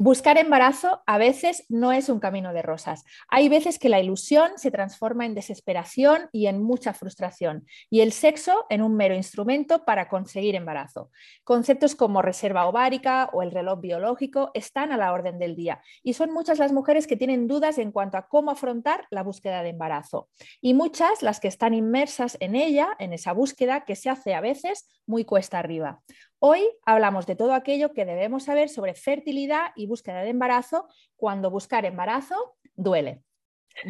Buscar 0.00 0.38
embarazo 0.38 1.02
a 1.06 1.18
veces 1.18 1.64
no 1.68 1.90
es 1.90 2.08
un 2.08 2.20
camino 2.20 2.52
de 2.52 2.62
rosas. 2.62 3.04
Hay 3.26 3.48
veces 3.48 3.80
que 3.80 3.88
la 3.88 3.98
ilusión 3.98 4.52
se 4.54 4.70
transforma 4.70 5.26
en 5.26 5.34
desesperación 5.34 6.28
y 6.30 6.46
en 6.46 6.62
mucha 6.62 6.94
frustración, 6.94 7.66
y 7.90 8.02
el 8.02 8.12
sexo 8.12 8.64
en 8.70 8.82
un 8.82 8.94
mero 8.94 9.16
instrumento 9.16 9.84
para 9.84 10.08
conseguir 10.08 10.54
embarazo. 10.54 11.10
Conceptos 11.42 11.96
como 11.96 12.22
reserva 12.22 12.66
ovárica 12.66 13.28
o 13.32 13.42
el 13.42 13.50
reloj 13.50 13.80
biológico 13.80 14.52
están 14.54 14.92
a 14.92 14.96
la 14.96 15.12
orden 15.12 15.40
del 15.40 15.56
día, 15.56 15.82
y 16.04 16.12
son 16.12 16.30
muchas 16.30 16.60
las 16.60 16.72
mujeres 16.72 17.08
que 17.08 17.16
tienen 17.16 17.48
dudas 17.48 17.76
en 17.78 17.90
cuanto 17.90 18.18
a 18.18 18.28
cómo 18.28 18.52
afrontar 18.52 19.08
la 19.10 19.24
búsqueda 19.24 19.64
de 19.64 19.70
embarazo, 19.70 20.28
y 20.60 20.74
muchas 20.74 21.24
las 21.24 21.40
que 21.40 21.48
están 21.48 21.74
inmersas 21.74 22.36
en 22.38 22.54
ella, 22.54 22.90
en 23.00 23.12
esa 23.12 23.32
búsqueda 23.32 23.84
que 23.84 23.96
se 23.96 24.10
hace 24.10 24.34
a 24.34 24.40
veces 24.40 24.88
muy 25.06 25.24
cuesta 25.24 25.58
arriba. 25.58 26.02
Hoy 26.40 26.68
hablamos 26.86 27.26
de 27.26 27.34
todo 27.34 27.52
aquello 27.52 27.92
que 27.92 28.04
debemos 28.04 28.44
saber 28.44 28.68
sobre 28.68 28.94
fertilidad 28.94 29.72
y 29.74 29.88
búsqueda 29.88 30.20
de 30.22 30.30
embarazo 30.30 30.86
cuando 31.16 31.50
buscar 31.50 31.84
embarazo 31.84 32.54
duele. 32.76 33.24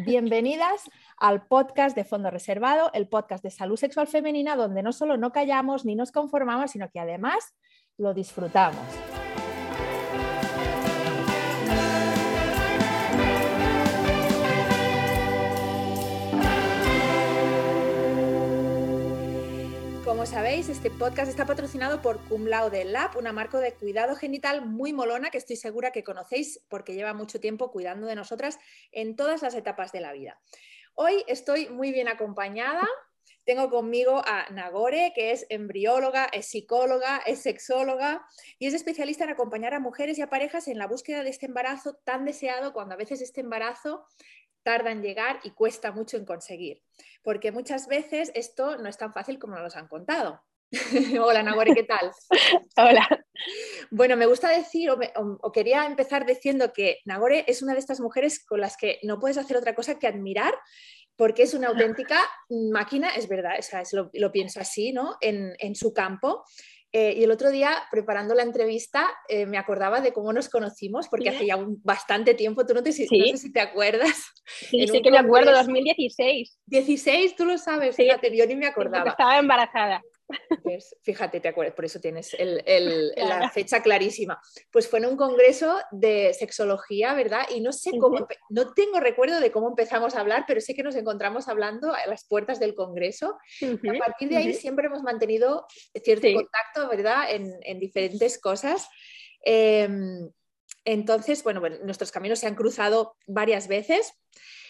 Bienvenidas 0.03 0.89
al 1.17 1.45
podcast 1.45 1.95
de 1.95 2.05
Fondo 2.05 2.31
Reservado, 2.31 2.89
el 2.93 3.07
podcast 3.07 3.43
de 3.43 3.51
salud 3.51 3.77
sexual 3.77 4.07
femenina, 4.07 4.55
donde 4.55 4.81
no 4.81 4.93
solo 4.93 5.15
no 5.15 5.31
callamos 5.31 5.85
ni 5.85 5.93
nos 5.93 6.11
conformamos, 6.11 6.71
sino 6.71 6.89
que 6.89 6.99
además 6.99 7.55
lo 7.97 8.15
disfrutamos. 8.15 8.81
Como 20.19 20.29
sabéis, 20.29 20.67
este 20.67 20.91
podcast 20.91 21.29
está 21.29 21.45
patrocinado 21.45 22.01
por 22.01 22.19
Cum 22.27 22.47
Laude 22.47 22.83
Lab, 22.83 23.15
una 23.17 23.31
marca 23.31 23.57
de 23.61 23.71
cuidado 23.71 24.17
genital 24.17 24.65
muy 24.65 24.91
molona 24.91 25.29
que 25.29 25.37
estoy 25.37 25.55
segura 25.55 25.91
que 25.91 26.03
conocéis 26.03 26.59
porque 26.67 26.93
lleva 26.93 27.13
mucho 27.13 27.39
tiempo 27.39 27.71
cuidando 27.71 28.05
de 28.05 28.15
nosotras 28.15 28.59
en 28.91 29.15
todas 29.15 29.41
las 29.41 29.55
etapas 29.55 29.93
de 29.93 30.01
la 30.01 30.11
vida. 30.11 30.37
Hoy 30.93 31.23
estoy 31.27 31.69
muy 31.69 31.93
bien 31.93 32.09
acompañada. 32.09 32.85
Tengo 33.45 33.69
conmigo 33.69 34.21
a 34.25 34.49
Nagore, 34.49 35.13
que 35.15 35.31
es 35.31 35.45
embrióloga, 35.47 36.25
es 36.25 36.47
psicóloga, 36.47 37.19
es 37.25 37.41
sexóloga 37.41 38.21
y 38.59 38.67
es 38.67 38.73
especialista 38.73 39.23
en 39.23 39.29
acompañar 39.29 39.73
a 39.73 39.79
mujeres 39.79 40.17
y 40.17 40.21
a 40.21 40.29
parejas 40.29 40.67
en 40.67 40.79
la 40.79 40.87
búsqueda 40.87 41.23
de 41.23 41.29
este 41.29 41.45
embarazo 41.45 41.95
tan 42.03 42.25
deseado 42.25 42.73
cuando 42.73 42.93
a 42.93 42.97
veces 42.97 43.21
este 43.21 43.39
embarazo 43.39 44.05
tarda 44.63 44.91
en 44.91 45.01
llegar 45.01 45.39
y 45.43 45.51
cuesta 45.51 45.91
mucho 45.91 46.17
en 46.17 46.25
conseguir. 46.25 46.81
Porque 47.23 47.51
muchas 47.51 47.87
veces 47.87 48.31
esto 48.35 48.77
no 48.77 48.89
es 48.89 48.97
tan 48.97 49.13
fácil 49.13 49.39
como 49.39 49.55
nos 49.57 49.75
han 49.75 49.87
contado. 49.87 50.41
Hola 51.21 51.41
Nagore, 51.41 51.73
¿qué 51.73 51.83
tal? 51.83 52.11
Hola. 52.77 53.07
Bueno, 53.89 54.15
me 54.17 54.25
gusta 54.25 54.49
decir, 54.49 54.89
o, 54.91 55.51
quería 55.51 55.85
empezar 55.85 56.25
diciendo 56.25 56.71
que 56.73 56.99
Nagore 57.05 57.45
es 57.47 57.61
una 57.61 57.73
de 57.73 57.79
estas 57.79 57.99
mujeres 57.99 58.45
con 58.45 58.59
las 58.59 58.77
que 58.77 58.99
no 59.03 59.19
puedes 59.19 59.37
hacer 59.37 59.57
otra 59.57 59.73
cosa 59.73 59.97
que 59.97 60.07
admirar, 60.07 60.53
porque 61.15 61.43
es 61.43 61.53
una 61.53 61.69
auténtica 61.69 62.21
máquina, 62.49 63.09
es 63.09 63.27
verdad, 63.27 63.53
lo, 64.13 64.31
pienso 64.31 64.59
así, 64.59 64.93
¿no? 64.93 65.17
En, 65.21 65.53
en 65.59 65.75
su 65.75 65.93
campo. 65.93 66.43
Eh, 66.91 67.13
y 67.17 67.23
el 67.23 67.29
otro 67.29 67.51
día, 67.51 67.71
preparando 67.91 68.33
la 68.33 68.41
entrevista, 68.41 69.07
eh, 69.27 69.45
me 69.45 69.59
acordaba 69.59 70.01
de 70.01 70.11
cómo 70.11 70.33
nos 70.33 70.49
conocimos, 70.49 71.07
porque 71.07 71.29
hace 71.29 71.45
ya 71.45 71.57
bastante 71.83 72.33
tiempo, 72.33 72.65
tú 72.65 72.73
no, 72.73 72.81
te, 72.81 72.91
sé 72.91 73.05
si 73.07 73.51
te 73.51 73.59
acuerdas. 73.59 74.15
Sí, 74.45 74.87
sí 74.87 75.01
que 75.03 75.11
me 75.11 75.19
acuerdo, 75.19 75.51
2016. 75.51 76.59
16, 76.65 77.35
tú 77.35 77.45
lo 77.45 77.59
sabes, 77.59 77.95
fíjate, 77.95 78.35
yo 78.35 78.47
ni 78.47 78.55
me 78.55 78.65
acordaba. 78.65 79.11
Estaba 79.11 79.37
embarazada. 79.37 80.01
Pues, 80.63 80.95
fíjate, 81.03 81.39
te 81.39 81.47
acuerdas, 81.47 81.75
por 81.75 81.85
eso 81.85 81.99
tienes 81.99 82.35
la 83.17 83.49
fecha 83.49 83.81
clarísima. 83.81 84.39
Pues 84.71 84.87
fue 84.87 84.99
en 84.99 85.07
un 85.07 85.17
congreso 85.17 85.79
de 85.91 86.33
sexología, 86.33 87.13
¿verdad? 87.13 87.47
Y 87.49 87.61
no 87.61 87.71
sé 87.71 87.91
cómo, 87.99 88.27
no 88.49 88.73
tengo 88.73 88.99
recuerdo 88.99 89.39
de 89.39 89.51
cómo 89.51 89.69
empezamos 89.69 90.15
a 90.15 90.19
hablar, 90.19 90.45
pero 90.47 90.61
sé 90.61 90.75
que 90.75 90.83
nos 90.83 90.95
encontramos 90.95 91.47
hablando 91.47 91.93
a 91.93 92.05
las 92.07 92.25
puertas 92.25 92.59
del 92.59 92.75
congreso. 92.75 93.37
a 93.61 93.97
partir 93.99 94.29
de 94.29 94.37
ahí 94.37 94.53
siempre 94.53 94.87
hemos 94.87 95.03
mantenido 95.03 95.65
cierto 96.03 96.27
contacto, 96.33 96.89
¿verdad? 96.89 97.25
En, 97.31 97.79
diferentes 97.79 98.39
cosas. 98.39 98.89
Em, 99.41 100.29
entonces, 100.83 101.43
bueno, 101.43 101.61
nuestros 101.83 102.11
caminos 102.11 102.39
se 102.39 102.47
han 102.47 102.55
cruzado 102.55 103.15
varias 103.25 103.67
veces. 103.67 104.13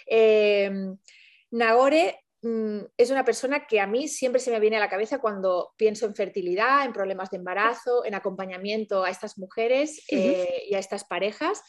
Em, 0.06 0.98
Nagore 1.52 2.20
es 2.42 3.12
una 3.12 3.26
persona 3.26 3.68
que 3.68 3.82
a 3.82 3.88
mí 3.88 4.08
siempre 4.08 4.40
se 4.40 4.52
me 4.52 4.60
viene 4.60 4.78
a 4.78 4.80
la 4.80 4.90
cabeza 4.90 5.20
cuando 5.20 5.74
pienso 5.76 6.06
en 6.06 6.16
fertilidad, 6.16 6.86
en 6.86 6.94
problemas 6.94 7.30
de 7.30 7.38
embarazo, 7.38 8.06
en 8.06 8.16
acompañamiento 8.16 9.04
a 9.04 9.10
estas 9.10 9.38
mujeres 9.38 10.06
eh, 10.10 10.64
y 10.70 10.74
a 10.76 10.80
estas 10.80 11.04
parejas, 11.04 11.62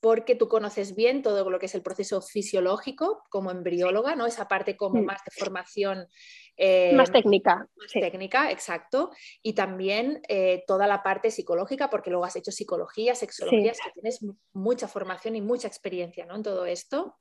porque 0.00 0.34
tú 0.34 0.48
conoces 0.48 0.94
bien 0.94 1.22
todo 1.22 1.48
lo 1.50 1.58
que 1.58 1.66
es 1.66 1.74
el 1.74 1.82
proceso 1.82 2.22
fisiológico 2.22 3.22
como 3.28 3.50
embrióloga, 3.50 4.16
¿no? 4.16 4.26
Esa 4.26 4.48
parte 4.48 4.76
como 4.76 5.02
más 5.02 5.20
de 5.24 5.30
formación. 5.30 6.06
Eh, 6.56 6.94
más 6.94 7.10
técnica. 7.10 7.66
Más 7.76 7.92
técnica, 7.92 8.50
exacto. 8.50 9.10
Y 9.42 9.54
también 9.54 10.22
eh, 10.28 10.64
toda 10.66 10.86
la 10.86 11.02
parte 11.02 11.30
psicológica, 11.30 11.90
porque 11.90 12.10
luego 12.10 12.24
has 12.24 12.36
hecho 12.36 12.50
psicología, 12.50 13.14
sexología, 13.14 13.72
que 13.72 13.90
tienes 13.92 14.20
mucha 14.54 14.88
formación 14.88 15.36
y 15.36 15.42
mucha 15.42 15.68
experiencia 15.68 16.24
¿no? 16.24 16.36
en 16.36 16.42
todo 16.42 16.64
esto. 16.64 17.16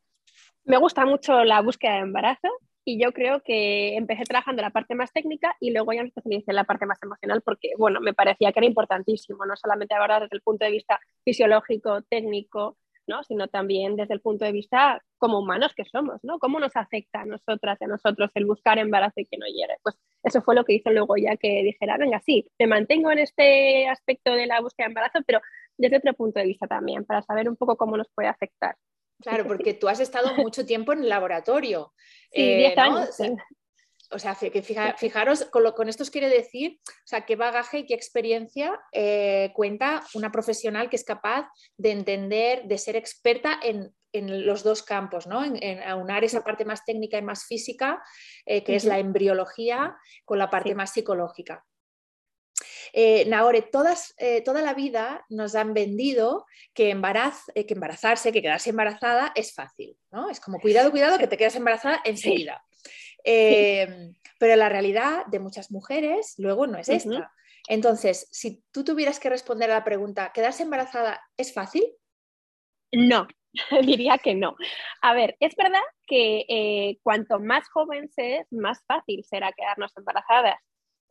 Me 0.64 0.78
gusta 0.78 1.06
mucho 1.06 1.44
la 1.44 1.62
búsqueda 1.62 1.96
de 1.96 2.00
embarazo 2.00 2.50
y 2.85 3.01
yo 3.01 3.13
creo 3.13 3.41
que 3.41 3.95
empecé 3.95 4.23
trabajando 4.23 4.61
la 4.61 4.69
parte 4.71 4.95
más 4.95 5.11
técnica 5.11 5.55
y 5.59 5.71
luego 5.71 5.94
ya 5.94 6.01
me 6.01 6.09
especialicé 6.09 6.51
en 6.51 6.55
la 6.55 6.63
parte 6.66 6.85
más 6.85 7.01
emocional 7.01 7.41
porque, 7.41 7.71
bueno, 7.77 8.01
me 8.01 8.13
parecía 8.13 8.51
que 8.51 8.59
era 8.59 8.67
importantísimo, 8.67 9.45
no 9.45 9.55
solamente 9.55 9.95
ahora 9.95 10.19
desde 10.19 10.35
el 10.35 10.41
punto 10.41 10.66
de 10.66 10.71
vista 10.71 10.99
fisiológico, 11.23 12.01
técnico, 12.03 12.77
¿no? 13.07 13.23
sino 13.23 13.47
también 13.47 13.95
desde 13.95 14.13
el 14.13 14.22
punto 14.22 14.45
de 14.45 14.51
vista 14.51 15.01
como 15.17 15.39
humanos 15.39 15.73
que 15.75 15.85
somos, 15.85 16.19
¿no? 16.23 16.39
¿Cómo 16.39 16.59
nos 16.59 16.75
afecta 16.75 17.22
a 17.22 17.25
nosotras 17.25 17.77
y 17.81 17.85
a 17.85 17.88
nosotros 17.88 18.31
el 18.35 18.45
buscar 18.45 18.77
embarazo 18.79 19.19
y 19.19 19.25
que 19.25 19.38
no 19.38 19.45
llegue? 19.45 19.75
Pues 19.81 19.97
eso 20.23 20.41
fue 20.41 20.55
lo 20.55 20.63
que 20.63 20.73
hizo 20.73 20.89
luego 20.91 21.16
ya 21.17 21.35
que 21.38 21.63
dijera, 21.63 21.97
venga, 21.97 22.22
sí, 22.25 22.45
me 22.59 22.67
mantengo 22.67 23.11
en 23.11 23.19
este 23.19 23.88
aspecto 23.88 24.33
de 24.33 24.47
la 24.47 24.61
búsqueda 24.61 24.88
de 24.88 24.91
embarazo, 24.91 25.19
pero 25.25 25.41
desde 25.77 25.97
otro 25.97 26.13
punto 26.13 26.39
de 26.39 26.47
vista 26.47 26.67
también, 26.67 27.05
para 27.05 27.22
saber 27.22 27.49
un 27.49 27.55
poco 27.57 27.77
cómo 27.77 27.97
nos 27.97 28.07
puede 28.13 28.29
afectar. 28.29 28.75
Claro, 29.23 29.47
porque 29.47 29.73
tú 29.73 29.88
has 29.88 30.00
estado 30.00 30.35
mucho 30.35 30.66
tiempo 30.66 30.94
en 30.94 31.00
el 31.00 31.09
laboratorio. 31.09 31.94
Sí, 32.31 32.56
10 32.56 32.73
eh. 33.19 33.35
O 34.11 34.19
sea, 34.19 34.35
que 34.35 34.61
fijaros, 34.61 35.45
con, 35.45 35.89
esto 35.89 36.03
os 36.03 36.11
quiere 36.11 36.29
decir, 36.29 36.79
o 36.85 37.07
sea, 37.07 37.25
qué 37.25 37.35
bagaje 37.35 37.79
y 37.79 37.85
qué 37.88 37.95
experiencia 37.95 38.79
eh, 38.91 39.51
cuenta 39.56 40.03
una 40.13 40.31
profesional 40.31 40.89
que 40.89 40.97
es 40.97 41.03
capaz 41.03 41.50
de 41.78 41.91
entender, 41.91 42.66
de 42.66 42.78
ser 42.78 42.95
experta 42.95 43.59
en, 43.61 43.91
los 44.13 44.61
dos 44.61 44.84
campos, 44.84 45.25
¿no? 45.25 45.44
En, 45.44 45.81
aunar 45.81 46.23
esa 46.23 46.44
parte 46.44 46.66
más 46.66 46.85
técnica 46.85 47.17
y 47.17 47.23
más 47.23 47.45
física, 47.45 48.03
eh, 48.45 48.63
que 48.63 48.75
es 48.75 48.85
la 48.85 49.00
embriología, 49.00 49.97
con 50.25 50.38
la 50.38 50.51
parte 50.51 50.75
más 50.75 50.94
psicológica. 50.94 51.66
Eh, 52.95 53.27
todas, 53.71 54.13
eh, 54.17 54.41
toda 54.41 54.61
la 54.61 54.75
vida 54.75 55.25
nos 55.29 55.55
han 55.55 55.73
vendido 55.73 56.45
que, 56.75 56.91
eh, 56.91 57.65
que 57.65 57.73
embarazarse, 57.73 58.31
que 58.31 58.41
quedarse 58.43 58.69
embarazada 58.69 59.31
es 59.35 59.53
fácil, 59.53 59.97
¿no? 60.11 60.29
Es 60.29 60.39
como 60.39 60.59
cuidado, 60.59 60.91
cuidado, 60.91 61.17
que 61.17 61.27
te 61.27 61.35
quedas 61.35 61.55
embarazada 61.55 62.01
enseguida. 62.05 62.63
Eh, 63.23 64.11
pero 64.37 64.55
la 64.55 64.69
realidad 64.69 65.25
de 65.25 65.39
muchas 65.39 65.71
mujeres 65.71 66.35
luego 66.37 66.67
no 66.67 66.77
es 66.77 66.87
esta. 66.87 67.31
Entonces, 67.67 68.27
si 68.31 68.63
tú 68.71 68.83
tuvieras 68.83 69.19
que 69.19 69.29
responder 69.29 69.71
a 69.71 69.75
la 69.75 69.83
pregunta, 69.83 70.31
¿quedarse 70.31 70.63
embarazada 70.63 71.19
es 71.35 71.51
fácil? 71.51 71.83
No, 72.91 73.27
diría 73.83 74.19
que 74.19 74.35
no. 74.35 74.55
A 75.01 75.15
ver, 75.15 75.35
es 75.39 75.55
verdad 75.55 75.81
que 76.05 76.99
cuanto 77.01 77.39
más 77.39 77.67
joven 77.69 78.11
se 78.11 78.37
es, 78.37 78.51
más 78.51 78.83
fácil 78.85 79.23
será 79.23 79.51
quedarnos 79.51 79.97
embarazadas. 79.97 80.59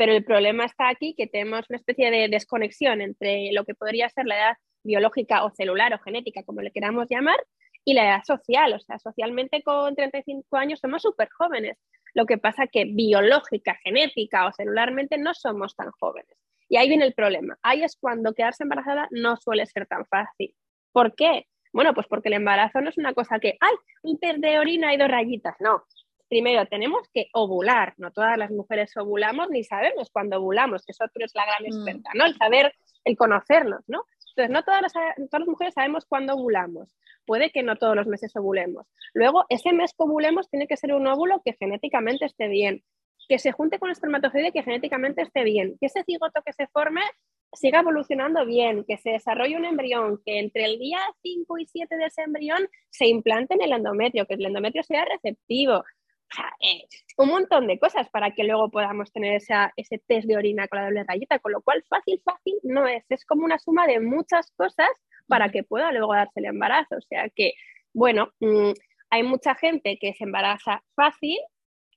Pero 0.03 0.15
el 0.15 0.25
problema 0.25 0.65
está 0.65 0.89
aquí 0.89 1.15
que 1.17 1.29
tenemos 1.29 1.71
una 1.71 1.77
especie 1.77 2.11
de 2.11 2.27
desconexión 2.27 3.01
entre 3.01 3.53
lo 3.53 3.65
que 3.65 3.77
podría 3.77 4.09
ser 4.09 4.27
la 4.27 4.37
edad 4.37 4.57
biológica 4.83 5.45
o 5.45 5.51
celular 5.51 5.95
o 5.95 6.01
genética, 6.01 6.43
como 6.43 6.61
le 6.61 6.73
queramos 6.73 7.06
llamar, 7.09 7.37
y 7.85 7.94
la 7.94 8.06
edad 8.06 8.25
social. 8.25 8.73
O 8.73 8.81
sea, 8.81 8.99
socialmente 8.99 9.62
con 9.62 9.94
35 9.94 10.56
años 10.56 10.81
somos 10.81 11.03
súper 11.03 11.29
jóvenes. 11.31 11.79
Lo 12.15 12.26
que 12.26 12.37
pasa 12.37 12.67
que 12.67 12.85
biológica, 12.85 13.79
genética 13.85 14.49
o 14.49 14.53
celularmente 14.53 15.19
no 15.19 15.35
somos 15.35 15.76
tan 15.76 15.93
jóvenes. 15.93 16.37
Y 16.69 16.79
ahí 16.79 16.88
viene 16.88 17.05
el 17.05 17.15
problema. 17.15 17.56
Ahí 17.62 17.85
es 17.85 17.94
cuando 17.94 18.35
quedarse 18.35 18.65
embarazada 18.65 19.06
no 19.12 19.37
suele 19.37 19.67
ser 19.67 19.87
tan 19.87 20.05
fácil. 20.06 20.53
¿Por 20.91 21.15
qué? 21.15 21.47
Bueno, 21.73 21.94
pues 21.94 22.09
porque 22.09 22.29
el 22.29 22.35
embarazo 22.35 22.81
no 22.81 22.88
es 22.88 22.99
una 22.99 23.15
cosa 23.15 23.38
que, 23.38 23.56
ay, 23.61 23.75
un 24.03 24.19
test 24.19 24.38
de 24.38 24.59
orina 24.59 24.93
y 24.93 24.97
dos 24.97 25.06
rayitas. 25.06 25.55
No, 25.61 25.85
primero 26.32 26.64
tenemos 26.64 27.06
que 27.12 27.29
ovular, 27.34 27.93
no 27.99 28.11
todas 28.11 28.38
las 28.38 28.50
mujeres 28.50 28.96
ovulamos 28.96 29.50
ni 29.50 29.64
sabemos 29.64 30.08
cuándo 30.11 30.38
ovulamos, 30.38 30.82
que 30.82 30.93
eso 30.93 31.05
es 31.14 31.34
la 31.34 31.44
gran 31.44 31.62
mm. 31.62 31.67
experta, 31.67 32.11
¿no? 32.14 32.25
El 32.25 32.34
saber, 32.38 32.75
el 33.05 33.19
conocernos, 33.19 33.84
¿no? 33.87 34.06
Entonces, 34.31 34.50
no 34.50 34.62
todas 34.62 34.81
las, 34.81 34.93
todas 34.94 35.40
las 35.40 35.49
mujeres 35.49 35.75
sabemos 35.75 36.06
cuándo 36.06 36.32
ovulamos. 36.32 36.96
Puede 37.26 37.50
que 37.50 37.62
no 37.62 37.76
todos 37.76 37.94
los 37.94 38.06
meses 38.06 38.34
ovulemos. 38.34 38.87
Luego, 39.12 39.44
ese 39.50 39.75
mes 39.75 39.93
que 39.93 40.05
ovulemos 40.05 40.49
tiene 40.49 40.67
que 40.67 40.79
ser 40.79 40.94
un 40.94 41.06
óvulo 41.06 41.43
que 41.44 41.52
genéticamente 41.52 42.25
esté 42.25 42.49
bien, 42.49 42.82
que 43.28 43.38
se 43.38 43.52
junte 43.52 43.78
con 43.78 43.90
el 43.90 43.93
espermatozoide 43.93 44.52
que 44.52 44.62
genéticamente 44.62 45.20
esté 45.20 45.44
bien, 45.44 45.76
que 45.78 45.88
ese 45.88 46.02
cigoto 46.02 46.40
que 46.46 46.55
se 46.55 46.67
forme 46.69 47.02
siga 47.52 47.81
evolucionando 47.81 48.46
bien, 48.46 48.85
que 48.88 48.96
se 48.96 49.11
desarrolle 49.11 49.58
un 49.58 49.67
embrión, 49.67 50.19
que 50.25 50.38
entre 50.38 50.64
el 50.64 50.78
día 50.78 51.00
5 51.20 51.58
y 51.58 51.67
7 51.67 51.94
de 51.94 52.06
ese 52.06 52.23
embrión 52.23 52.67
se 52.88 53.06
implante 53.06 53.52
en 53.52 53.61
el 53.61 53.73
endometrio, 53.73 54.26
que 54.26 54.32
el 54.32 54.46
endometrio 54.46 54.82
sea 54.82 55.05
receptivo. 55.05 55.85
Eh, 56.61 56.87
un 57.19 57.29
montón 57.29 57.67
de 57.67 57.79
cosas 57.79 58.08
para 58.11 58.31
que 58.31 58.44
luego 58.44 58.70
podamos 58.70 59.12
tener 59.12 59.37
ese 59.37 59.99
test 60.06 60.26
de 60.26 60.37
orina 60.37 60.69
con 60.69 60.79
la 60.79 60.87
doble 60.87 61.05
rayita, 61.06 61.38
con 61.38 61.52
lo 61.52 61.62
cual 61.62 61.84
fácil, 61.88 62.20
fácil 62.25 62.55
no 62.62 62.87
es, 62.87 63.05
es 63.11 63.25
como 63.25 63.44
una 63.44 63.58
suma 63.58 63.87
de 63.87 64.00
muchas 64.00 64.50
cosas 64.52 64.88
para 65.26 65.50
que 65.50 65.64
pueda 65.64 65.93
luego 65.93 66.14
darse 66.14 66.40
el 66.40 66.46
embarazo. 66.46 66.96
O 66.96 67.02
sea 67.02 67.29
que, 67.34 67.52
bueno, 67.93 68.32
mm, 68.40 68.73
hay 69.11 69.23
mucha 69.23 69.55
gente 69.55 69.99
que 70.00 70.14
se 70.14 70.25
embaraza 70.25 70.82
fácil 70.94 71.38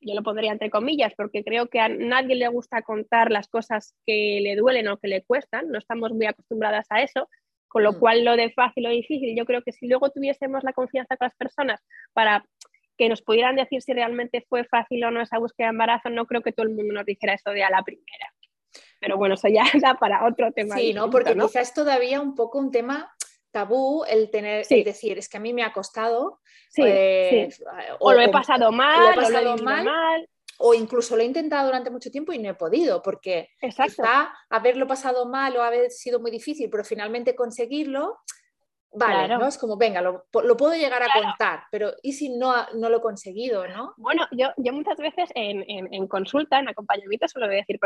yo 0.05 0.13
lo 0.13 0.23
pondría 0.23 0.51
entre 0.51 0.69
comillas, 0.69 1.13
porque 1.17 1.43
creo 1.43 1.67
que 1.67 1.79
a 1.79 1.89
nadie 1.89 2.35
le 2.35 2.47
gusta 2.47 2.81
contar 2.83 3.31
las 3.31 3.47
cosas 3.47 3.95
que 4.05 4.39
le 4.41 4.55
duelen 4.55 4.88
o 4.88 4.97
que 4.97 5.07
le 5.07 5.23
cuestan, 5.23 5.69
no 5.69 5.79
estamos 5.79 6.11
muy 6.11 6.27
acostumbradas 6.27 6.85
a 6.89 7.01
eso, 7.01 7.27
con 7.67 7.83
lo 7.83 7.93
mm. 7.93 7.99
cual 7.99 8.23
lo 8.23 8.35
de 8.35 8.51
fácil 8.51 8.85
o 8.85 8.89
difícil, 8.89 9.35
yo 9.35 9.45
creo 9.45 9.61
que 9.63 9.71
si 9.71 9.88
luego 9.88 10.09
tuviésemos 10.11 10.63
la 10.63 10.73
confianza 10.73 11.17
con 11.17 11.25
las 11.25 11.35
personas 11.35 11.83
para 12.13 12.45
que 12.97 13.09
nos 13.09 13.21
pudieran 13.21 13.56
decir 13.56 13.81
si 13.81 13.94
realmente 13.94 14.45
fue 14.47 14.63
fácil 14.65 15.03
o 15.03 15.12
no 15.12 15.21
esa 15.21 15.38
búsqueda 15.38 15.68
de 15.68 15.71
embarazo, 15.71 16.09
no 16.09 16.25
creo 16.25 16.42
que 16.42 16.51
todo 16.51 16.65
el 16.65 16.74
mundo 16.74 16.94
nos 16.94 17.06
dijera 17.06 17.33
eso 17.33 17.51
de 17.51 17.63
a 17.63 17.69
la 17.69 17.83
primera. 17.83 18.33
Pero 19.00 19.18
bueno, 19.18 19.36
eso 19.36 19.47
ya 19.47 19.63
da 19.81 19.95
para 19.95 20.25
otro 20.25 20.51
tema. 20.51 20.75
Sí, 20.75 20.94
¿no? 20.94 21.09
Porque 21.09 21.33
quizás 21.33 21.56
es 21.69 21.74
todavía 21.74 22.21
un 22.21 22.36
poco 22.36 22.59
un 22.59 22.71
tema 22.71 23.13
tabú 23.56 24.03
el 24.03 24.30
tener, 24.30 24.65
el 24.69 24.83
decir, 24.83 25.18
es 25.18 25.30
que 25.30 25.38
a 25.38 25.39
mí 25.39 25.53
me 25.53 25.63
ha 25.63 25.71
costado. 25.71 26.42
Sí, 26.69 26.81
pues, 26.81 27.63
O, 28.00 28.12
lo 28.12 28.19
he 28.19 28.30
pasado 28.30 28.69
mal, 28.74 29.18
o 29.18 29.30
lo 29.30 29.56
he 29.56 29.62
mal, 29.63 30.27
O 30.57 30.74
incluso 30.74 31.15
lo 31.15 31.21
he 31.21 31.25
intentado 31.25 31.68
durante 31.68 31.89
mucho 31.89 32.12
tiempo 32.12 32.33
y 32.33 32.39
no 32.39 32.50
he 32.50 32.56
podido, 32.56 33.01
porque 33.01 33.51
quizá 33.62 34.33
haberlo 34.50 34.88
pasado 34.88 35.25
mal 35.25 35.56
o 35.56 35.62
haber 35.62 35.89
sido 35.89 36.19
muy 36.19 36.31
difícil, 36.31 36.69
pero 36.69 36.83
finalmente 36.83 37.33
conseguirlo, 37.33 38.18
Vale, 38.97 39.27
¿no? 39.27 39.45
Es 39.45 39.57
como, 39.57 39.75
venga, 39.75 40.01
lo, 40.01 40.25
puedo 40.31 40.74
llegar 40.74 41.03
a 41.03 41.07
contar, 41.13 41.63
pero 41.69 41.92
¿y 42.01 42.13
si 42.13 42.30
no, 42.30 42.53
no 42.75 42.89
lo 42.89 42.97
he 42.97 43.01
conseguido, 43.01 43.68
no? 43.68 43.94
Bueno, 43.97 44.25
yo, 44.31 44.50
yo 44.57 44.71
muchas 44.71 44.97
veces 44.97 45.30
en, 45.36 45.65
en, 45.68 46.07
consulta, 46.07 46.59
en 46.59 46.69
acompañamiento, 46.69 47.27
suelo 47.27 47.47
decir, 47.47 47.77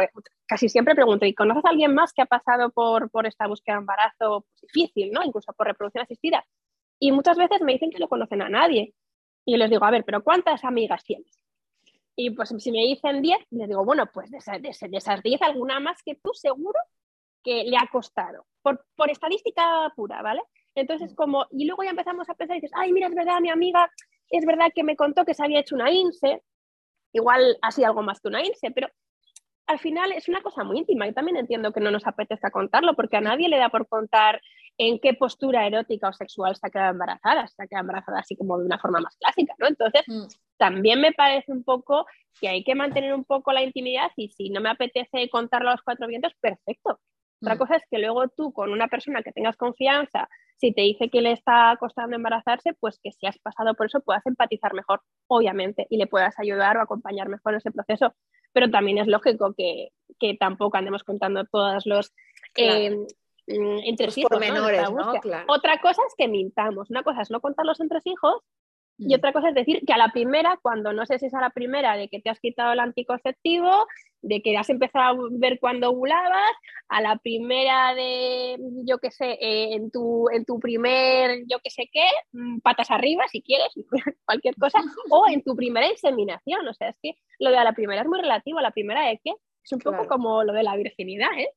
casi 0.46 0.70
siempre 0.70 0.94
pregunto, 0.94 1.26
¿y 1.26 1.34
conoces 1.34 1.66
a 1.66 1.70
alguien 1.70 1.96
más 1.96 2.14
que 2.14 2.22
ha 2.22 2.28
pasado 2.28 2.70
por, 2.70 3.10
por 3.10 3.26
esta 3.26 3.48
búsqueda 3.48 3.76
de 3.76 3.80
embarazo 3.82 4.46
difícil, 4.62 5.12
¿no? 5.12 5.24
Incluso 5.24 5.52
por 5.54 5.66
reproducción 5.66 6.04
asistida. 6.04 6.46
Y 7.00 7.12
muchas 7.12 7.38
veces 7.38 7.62
me 7.62 7.74
dicen 7.74 7.90
que 7.90 8.00
no 8.00 8.08
conocen 8.08 8.44
a 8.44 8.50
nadie. 8.50 8.94
Y 9.46 9.54
yo 9.54 9.58
les 9.58 9.70
digo, 9.70 9.86
a 9.86 9.92
ver, 9.92 10.04
¿pero 10.06 10.24
cuántas 10.24 10.64
amigas 10.64 11.04
tienes? 11.04 11.44
Y 12.16 12.32
pues 12.32 12.50
si 12.50 12.72
me 12.72 12.80
dicen 12.80 13.22
10, 13.22 13.38
les 13.50 13.68
digo, 13.68 13.84
bueno, 13.84 14.06
pues 14.14 14.30
de, 14.30 14.40
de, 14.60 14.90
de 14.90 14.98
esas 14.98 15.24
10, 15.24 15.42
alguna 15.42 15.80
más 15.80 16.04
que 16.04 16.16
tú 16.16 16.32
seguro 16.34 16.78
que 17.44 17.64
le 17.64 17.78
ha 17.78 17.88
costado, 17.92 18.46
por, 18.62 18.86
por 18.96 19.10
estadística 19.10 19.92
pura, 19.96 20.22
¿vale? 20.22 20.42
Entonces, 20.82 21.14
como, 21.16 21.46
y 21.52 21.66
luego 21.66 21.84
ya 21.84 21.92
empezamos 21.92 22.30
a 22.30 22.34
pensar 22.36 22.58
y 22.58 22.62
dices, 22.62 22.76
ay, 22.76 22.92
mira, 22.92 23.08
es 23.08 23.16
verdad, 23.16 23.40
mi 23.40 23.50
amiga, 23.50 23.92
es 24.30 24.46
verdad 24.46 24.72
que 24.74 24.84
me 24.84 24.96
contó 24.96 25.26
que 25.26 25.34
se 25.34 25.44
había 25.44 25.60
hecho 25.60 25.76
una 25.76 25.92
INSE, 25.92 26.42
igual 27.14 27.58
ha 27.62 27.72
sido 27.72 27.88
algo 27.88 28.04
más 28.04 28.20
que 28.20 28.28
una 28.28 28.44
INSE, 28.44 28.72
pero 28.72 28.90
al 29.70 29.78
final 29.78 30.12
es 30.14 30.28
una 30.28 30.42
cosa 30.42 30.64
muy 30.64 30.80
íntima 30.80 31.08
y 31.08 31.14
también 31.14 31.38
entiendo 31.38 31.72
que 31.72 31.80
no 31.80 31.92
nos 31.92 32.08
apetezca 32.08 32.50
contarlo 32.50 32.96
porque 32.96 33.18
a 33.18 33.22
nadie 33.22 33.50
le 33.50 33.58
da 33.60 33.70
por 33.70 33.88
contar 33.88 34.42
en 34.80 34.98
qué 35.00 35.14
postura 35.14 35.68
erótica 35.68 36.10
o 36.10 36.14
sexual 36.14 36.56
se 36.56 36.66
ha 36.66 36.72
quedado 36.72 36.92
embarazada, 36.92 37.48
se 37.48 37.62
ha 37.62 37.68
quedado 37.68 37.84
embarazada 37.84 38.20
así 38.20 38.36
como 38.36 38.58
de 38.58 38.66
una 38.66 38.80
forma 38.80 39.00
más 39.00 39.16
clásica, 39.18 39.54
¿no? 39.60 39.68
Entonces, 39.68 40.02
mm. 40.08 40.24
también 40.58 41.00
me 41.02 41.12
parece 41.12 41.52
un 41.52 41.64
poco 41.64 42.08
que 42.42 42.48
hay 42.48 42.64
que 42.64 42.74
mantener 42.74 43.14
un 43.14 43.26
poco 43.26 43.52
la 43.52 43.62
intimidad 43.62 44.10
y 44.16 44.30
si 44.30 44.50
no 44.50 44.60
me 44.60 44.70
apetece 44.70 45.30
contarlo 45.30 45.70
a 45.70 45.74
los 45.74 45.84
cuatro 45.84 46.08
vientos, 46.08 46.34
perfecto. 46.42 47.00
Otra 47.42 47.54
mm. 47.54 47.58
cosa 47.60 47.76
es 47.76 47.84
que 47.92 48.00
luego 48.00 48.28
tú 48.30 48.52
con 48.52 48.72
una 48.72 48.88
persona 48.88 49.22
que 49.22 49.34
tengas 49.34 49.56
confianza, 49.56 50.30
si 50.60 50.74
te 50.74 50.82
dice 50.82 51.10
que 51.10 51.22
le 51.22 51.32
está 51.32 51.76
costando 51.80 52.16
embarazarse, 52.16 52.74
pues 52.80 53.00
que 53.02 53.12
si 53.12 53.26
has 53.26 53.38
pasado 53.40 53.76
por 53.76 53.86
eso 53.86 54.02
puedas 54.02 54.26
empatizar 54.26 54.74
mejor, 54.74 55.02
obviamente, 55.28 55.88
y 55.90 55.98
le 55.98 56.06
puedas 56.06 56.38
ayudar 56.38 56.78
o 56.78 56.82
acompañar 56.82 57.30
mejor 57.30 57.54
en 57.54 57.58
ese 57.60 57.72
proceso. 57.72 58.14
Pero 58.52 58.70
también 58.70 58.98
es 58.98 59.08
lógico 59.08 59.54
que, 59.56 59.92
tampoco 60.38 60.76
andemos 60.76 61.04
contando 61.04 61.46
todos 61.46 61.86
los 61.86 62.14
eh, 62.58 62.92
mm, 63.48 63.80
entresijos. 63.86 64.32
Otra 65.48 65.80
cosa 65.80 66.02
es 66.08 66.14
que 66.18 66.28
mintamos. 66.28 66.90
Una 66.90 67.04
cosa 67.04 67.22
es 67.22 67.32
no 67.32 67.40
contar 67.40 67.66
los 67.66 67.80
entresijos 67.80 68.44
y 69.00 69.14
mm. 69.14 69.18
otra 69.18 69.32
cosa 69.32 69.50
es 69.50 69.56
decir 69.56 69.82
que 69.88 69.94
a 69.94 69.98
la 69.98 70.10
primera, 70.10 70.60
cuando 70.62 70.92
no 70.92 71.06
sé 71.06 71.18
si 71.20 71.28
es 71.28 71.34
a 71.34 71.42
la 71.42 71.52
primera 71.52 71.96
de 71.96 72.10
que 72.10 72.20
te 72.20 72.30
has 72.30 72.40
quitado 72.40 72.74
el 72.74 72.80
anticonceptivo, 72.80 73.88
de 74.22 74.42
que 74.42 74.58
has 74.58 74.70
empezado 74.70 75.26
a 75.26 75.30
ver 75.32 75.58
cuando 75.60 75.90
ovulabas, 75.90 76.52
a 76.90 77.02
la 77.02 77.16
primera 77.18 77.96
de, 77.96 78.58
yo 78.86 78.98
qué 78.98 79.10
sé, 79.12 79.38
eh, 79.40 79.74
en, 79.74 79.90
tu, 79.90 80.30
en 80.30 80.44
tu 80.44 80.60
primer, 80.60 81.44
yo 81.48 81.60
qué 81.64 81.70
sé 81.70 81.90
qué, 81.92 82.06
mm, 82.34 82.60
patas 82.60 82.92
arriba 82.92 83.24
si 83.32 83.42
quieres, 83.42 83.74
cualquier 84.26 84.56
cosa, 84.56 84.80
o 85.10 85.26
en 85.30 85.44
tu 85.44 85.56
primera 85.56 85.88
inseminación. 85.88 86.68
O 86.68 86.74
sea, 86.74 86.90
es 86.90 86.98
que 87.02 87.14
lo 87.40 87.52
de 87.52 87.58
a 87.58 87.64
la 87.64 87.74
primera 87.74 88.02
es 88.02 88.08
muy 88.08 88.20
relativo, 88.20 88.60
a 88.60 88.64
la 88.64 88.72
primera 88.72 89.08
de 89.08 89.22
qué, 89.24 89.32
es 89.64 89.72
un 89.72 89.80
poco 89.80 90.08
como 90.08 90.44
lo 90.44 90.52
de 90.52 90.64
la 90.64 90.76
virginidad, 90.76 91.30
¿eh? 91.38 91.50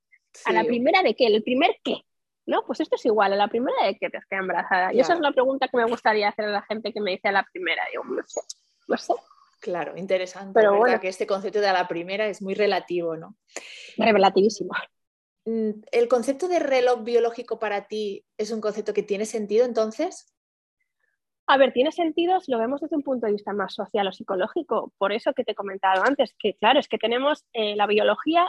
A 0.45 0.53
la 0.53 0.65
primera 0.65 1.03
de 1.03 1.15
qué, 1.15 1.27
el 1.27 1.43
primer 1.43 1.77
qué. 1.83 2.03
¿No? 2.47 2.65
Pues 2.67 2.81
esto 2.81 2.97
es 2.97 3.05
igual, 3.07 3.33
a 3.33 3.37
la 3.37 3.49
primera 3.49 3.87
de 3.87 3.97
que 3.97 4.11
te 4.11 4.19
has 4.19 4.27
quedado 4.27 4.45
embarazada. 4.45 4.93
Y 4.93 5.01
esa 5.01 5.15
es 5.15 5.21
la 5.21 5.33
pregunta 5.33 5.69
que 5.69 5.77
me 5.77 5.85
gustaría 5.85 6.29
hacer 6.29 6.47
a 6.47 6.51
la 6.51 6.63
gente 6.63 6.93
que 6.93 7.01
me 7.01 7.13
dice 7.13 7.29
a 7.29 7.33
la 7.33 7.47
primera. 7.53 7.83
Digo, 7.91 8.05
no 8.05 8.23
sé, 8.27 8.41
no 8.89 8.97
sé. 8.97 9.15
Claro, 9.61 9.97
interesante. 9.97 10.53
Pero 10.55 10.77
bueno, 10.77 10.99
que 10.99 11.09
este 11.09 11.27
concepto 11.27 11.61
de 11.61 11.69
a 11.69 11.73
la 11.73 11.87
primera 11.87 12.27
es 12.27 12.43
muy 12.43 12.55
relativo, 12.55 13.17
¿no? 13.17 13.37
Relativísimo. 13.97 14.73
Mm, 15.45 15.71
¿El 15.93 16.09
concepto 16.09 16.49
de 16.49 16.59
reloj 16.59 17.05
biológico 17.05 17.61
para 17.61 17.87
ti 17.87 18.25
es 18.37 18.51
un 18.51 18.61
concepto 18.61 18.93
que 18.93 19.05
tiene 19.05 19.25
sentido 19.25 19.65
entonces? 19.65 20.35
A 21.47 21.59
ver, 21.59 21.73
tiene 21.73 21.93
sentido 21.93 22.41
si 22.41 22.51
lo 22.51 22.59
vemos 22.59 22.81
desde 22.81 22.97
un 22.97 23.03
punto 23.03 23.27
de 23.27 23.33
vista 23.33 23.53
más 23.53 23.75
social 23.75 24.09
o 24.09 24.13
psicológico. 24.13 24.93
Por 24.99 25.13
eso 25.13 25.33
que 25.33 25.45
te 25.45 25.53
he 25.53 25.57
comentado 25.57 26.03
antes, 26.05 26.35
que 26.39 26.55
claro, 26.55 26.81
es 26.81 26.89
que 26.89 26.99
tenemos 26.99 27.45
eh, 27.53 27.77
la 27.77 27.87
biología 27.87 28.49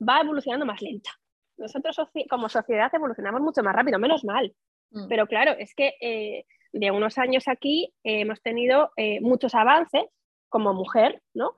va 0.00 0.20
evolucionando 0.20 0.66
más 0.66 0.82
lenta 0.82 1.10
nosotros 1.58 1.96
como 2.30 2.48
sociedad 2.48 2.90
evolucionamos 2.94 3.40
mucho 3.40 3.62
más 3.62 3.74
rápido, 3.74 3.98
menos 3.98 4.24
mal. 4.24 4.54
Mm. 4.90 5.08
Pero 5.08 5.26
claro, 5.26 5.52
es 5.58 5.74
que 5.74 5.94
eh, 6.00 6.44
de 6.72 6.90
unos 6.90 7.18
años 7.18 7.48
aquí 7.48 7.92
eh, 8.04 8.20
hemos 8.20 8.40
tenido 8.42 8.90
eh, 8.96 9.20
muchos 9.20 9.54
avances 9.54 10.04
como 10.48 10.72
mujer, 10.72 11.22
¿no? 11.34 11.52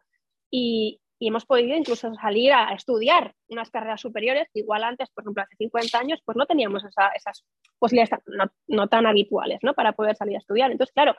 Y, 0.50 1.00
hemos 1.22 1.44
podido 1.44 1.76
incluso 1.76 2.14
salir 2.14 2.50
a 2.50 2.72
estudiar 2.72 3.34
unas 3.50 3.70
carreras 3.70 4.00
superiores 4.00 4.48
igual 4.54 4.82
antes, 4.82 5.10
por 5.10 5.22
ejemplo, 5.22 5.42
hace 5.42 5.54
50 5.56 5.98
años, 5.98 6.22
pues 6.24 6.34
no 6.34 6.46
teníamos 6.46 6.82
esas 6.82 7.44
posibilidades 7.78 8.24
no, 8.24 8.46
no, 8.68 8.88
tan 8.88 9.04
habituales, 9.04 9.58
¿no? 9.60 9.74
Para 9.74 9.92
poder 9.92 10.16
salir 10.16 10.36
a 10.36 10.38
estudiar. 10.38 10.70
Entonces, 10.70 10.94
claro, 10.94 11.14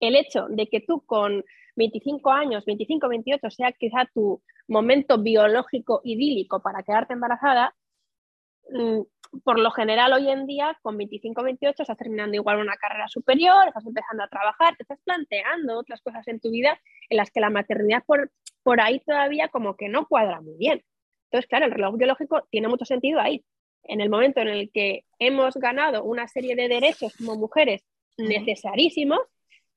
el 0.00 0.16
hecho 0.16 0.48
de 0.50 0.66
que 0.66 0.80
tú 0.80 1.02
con 1.06 1.42
25 1.76 2.30
años, 2.30 2.66
25, 2.66 3.08
28, 3.08 3.50
sea 3.50 3.72
quizá 3.72 4.04
tu 4.12 4.42
momento 4.66 5.16
biológico 5.16 6.02
idílico 6.04 6.60
para 6.60 6.82
quedarte 6.82 7.14
embarazada, 7.14 7.74
por 9.44 9.58
lo 9.58 9.70
general 9.70 10.12
hoy 10.12 10.30
en 10.30 10.46
día 10.46 10.78
con 10.82 10.96
25 10.96 11.42
28 11.42 11.82
estás 11.82 11.96
terminando 11.96 12.34
igual 12.34 12.58
una 12.58 12.76
carrera 12.76 13.08
superior, 13.08 13.68
estás 13.68 13.86
empezando 13.86 14.24
a 14.24 14.28
trabajar, 14.28 14.76
te 14.76 14.82
estás 14.82 14.98
planteando 15.04 15.78
otras 15.78 16.00
cosas 16.00 16.26
en 16.28 16.40
tu 16.40 16.50
vida 16.50 16.80
en 17.08 17.16
las 17.16 17.30
que 17.30 17.40
la 17.40 17.50
maternidad 17.50 18.02
por, 18.06 18.30
por 18.62 18.80
ahí 18.80 19.00
todavía 19.00 19.48
como 19.48 19.76
que 19.76 19.88
no 19.88 20.06
cuadra 20.06 20.40
muy 20.40 20.56
bien. 20.56 20.82
Entonces, 21.24 21.48
claro, 21.48 21.66
el 21.66 21.72
reloj 21.72 21.96
biológico 21.96 22.46
tiene 22.50 22.68
mucho 22.68 22.84
sentido 22.84 23.20
ahí. 23.20 23.44
En 23.84 24.00
el 24.00 24.10
momento 24.10 24.40
en 24.40 24.48
el 24.48 24.70
que 24.72 25.04
hemos 25.18 25.54
ganado 25.56 26.04
una 26.04 26.26
serie 26.28 26.56
de 26.56 26.68
derechos 26.68 27.14
como 27.16 27.36
mujeres 27.36 27.84
necesarísimos, 28.16 29.20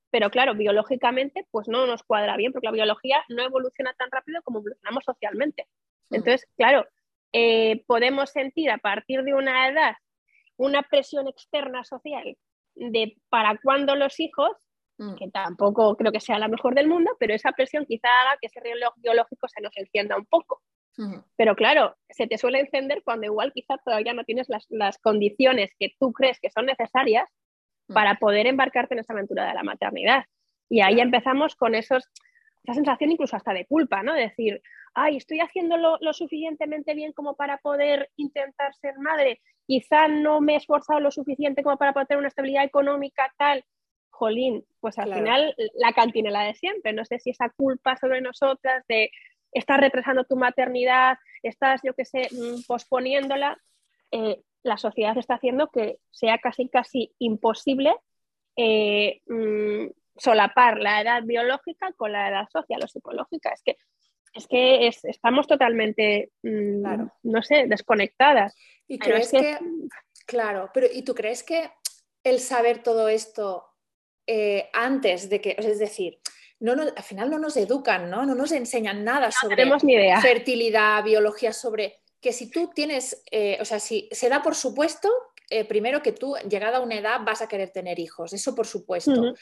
pero 0.09 0.29
claro, 0.29 0.55
biológicamente 0.55 1.45
pues 1.51 1.67
no 1.67 1.85
nos 1.85 2.03
cuadra 2.03 2.35
bien 2.35 2.51
porque 2.51 2.67
la 2.67 2.73
biología 2.73 3.23
no 3.29 3.43
evoluciona 3.43 3.93
tan 3.93 4.09
rápido 4.11 4.41
como 4.43 4.59
evolucionamos 4.59 5.03
socialmente. 5.05 5.67
Entonces, 6.09 6.47
claro, 6.57 6.85
eh, 7.33 7.83
podemos 7.87 8.31
sentir 8.31 8.69
a 8.69 8.77
partir 8.77 9.23
de 9.23 9.33
una 9.33 9.67
edad 9.67 9.95
una 10.57 10.83
presión 10.83 11.27
externa 11.27 11.83
social 11.83 12.37
de 12.75 13.17
para 13.29 13.59
cuándo 13.61 13.95
los 13.95 14.19
hijos, 14.19 14.51
mm. 14.97 15.15
que 15.15 15.29
tampoco 15.31 15.95
creo 15.97 16.11
que 16.11 16.19
sea 16.19 16.39
la 16.39 16.47
mejor 16.47 16.75
del 16.75 16.87
mundo, 16.87 17.11
pero 17.19 17.33
esa 17.33 17.51
presión 17.51 17.85
quizá 17.85 18.07
haga 18.21 18.37
que 18.39 18.47
ese 18.47 18.59
reloj 18.59 18.93
biológico 18.97 19.47
se 19.47 19.61
nos 19.61 19.75
encienda 19.75 20.17
un 20.17 20.25
poco. 20.25 20.61
Pero 21.35 21.55
claro, 21.55 21.95
se 22.09 22.27
te 22.27 22.37
suele 22.37 22.59
encender 22.59 23.01
cuando 23.03 23.25
igual 23.25 23.51
quizá 23.53 23.77
todavía 23.83 24.13
no 24.13 24.23
tienes 24.23 24.47
las, 24.49 24.97
condiciones 24.99 25.71
que 25.79 25.95
tú 25.99 26.11
crees 26.11 26.39
que 26.39 26.51
son 26.51 26.67
necesarias 26.67 27.27
mm. 27.87 27.93
para 27.93 28.15
poder 28.15 28.45
embarcarte 28.45 28.93
en 28.93 28.99
esa 28.99 29.13
aventura 29.13 29.47
de 29.47 29.53
la 29.55 29.63
maternidad. 29.63 30.25
Y 30.69 30.81
ahí 30.81 30.99
empezamos 30.99 31.55
con 31.55 31.73
esos, 31.73 32.03
esa 32.63 32.73
sensación 32.73 33.11
incluso 33.11 33.35
hasta 33.35 33.53
de 33.53 33.65
culpa, 33.65 34.03
¿no? 34.03 34.13
De 34.13 34.21
decir, 34.21 34.61
ay, 34.93 35.17
estoy 35.17 35.39
haciéndolo 35.39 35.97
lo 36.01 36.13
suficientemente 36.13 36.93
bien 36.93 37.13
como 37.13 37.35
para 37.35 37.57
poder 37.57 38.09
intentar 38.17 38.73
ser 38.75 38.97
madre, 38.99 39.41
quizá 39.65 40.07
no 40.07 40.41
me 40.41 40.53
he 40.53 40.57
esforzado 40.57 40.99
lo 40.99 41.11
suficiente 41.11 41.63
como 41.63 41.77
para 41.77 41.93
poder 41.93 42.07
tener 42.07 42.19
una 42.19 42.27
estabilidad 42.27 42.63
económica 42.63 43.33
tal, 43.37 43.63
jolín, 44.09 44.65
pues 44.79 44.99
al 44.99 45.13
final 45.13 45.55
la 45.75 45.93
cantinela 45.93 46.43
de 46.43 46.53
siempre, 46.53 46.93
no 46.93 47.05
sé 47.05 47.19
si 47.19 47.31
esa 47.31 47.49
culpa 47.49 47.95
sobre 47.97 48.21
nosotras 48.21 48.83
de 48.87 49.09
estar 49.51 49.79
retrasando 49.79 50.25
tu 50.25 50.35
maternidad, 50.35 51.17
estás, 51.41 51.81
yo 51.83 51.93
qué 51.93 52.05
sé, 52.05 52.27
mm, 52.31 52.63
posponiéndola, 52.67 53.57
eh, 54.11 54.41
la 54.63 54.77
sociedad 54.77 55.17
está 55.17 55.35
haciendo 55.35 55.69
que 55.69 55.97
sea 56.11 56.37
casi 56.37 56.69
casi 56.69 57.15
imposible 57.17 57.95
eh, 58.55 59.21
mm, 59.27 59.87
solapar 60.21 60.79
la 60.79 61.01
edad 61.01 61.23
biológica 61.23 61.91
con 61.93 62.11
la 62.11 62.29
edad 62.29 62.47
social 62.51 62.81
o 62.83 62.87
psicológica. 62.87 63.51
Es 63.51 63.61
que, 63.63 63.77
es 64.33 64.47
que 64.47 64.87
estamos 65.09 65.47
totalmente, 65.47 66.31
mm, 66.43 66.83
no 67.23 67.41
sé, 67.41 67.65
desconectadas. 67.67 68.55
¿Y 68.87 68.99
crees 68.99 69.31
que... 69.31 69.57
Claro, 70.27 70.69
pero 70.73 70.87
¿y 70.91 71.01
tú 71.01 71.15
crees 71.15 71.43
que 71.43 71.71
el 72.23 72.39
saber 72.39 72.83
todo 72.83 73.09
esto 73.09 73.65
eh, 74.27 74.69
antes 74.73 75.29
de 75.29 75.41
que, 75.41 75.55
es 75.57 75.79
decir, 75.79 76.19
no 76.59 76.73
al 76.73 77.03
final 77.03 77.31
no 77.31 77.39
nos 77.39 77.57
educan, 77.57 78.09
¿no? 78.09 78.25
No 78.25 78.35
nos 78.35 78.51
enseñan 78.51 79.03
nada 79.03 79.31
sobre 79.31 79.65
fertilidad, 80.21 81.03
biología, 81.03 81.51
sobre 81.51 82.01
que 82.21 82.31
si 82.31 82.51
tú 82.51 82.69
tienes, 82.73 83.23
eh, 83.31 83.57
o 83.59 83.65
sea, 83.65 83.79
si 83.79 84.07
se 84.11 84.29
da 84.29 84.43
por 84.43 84.53
supuesto 84.53 85.09
eh, 85.51 85.65
primero 85.65 86.01
que 86.01 86.13
tú, 86.13 86.35
llegada 86.49 86.77
a 86.77 86.81
una 86.81 86.95
edad, 86.95 87.19
vas 87.25 87.41
a 87.41 87.47
querer 87.49 87.71
tener 87.71 87.99
hijos, 87.99 88.31
eso 88.31 88.55
por 88.55 88.65
supuesto. 88.65 89.33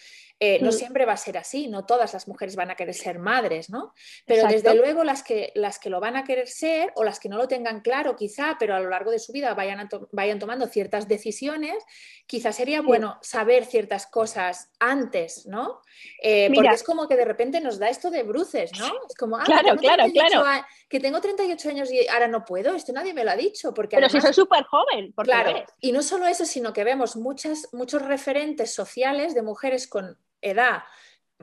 Eh, 0.42 0.60
no 0.62 0.72
siempre 0.72 1.06
va 1.06 1.12
a 1.12 1.18
ser 1.18 1.38
así, 1.38 1.68
no 1.68 1.86
todas 1.86 2.14
las 2.14 2.26
mujeres 2.30 2.56
van 2.56 2.72
a 2.72 2.76
querer 2.76 2.96
ser 2.96 3.20
madres, 3.20 3.70
¿no? 3.70 3.94
Pero 4.26 4.48
desde 4.48 4.74
luego 4.74 5.04
las 5.04 5.22
que, 5.22 5.52
las 5.54 5.80
que 5.80 5.90
lo 5.90 6.00
van 6.00 6.16
a 6.16 6.24
querer 6.24 6.48
ser 6.48 6.94
o 6.96 7.04
las 7.04 7.20
que 7.20 7.28
no 7.28 7.36
lo 7.36 7.50
tengan 7.50 7.82
claro 7.82 8.16
quizá, 8.16 8.56
pero 8.58 8.74
a 8.74 8.80
lo 8.80 8.90
largo 8.90 9.12
de 9.12 9.20
su 9.20 9.34
vida 9.34 9.54
vayan, 9.54 9.90
vayan 10.14 10.40
tomando 10.40 10.68
ciertas 10.68 11.10
decisiones, 11.10 11.84
quizá 12.26 12.54
sería 12.54 12.82
bueno 12.82 13.20
saber 13.22 13.66
ciertas 13.66 14.08
cosas 14.08 14.72
antes, 14.80 15.46
¿no? 15.46 15.82
Eh, 16.24 16.50
porque 16.56 16.74
es 16.74 16.84
como 16.84 17.10
que 17.10 17.18
de 17.18 17.26
repente 17.26 17.60
nos 17.60 17.78
da 17.78 17.90
esto 17.90 18.10
de 18.10 18.24
bruces, 18.24 18.72
¿no? 18.80 18.88
Es 19.10 19.16
como, 19.16 19.36
ah, 19.36 19.44
claro, 19.44 19.76
claro, 19.76 20.06
claro. 20.14 20.66
que 20.88 21.02
tengo 21.02 21.20
38 21.20 21.68
años 21.68 21.92
y 21.92 22.08
ahora 22.08 22.30
no 22.30 22.46
puedo, 22.46 22.76
esto 22.76 22.94
nadie 22.94 23.14
me 23.14 23.26
lo 23.26 23.32
ha 23.32 23.36
dicho. 23.36 23.74
Porque 23.74 23.98
pero 23.98 24.08
si 24.08 24.22
soy 24.22 24.34
súper 24.34 24.64
joven, 24.64 25.14
claro. 25.18 25.66
Y 25.82 25.92
no 25.92 26.02
solo 26.02 26.28
eso, 26.28 26.46
sino 26.46 26.72
que 26.72 26.86
vemos 26.86 27.18
muchas, 27.18 27.68
muchos 27.74 28.04
referentes 28.04 28.74
sociales 28.74 29.36
de 29.36 29.42
mujeres 29.42 29.86
con 29.86 30.18
edad 30.42 30.84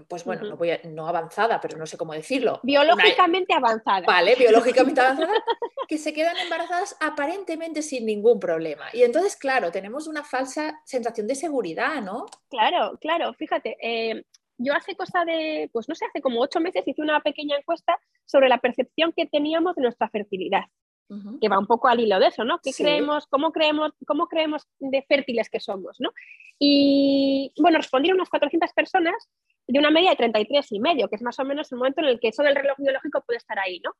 pues 0.08 0.24
bueno, 0.24 0.42
no, 0.44 0.56
voy 0.56 0.70
no 0.84 1.08
avanzada, 1.08 1.60
pero 1.60 1.78
no 1.78 1.86
sé 1.86 1.96
cómo 1.96 2.12
decirlo. 2.12 2.60
Biológicamente 2.62 3.54
avanzada. 3.54 4.04
Vale, 4.06 4.34
biológicamente 4.34 5.00
avanzada, 5.00 5.32
que 5.88 5.96
se 5.96 6.12
quedan 6.12 6.36
embarazadas 6.36 6.96
aparentemente 7.00 7.80
sin 7.80 8.04
ningún 8.04 8.38
problema. 8.38 8.84
Y 8.92 9.02
entonces, 9.02 9.36
claro, 9.36 9.72
tenemos 9.72 10.06
una 10.06 10.22
falsa 10.22 10.80
sensación 10.84 11.26
de 11.26 11.34
seguridad, 11.34 12.02
¿no? 12.02 12.26
Claro, 12.50 12.98
claro, 13.00 13.32
fíjate, 13.34 13.76
eh, 13.80 14.24
yo 14.58 14.74
hace 14.74 14.96
cosa 14.96 15.24
de, 15.24 15.70
pues 15.72 15.88
no 15.88 15.94
sé, 15.94 16.04
hace 16.04 16.20
como 16.20 16.40
ocho 16.40 16.60
meses 16.60 16.86
hice 16.86 17.00
una 17.00 17.20
pequeña 17.20 17.56
encuesta 17.56 17.98
sobre 18.26 18.48
la 18.48 18.58
percepción 18.58 19.12
que 19.16 19.26
teníamos 19.26 19.76
de 19.76 19.82
nuestra 19.82 20.10
fertilidad 20.10 20.64
que 21.40 21.48
va 21.48 21.58
un 21.58 21.66
poco 21.66 21.88
al 21.88 22.00
hilo 22.00 22.18
de 22.18 22.26
eso, 22.26 22.44
¿no? 22.44 22.58
¿Qué 22.60 22.72
creemos, 22.72 23.26
cómo 23.28 23.52
creemos, 23.52 23.92
cómo 24.06 24.26
creemos 24.26 24.66
de 24.78 25.02
fértiles 25.02 25.48
que 25.48 25.60
somos, 25.60 26.00
¿no? 26.00 26.10
Y 26.58 27.52
bueno, 27.58 27.78
respondieron 27.78 28.18
unas 28.18 28.28
400 28.28 28.72
personas 28.72 29.14
de 29.68 29.78
una 29.78 29.90
media 29.90 30.10
de 30.10 30.16
33 30.16 30.72
y 30.72 30.80
medio, 30.80 31.08
que 31.08 31.16
es 31.16 31.22
más 31.22 31.38
o 31.38 31.44
menos 31.44 31.70
el 31.70 31.78
momento 31.78 32.00
en 32.00 32.08
el 32.08 32.20
que 32.20 32.28
eso 32.28 32.42
del 32.42 32.56
reloj 32.56 32.76
biológico 32.78 33.22
puede 33.24 33.38
estar 33.38 33.58
ahí, 33.58 33.80
¿no? 33.84 33.92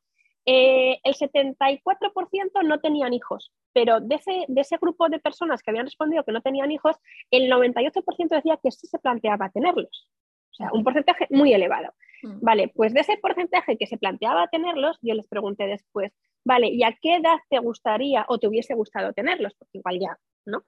Eh, 0.49 0.99
el 1.03 1.13
74% 1.13 2.63
no 2.63 2.79
tenían 2.79 3.13
hijos, 3.13 3.51
pero 3.73 3.99
de 3.99 4.15
ese, 4.15 4.45
de 4.47 4.61
ese 4.61 4.77
grupo 4.77 5.09
de 5.09 5.19
personas 5.19 5.61
que 5.61 5.71
habían 5.71 5.85
respondido 5.85 6.23
que 6.23 6.31
no 6.31 6.41
tenían 6.41 6.71
hijos, 6.71 6.95
el 7.31 7.51
98% 7.51 8.29
decía 8.29 8.57
que 8.63 8.71
sí 8.71 8.87
se 8.87 8.97
planteaba 8.97 9.49
tenerlos. 9.49 10.09
O 10.51 10.55
sea, 10.55 10.69
un 10.71 10.85
porcentaje 10.85 11.27
muy 11.29 11.53
elevado. 11.53 11.93
Mm. 12.23 12.39
Vale, 12.41 12.71
pues 12.73 12.93
de 12.93 13.01
ese 13.01 13.17
porcentaje 13.17 13.77
que 13.77 13.87
se 13.87 13.97
planteaba 13.97 14.47
tenerlos, 14.47 14.97
yo 15.01 15.13
les 15.13 15.27
pregunté 15.27 15.67
después, 15.67 16.13
vale, 16.47 16.69
¿y 16.69 16.83
a 16.83 16.97
qué 16.99 17.15
edad 17.17 17.37
te 17.49 17.59
gustaría 17.59 18.25
o 18.29 18.39
te 18.39 18.47
hubiese 18.47 18.73
gustado 18.73 19.11
tenerlos? 19.13 19.53
Porque 19.55 19.79
igual 19.79 19.99
ya, 19.99 20.17
¿no? 20.45 20.63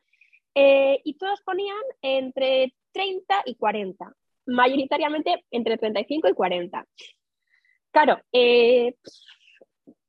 Eh, 0.53 0.99
y 1.05 1.17
todos 1.17 1.41
ponían 1.41 1.77
entre 2.01 2.73
30 2.91 3.43
y 3.45 3.55
40, 3.55 4.13
mayoritariamente 4.47 5.45
entre 5.51 5.77
35 5.77 6.27
y 6.27 6.33
40. 6.33 6.85
Claro, 7.91 8.19
eh, 8.33 8.95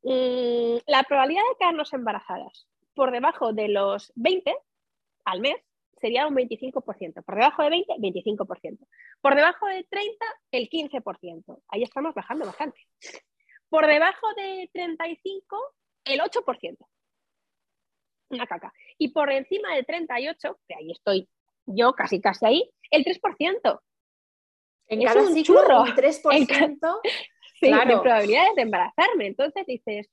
mm, 0.03 0.79
la 0.87 1.03
probabilidad 1.05 1.43
de 1.51 1.59
quedarnos 1.59 1.93
embarazadas 1.93 2.67
por 2.95 3.13
debajo 3.13 3.53
de 3.53 3.69
los 3.69 4.13
20 4.17 4.53
al 5.25 5.41
mes 5.41 5.57
sería 6.01 6.27
un 6.27 6.35
25%. 6.35 7.23
Por 7.23 7.37
debajo 7.37 7.63
de 7.63 7.71
20, 7.71 7.95
25%. 7.99 8.89
Por 9.21 9.37
debajo 9.37 9.67
de 9.67 9.85
30, 9.89 10.27
el 10.51 10.69
15%. 10.69 11.63
Ahí 11.69 11.85
estamos 11.85 12.13
bajando 12.15 12.47
bastante. 12.47 12.81
Por 13.71 13.87
debajo 13.87 14.27
de 14.37 14.69
35, 14.73 15.75
el 16.05 16.21
8%. 16.21 16.77
Una 18.31 18.47
caca. 18.47 18.73
Y 18.99 19.09
por 19.09 19.33
encima 19.33 19.75
de 19.75 19.85
38, 19.85 20.61
que 20.69 20.75
ahí 20.75 20.93
estoy 20.93 21.29
yo 21.67 21.93
casi 21.93 22.21
casi 22.21 22.47
ahí, 22.47 22.71
el 22.91 23.05
3%. 23.05 23.81
En 24.89 25.05
cada 25.05 25.23
un 25.23 25.43
churro. 25.43 25.83
Un 25.83 25.95
3%. 25.95 27.01
sí, 27.61 27.67
claro. 27.69 28.03
probabilidades 28.03 28.55
de 28.57 28.63
embarazarme. 28.63 29.27
Entonces 29.29 29.65
dices, 29.67 30.11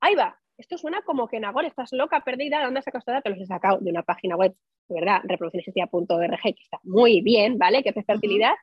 ahí 0.00 0.14
va, 0.14 0.40
esto 0.56 0.78
suena 0.78 1.02
como 1.02 1.26
que 1.26 1.40
Nagor, 1.40 1.64
estás 1.64 1.92
loca, 1.92 2.20
perdida, 2.20 2.58
¿de 2.58 2.64
dónde 2.64 2.78
has 2.78 2.84
sacado 2.84 3.22
Te 3.22 3.30
los 3.30 3.40
he 3.40 3.46
sacado 3.46 3.78
de 3.78 3.90
una 3.90 4.02
página 4.02 4.36
web, 4.36 4.54
de 4.88 4.94
verdad, 4.94 5.20
reproduccionesistía.org, 5.24 6.40
que 6.42 6.62
está 6.62 6.78
muy 6.84 7.22
bien, 7.22 7.58
¿vale? 7.58 7.82
Que 7.82 7.90
es 7.90 8.06
fertilidad. 8.06 8.54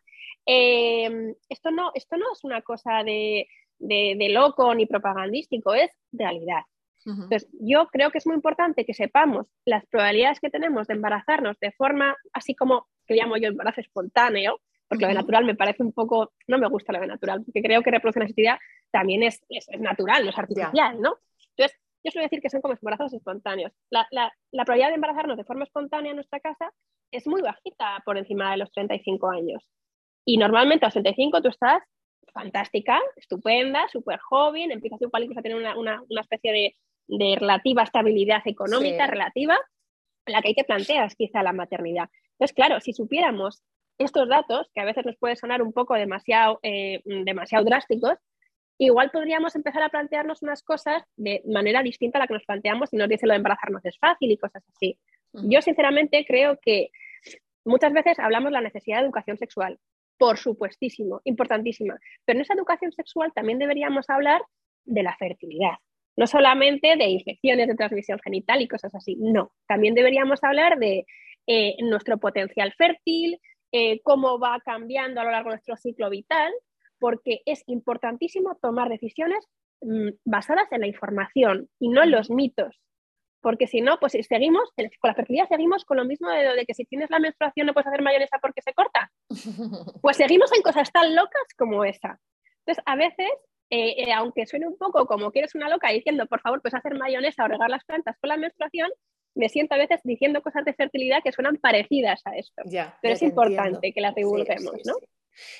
Em, 0.45 1.35
esto, 1.49 1.69
no, 1.71 1.91
esto 1.93 2.17
no 2.17 2.31
es 2.31 2.43
una 2.43 2.61
cosa 2.61 3.03
de, 3.03 3.47
de, 3.81 4.29
loco 4.29 4.73
ni 4.73 4.85
propagandístico, 4.85 5.73
es 5.73 5.91
realidad. 6.11 6.61
Entonces, 7.03 7.49
yo 7.59 7.87
creo 7.87 8.11
que 8.11 8.19
es 8.19 8.27
muy 8.27 8.35
importante 8.35 8.85
que 8.85 8.93
sepamos 8.93 9.47
las 9.65 9.85
probabilidades 9.87 10.39
que 10.39 10.51
tenemos 10.51 10.85
de 10.87 10.93
embarazarnos 10.93 11.59
de 11.59 11.71
forma, 11.71 12.15
así 12.31 12.53
como 12.53 12.87
que 13.07 13.15
llamo 13.15 13.37
yo 13.37 13.47
embarazo 13.47 13.81
espontáneo, 13.81 14.59
porque 14.87 15.05
lo 15.05 15.07
de 15.07 15.15
natural 15.15 15.45
me 15.45 15.55
parece 15.55 15.81
un 15.81 15.93
poco, 15.93 16.33
no 16.47 16.59
me 16.59 16.67
gusta 16.67 16.93
lo 16.93 16.99
de 16.99 17.07
natural, 17.07 17.43
porque 17.43 17.63
creo 17.63 17.81
que 17.81 17.91
reproducción 17.91 18.25
asistida 18.25 18.59
también 18.91 19.23
es, 19.23 19.41
es, 19.49 19.67
natural, 19.79 20.23
no 20.23 20.29
es 20.29 20.37
artificial, 20.37 21.01
¿no? 21.01 21.15
Entonces, 21.55 21.79
yo 22.03 22.11
suelo 22.11 22.25
decir 22.25 22.41
que 22.41 22.49
son 22.49 22.61
como 22.61 22.75
embarazos 22.75 23.13
espontáneos. 23.13 23.71
La, 23.89 24.07
la, 24.11 24.31
la, 24.51 24.65
probabilidad 24.65 24.89
de 24.89 24.95
embarazarnos 24.95 25.37
de 25.37 25.43
forma 25.43 25.63
espontánea 25.63 26.11
en 26.11 26.17
nuestra 26.17 26.39
casa 26.39 26.71
es 27.11 27.25
muy 27.25 27.41
bajita 27.41 28.01
por 28.05 28.17
encima 28.17 28.51
de 28.51 28.57
los 28.57 28.71
35 28.71 29.29
años. 29.29 29.63
Y 30.25 30.37
normalmente 30.37 30.85
a 30.85 30.87
los 30.87 30.93
35 30.93 31.41
tú 31.41 31.49
estás 31.49 31.83
fantástica, 32.31 32.99
estupenda, 33.15 33.87
súper 33.89 34.19
joven, 34.19 34.71
empiezas 34.71 35.01
igual 35.01 35.27
a 35.35 35.41
tener 35.41 35.57
una, 35.57 35.77
una, 35.77 36.01
una 36.09 36.21
especie 36.21 36.51
de, 36.51 36.75
de, 37.07 37.35
relativa 37.37 37.83
estabilidad 37.83 38.41
económica, 38.45 39.07
relativa, 39.07 39.57
en 40.25 40.33
la 40.33 40.41
que 40.41 40.49
ahí 40.49 40.55
te 40.55 40.63
planteas 40.63 41.15
quizá 41.15 41.43
la 41.43 41.53
maternidad. 41.53 42.09
Entonces, 42.33 42.55
claro, 42.55 42.79
si 42.79 42.93
supiéramos 42.93 43.63
estos 43.97 44.27
datos, 44.27 44.69
que 44.73 44.81
a 44.81 44.85
veces 44.85 45.05
nos 45.05 45.17
puede 45.17 45.35
sonar 45.35 45.61
un 45.61 45.73
poco 45.73 45.93
demasiado, 45.93 46.59
eh, 46.63 47.01
demasiado 47.05 47.65
drásticos, 47.65 48.17
igual 48.77 49.11
podríamos 49.11 49.55
empezar 49.55 49.83
a 49.83 49.89
plantearnos 49.89 50.41
unas 50.41 50.63
cosas 50.63 51.03
de 51.15 51.43
manera 51.45 51.83
distinta 51.83 52.17
a 52.17 52.21
la 52.21 52.27
que 52.27 52.33
nos 52.33 52.45
planteamos 52.45 52.91
y 52.93 52.97
nos 52.97 53.09
dice 53.09 53.27
lo 53.27 53.33
de 53.33 53.37
embarazarnos 53.37 53.85
es 53.85 53.97
fácil 53.99 54.31
y 54.31 54.37
cosas 54.37 54.63
así. 54.73 54.97
Yo 55.33 55.61
sinceramente 55.61 56.25
creo 56.25 56.59
que 56.59 56.89
muchas 57.63 57.93
veces 57.93 58.19
hablamos 58.19 58.49
de 58.49 58.53
la 58.53 58.61
necesidad 58.61 58.97
de 58.97 59.05
educación 59.05 59.37
sexual, 59.37 59.79
por 60.21 60.37
supuestísimo, 60.37 61.19
importantísima. 61.23 61.97
Pero 62.25 62.37
en 62.37 62.43
esa 62.43 62.53
educación 62.53 62.91
sexual 62.91 63.31
también 63.33 63.57
deberíamos 63.57 64.07
hablar 64.07 64.43
de 64.85 65.01
la 65.01 65.15
fertilidad. 65.17 65.77
No 66.15 66.27
solamente 66.27 66.95
de 66.95 67.05
infecciones 67.05 67.67
de 67.67 67.73
transmisión 67.73 68.19
genital 68.23 68.61
y 68.61 68.67
cosas 68.67 68.93
así, 68.93 69.15
no. 69.15 69.51
También 69.67 69.95
deberíamos 69.95 70.43
hablar 70.43 70.77
de 70.77 71.07
eh, 71.47 71.75
nuestro 71.81 72.19
potencial 72.19 72.71
fértil, 72.77 73.39
eh, 73.71 73.99
cómo 74.03 74.37
va 74.37 74.61
cambiando 74.63 75.21
a 75.21 75.23
lo 75.23 75.31
largo 75.31 75.49
de 75.49 75.55
nuestro 75.55 75.75
ciclo 75.75 76.11
vital, 76.11 76.53
porque 76.99 77.41
es 77.47 77.63
importantísimo 77.65 78.59
tomar 78.61 78.89
decisiones 78.89 79.43
mm, 79.81 80.09
basadas 80.23 80.71
en 80.71 80.81
la 80.81 80.87
información 80.87 81.67
y 81.79 81.89
no 81.89 82.03
en 82.03 82.11
los 82.11 82.29
mitos 82.29 82.79
porque 83.41 83.67
si 83.67 83.81
no, 83.81 83.99
pues 83.99 84.13
seguimos, 84.27 84.69
con 84.75 85.09
la 85.09 85.15
fertilidad 85.15 85.47
seguimos 85.47 85.83
con 85.85 85.97
lo 85.97 86.05
mismo 86.05 86.29
de, 86.29 86.65
que 86.65 86.73
si 86.73 86.85
tienes 86.85 87.09
la 87.09 87.19
menstruación 87.19 87.67
no 87.67 87.73
puedes 87.73 87.87
hacer 87.87 88.01
mayonesa 88.01 88.37
porque 88.41 88.61
se 88.61 88.73
corta. 88.73 89.11
Pues 90.01 90.17
seguimos 90.17 90.51
en 90.55 90.61
cosas 90.61 90.91
tan 90.91 91.15
locas 91.15 91.43
como 91.57 91.83
esa. 91.83 92.19
Entonces, 92.59 92.83
a 92.85 92.95
veces, 92.95 93.29
eh, 93.69 94.03
eh, 94.03 94.13
aunque 94.13 94.45
suene 94.45 94.67
un 94.67 94.77
poco 94.77 95.05
como 95.05 95.31
que 95.31 95.39
eres 95.39 95.55
una 95.55 95.69
loca 95.69 95.89
diciendo, 95.89 96.25
por 96.27 96.41
favor, 96.41 96.61
puedes 96.61 96.75
hacer 96.75 96.97
mayonesa 96.97 97.43
o 97.43 97.47
regar 97.47 97.69
las 97.69 97.83
plantas 97.85 98.17
con 98.19 98.29
la 98.29 98.37
menstruación, 98.37 98.89
me 99.35 99.49
siento 99.49 99.75
a 99.75 99.77
veces 99.77 100.01
diciendo 100.03 100.41
cosas 100.41 100.65
de 100.65 100.73
fertilidad 100.73 101.23
que 101.23 101.31
suenan 101.31 101.57
parecidas 101.57 102.21
a 102.25 102.35
esto. 102.35 102.63
Pero 103.01 103.13
es 103.13 103.21
importante 103.21 103.93
que 103.93 104.01
las 104.01 104.15
divulguemos, 104.15 104.75
¿no? 104.85 104.93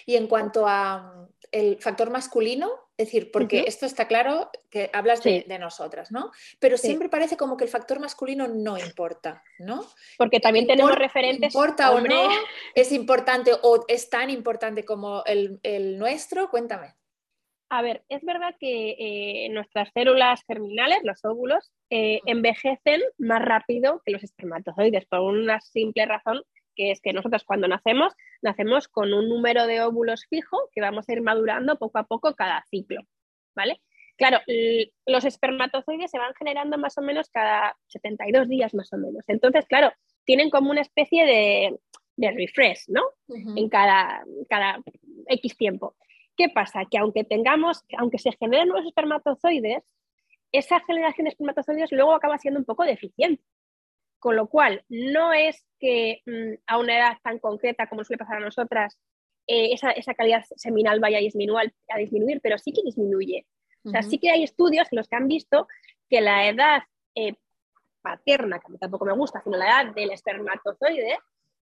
Y 0.06 0.16
en 0.16 0.28
cuanto 0.28 0.68
a 0.68 1.14
mm, 1.16 1.28
el 1.52 1.78
factor 1.82 2.10
masculino, 2.10 2.72
es 2.98 3.08
decir, 3.08 3.32
porque 3.32 3.64
esto 3.68 3.86
está 3.86 4.08
claro 4.08 4.52
que 4.70 4.90
hablas 4.94 5.24
de, 5.24 5.44
nosotras, 5.60 6.12
¿no? 6.12 6.32
Pero 6.60 6.78
siempre 6.78 7.10
parece 7.10 7.36
como 7.36 7.58
que 7.58 7.64
el 7.64 7.70
factor 7.70 8.00
masculino 8.00 8.48
no 8.48 8.78
importa, 8.78 9.44
¿no? 9.60 9.84
Porque 10.18 10.40
también 10.40 10.68
tenemos 10.68 10.96
referentes. 10.96 11.54
¿Importa 11.54 11.92
o 11.92 12.00
no? 12.00 12.30
¿Es 12.76 12.92
importante 12.92 13.52
o 13.64 13.84
es 13.88 14.10
tan 14.10 14.30
importante 14.30 14.86
como 14.86 15.24
el, 15.26 15.60
el 15.64 15.98
nuestro? 15.98 16.50
Cuéntame. 16.50 16.96
A 17.74 17.82
ver, 17.82 18.04
es 18.10 18.22
verdad 18.26 18.54
que 18.60 18.98
eh, 19.00 19.50
nuestras 19.50 19.90
células 19.94 20.44
germinales, 20.46 21.00
los 21.04 21.24
óvulos, 21.24 21.72
eh, 21.90 22.20
envejecen 22.26 23.02
más 23.18 23.42
rápido 23.42 24.02
que 24.06 24.12
los 24.12 24.22
espermatozoides 24.24 25.06
por 25.06 25.22
una 25.22 25.62
simple 25.62 26.06
razón 26.06 26.44
que 26.76 26.92
es 26.92 27.02
que 27.02 27.14
nosotros 27.14 27.44
cuando 27.44 27.68
nacemos, 27.68 28.14
nacemos 28.42 28.88
con 28.88 29.14
un 29.14 29.30
número 29.30 29.68
de 29.68 29.82
óvulos 29.82 30.26
fijo 30.30 30.70
que 30.74 30.82
vamos 30.82 31.08
a 31.08 31.14
ir 31.14 31.22
madurando 31.22 31.78
poco 31.78 32.00
a 32.00 32.04
poco 32.04 32.36
cada 32.36 32.66
ciclo, 32.70 33.02
¿vale? 33.56 33.82
Claro, 34.18 34.40
los 35.08 35.26
espermatozoides 35.26 36.12
se 36.12 36.20
van 36.20 36.34
generando 36.36 36.78
más 36.78 36.98
o 36.98 37.02
menos 37.02 37.30
cada 37.30 37.76
72 37.88 38.48
días 38.48 38.74
más 38.76 38.94
o 38.94 38.98
menos. 38.98 39.24
Entonces, 39.28 39.66
claro, 39.66 39.92
tienen 40.26 40.52
como 40.52 40.70
una 40.70 40.82
especie 40.82 41.26
de, 41.26 41.80
refresh, 42.32 42.88
¿no? 42.88 43.02
En 43.28 43.68
cada, 43.68 44.24
cada 44.48 44.80
X 45.28 45.58
tiempo. 45.58 45.96
¿Qué 46.38 46.50
pasa? 46.50 46.86
Que 46.90 47.00
aunque 47.00 47.24
tengamos, 47.24 47.84
aunque 47.98 48.20
se 48.20 48.32
generen 48.34 48.68
nuevos 48.68 48.86
espermatozoides, 48.86 49.84
esa 50.52 50.80
generación 50.82 51.26
de 51.26 51.30
espermatozoides 51.30 51.92
luego 51.92 52.14
acaba 52.14 52.38
siendo 52.38 52.60
un 52.60 52.66
poco 52.66 52.84
deficiente. 52.84 53.44
Con 54.22 54.36
lo 54.36 54.48
cual, 54.48 54.86
no 54.88 55.34
es 55.34 55.66
que 55.80 56.22
mm, 56.28 56.62
a 56.68 56.78
una 56.78 56.96
edad 56.96 57.18
tan 57.24 57.40
concreta 57.40 57.88
como 57.88 58.04
suele 58.04 58.20
pasar 58.20 58.38
a 58.38 58.46
nosotras, 58.46 59.00
eh, 59.48 59.74
esa, 59.74 60.14
calidad 60.14 60.44
seminal 60.56 61.00
vaya 61.00 61.18
a 61.18 61.22
disminuir, 61.22 61.74
a 61.90 61.98
disminuir, 61.98 62.40
pero 62.40 62.60
sí 62.60 62.72
que 62.72 62.84
disminuye. 62.84 63.48
O 63.84 63.90
sea, 63.90 64.04
sí 64.04 64.20
que 64.20 64.30
hay 64.30 64.44
estudios 64.44 64.88
en 64.92 64.98
los 64.98 65.08
que 65.08 65.16
han 65.16 65.28
visto 65.28 65.68
que 66.08 66.22
la 66.22 66.48
edad 66.48 66.84
eh, 67.16 67.34
paterna, 68.04 68.60
que 68.60 68.68
a 68.68 68.70
mí 68.70 68.78
tampoco 68.78 69.06
me 69.06 69.14
gusta, 69.14 69.42
sino 69.42 69.58
la 69.58 69.66
edad 69.66 69.96
del 69.96 70.12
espermatozoide, 70.12 71.18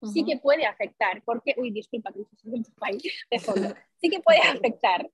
sí 0.04 0.24
que 0.24 0.38
puede 0.38 0.66
afectar, 0.66 1.22
porque, 1.25 1.56
uy, 1.58 1.72
disculpa 1.72 2.12
que 2.12 2.20
un 2.20 2.63
país 2.80 3.04
de 3.32 3.39
fondo, 3.39 3.74
sí 4.00 4.10
que 4.10 4.20
puede 4.20 4.39
afectar. 4.39 5.10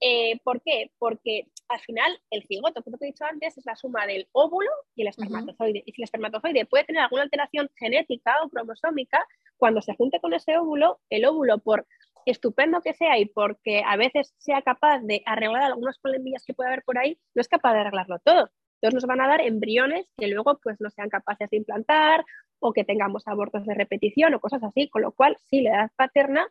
Eh, 0.00 0.38
¿Por 0.44 0.62
qué? 0.62 0.90
Porque 0.98 1.48
al 1.68 1.80
final 1.80 2.20
el 2.30 2.44
cigoto, 2.46 2.82
como 2.82 2.98
te 2.98 3.06
he 3.06 3.08
dicho 3.08 3.24
antes, 3.24 3.56
es 3.56 3.66
la 3.66 3.76
suma 3.76 4.06
del 4.06 4.28
óvulo 4.32 4.70
y 4.94 5.02
el 5.02 5.08
espermatozoide. 5.08 5.82
Y 5.86 5.92
si 5.92 6.02
el 6.02 6.04
espermatozoide 6.04 6.66
puede 6.66 6.84
tener 6.84 7.02
alguna 7.02 7.22
alteración 7.22 7.70
genética 7.76 8.36
o 8.44 8.48
cromosómica, 8.48 9.26
cuando 9.56 9.80
se 9.80 9.94
junte 9.94 10.20
con 10.20 10.34
ese 10.34 10.56
óvulo, 10.58 11.00
el 11.08 11.24
óvulo, 11.24 11.58
por 11.58 11.86
estupendo 12.26 12.80
que 12.82 12.94
sea 12.94 13.18
y 13.18 13.26
porque 13.26 13.82
a 13.86 13.96
veces 13.96 14.34
sea 14.38 14.62
capaz 14.62 15.00
de 15.00 15.22
arreglar 15.26 15.62
algunos 15.62 15.98
problemillas 15.98 16.44
que 16.44 16.54
puede 16.54 16.68
haber 16.68 16.84
por 16.84 16.98
ahí, 16.98 17.18
no 17.34 17.40
es 17.40 17.48
capaz 17.48 17.72
de 17.74 17.80
arreglarlo 17.80 18.18
todo. 18.24 18.50
Entonces 18.82 18.94
nos 18.94 19.06
van 19.06 19.20
a 19.20 19.28
dar 19.28 19.40
embriones 19.40 20.10
que 20.18 20.26
luego 20.26 20.58
pues 20.60 20.80
no 20.80 20.90
sean 20.90 21.08
capaces 21.08 21.48
de 21.50 21.56
implantar 21.56 22.24
o 22.58 22.72
que 22.72 22.82
tengamos 22.82 23.28
abortos 23.28 23.64
de 23.64 23.74
repetición 23.74 24.34
o 24.34 24.40
cosas 24.40 24.60
así, 24.64 24.88
con 24.88 25.02
lo 25.02 25.12
cual 25.12 25.36
sí, 25.48 25.62
la 25.62 25.70
edad 25.70 25.90
paterna 25.94 26.48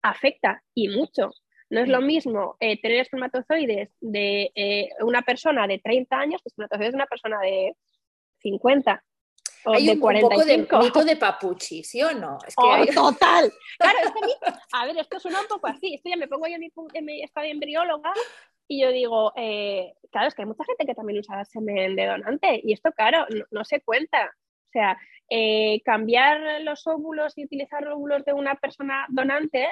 afecta 0.00 0.62
y 0.74 0.88
mucho. 0.88 1.30
No 1.68 1.80
es 1.80 1.88
lo 1.88 2.00
mismo 2.00 2.56
eh, 2.60 2.80
tener 2.80 3.00
espermatozoides 3.00 3.90
de 4.00 4.50
eh, 4.54 4.88
una 5.00 5.20
persona 5.20 5.66
de 5.66 5.78
30 5.78 6.16
años 6.16 6.40
que 6.42 6.48
espermatozoides 6.48 6.92
de 6.92 6.96
una 6.96 7.06
persona 7.06 7.38
de 7.40 7.76
50 8.38 9.04
o 9.64 9.74
hay 9.74 9.86
de 9.86 9.92
un, 9.92 10.00
45. 10.00 10.24
Un 10.24 10.30
poco 10.30 10.44
de 10.46 10.86
mito 10.86 11.04
de 11.04 11.16
papuchi, 11.16 11.84
¿sí 11.84 12.02
o 12.02 12.14
no? 12.14 12.38
Es 12.46 12.54
que 12.54 12.64
oh, 12.64 12.86
Total. 13.12 13.52
Claro, 13.78 13.98
es 14.04 14.12
que 14.12 14.52
a 14.72 14.86
ver, 14.86 14.96
esto 14.96 15.20
suena 15.20 15.42
un 15.42 15.48
poco 15.48 15.66
así. 15.66 15.96
Esto 15.96 16.08
ya 16.08 16.16
me 16.16 16.28
pongo 16.28 16.46
yo 16.46 16.54
en 16.54 16.60
mi, 16.60 16.70
en 16.94 17.04
mi 17.04 17.22
estado 17.22 17.44
de 17.44 17.50
embrióloga 17.50 18.14
y 18.68 18.82
yo 18.82 18.92
digo, 18.92 19.32
eh, 19.36 19.94
claro, 20.12 20.28
es 20.28 20.34
que 20.34 20.42
hay 20.42 20.46
mucha 20.46 20.64
gente 20.64 20.84
que 20.84 20.94
también 20.94 21.18
usa 21.18 21.44
semen 21.46 21.96
de 21.96 22.06
donante 22.06 22.60
y 22.62 22.74
esto, 22.74 22.92
claro, 22.92 23.26
no, 23.50 23.64
se 23.64 23.80
cuenta. 23.80 24.26
O 24.26 24.70
sea, 24.70 24.98
eh, 25.30 25.80
cambiar 25.84 26.60
los 26.60 26.86
óvulos 26.86 27.36
y 27.38 27.44
utilizar 27.44 27.88
óvulos 27.88 28.24
de 28.26 28.34
una 28.34 28.54
persona 28.56 29.06
donante 29.08 29.66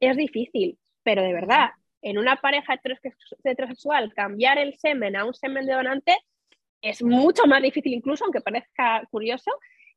es 0.00 0.16
difícil, 0.16 0.78
pero 1.04 1.22
de 1.22 1.32
verdad, 1.32 1.70
en 2.02 2.18
una 2.18 2.36
pareja 2.36 2.80
heterosexual, 3.44 4.12
cambiar 4.14 4.58
el 4.58 4.76
semen 4.78 5.14
a 5.14 5.24
un 5.24 5.34
semen 5.34 5.66
de 5.66 5.74
donante 5.74 6.16
es 6.82 7.02
mucho 7.02 7.46
más 7.46 7.62
difícil, 7.62 7.92
incluso 7.92 8.24
aunque 8.24 8.40
parezca 8.40 9.06
curioso, 9.10 9.50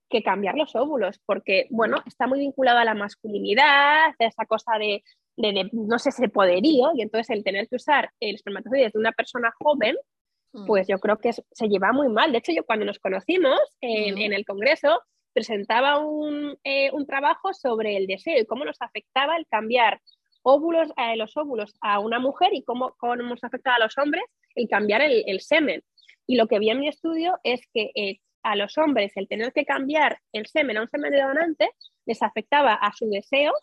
que 0.10 0.22
cambiar 0.22 0.56
los 0.56 0.76
óvulos, 0.76 1.20
porque, 1.26 1.66
bueno, 1.72 2.04
está 2.06 2.28
muy 2.28 2.40
vinculado 2.40 2.78
a 2.78 2.86
la 2.86 2.94
masculinidad, 2.94 4.10
a 4.10 4.16
esa 4.20 4.46
cosa 4.46 4.78
de 4.78 5.04
de, 5.36 5.70
no 5.72 6.00
sé, 6.00 6.10
ese 6.10 6.30
poderío, 6.30 6.92
y 6.96 7.02
entonces 7.02 7.30
el 7.36 7.44
tener 7.44 7.68
que 7.68 7.76
usar 7.76 8.12
el 8.20 8.36
espermatozoide 8.36 8.90
de 8.94 9.00
una 9.00 9.12
persona 9.12 9.52
joven, 9.60 9.96
mm. 10.54 10.66
pues 10.66 10.88
yo 10.88 11.00
creo 11.00 11.18
que 11.18 11.32
se 11.34 11.68
lleva 11.68 11.92
muy 11.92 12.10
mal. 12.10 12.32
De 12.32 12.38
hecho, 12.40 12.52
yo 12.52 12.66
cuando 12.66 12.86
nos 12.86 13.00
conocimos 13.00 13.60
en, 13.82 14.16
mm. 14.16 14.34
el 14.34 14.46
Congreso, 14.46 15.02
presentaba 15.34 16.00
un, 16.00 16.58
eh, 16.64 16.92
un, 16.92 17.08
trabajo 17.08 17.54
sobre 17.54 17.98
el 17.98 18.06
deseo 18.06 18.40
y 18.40 18.46
cómo 18.46 18.66
nos 18.66 18.80
afectaba 18.82 19.36
el 19.36 19.48
cambiar 19.48 20.00
óvulos, 20.44 20.90
eh, 20.98 21.16
los 21.16 21.36
óvulos 21.38 21.74
a 21.82 22.00
una 22.00 22.20
mujer 22.20 22.50
y 22.54 22.64
cómo, 22.64 22.94
cómo 22.98 23.16
nos 23.16 23.44
afectaba 23.44 23.78
a 23.78 23.80
los 23.80 23.98
hombres 23.98 24.24
el 24.54 24.68
cambiar 24.68 25.02
el, 25.02 25.24
el 25.26 25.42
semen. 25.42 25.84
Y 26.28 26.36
lo 26.36 26.48
que 26.48 26.60
vi 26.60 26.70
en 26.70 26.80
mi 26.80 26.88
estudio 26.88 27.40
es 27.44 27.68
que 27.74 27.92
eh, 27.96 28.20
a 28.44 28.56
los 28.56 28.78
hombres 28.78 29.14
el 29.16 29.28
tener 29.28 29.52
que 29.54 29.66
cambiar 29.66 30.20
el 30.34 30.46
semen 30.46 30.78
a 30.78 30.82
un 30.82 30.90
semen 30.90 31.12
de 31.12 31.22
donante 31.22 31.72
les 32.06 32.22
afectaba 32.22 32.74
a 32.74 32.94
su 32.94 33.10
deseo 33.10 33.54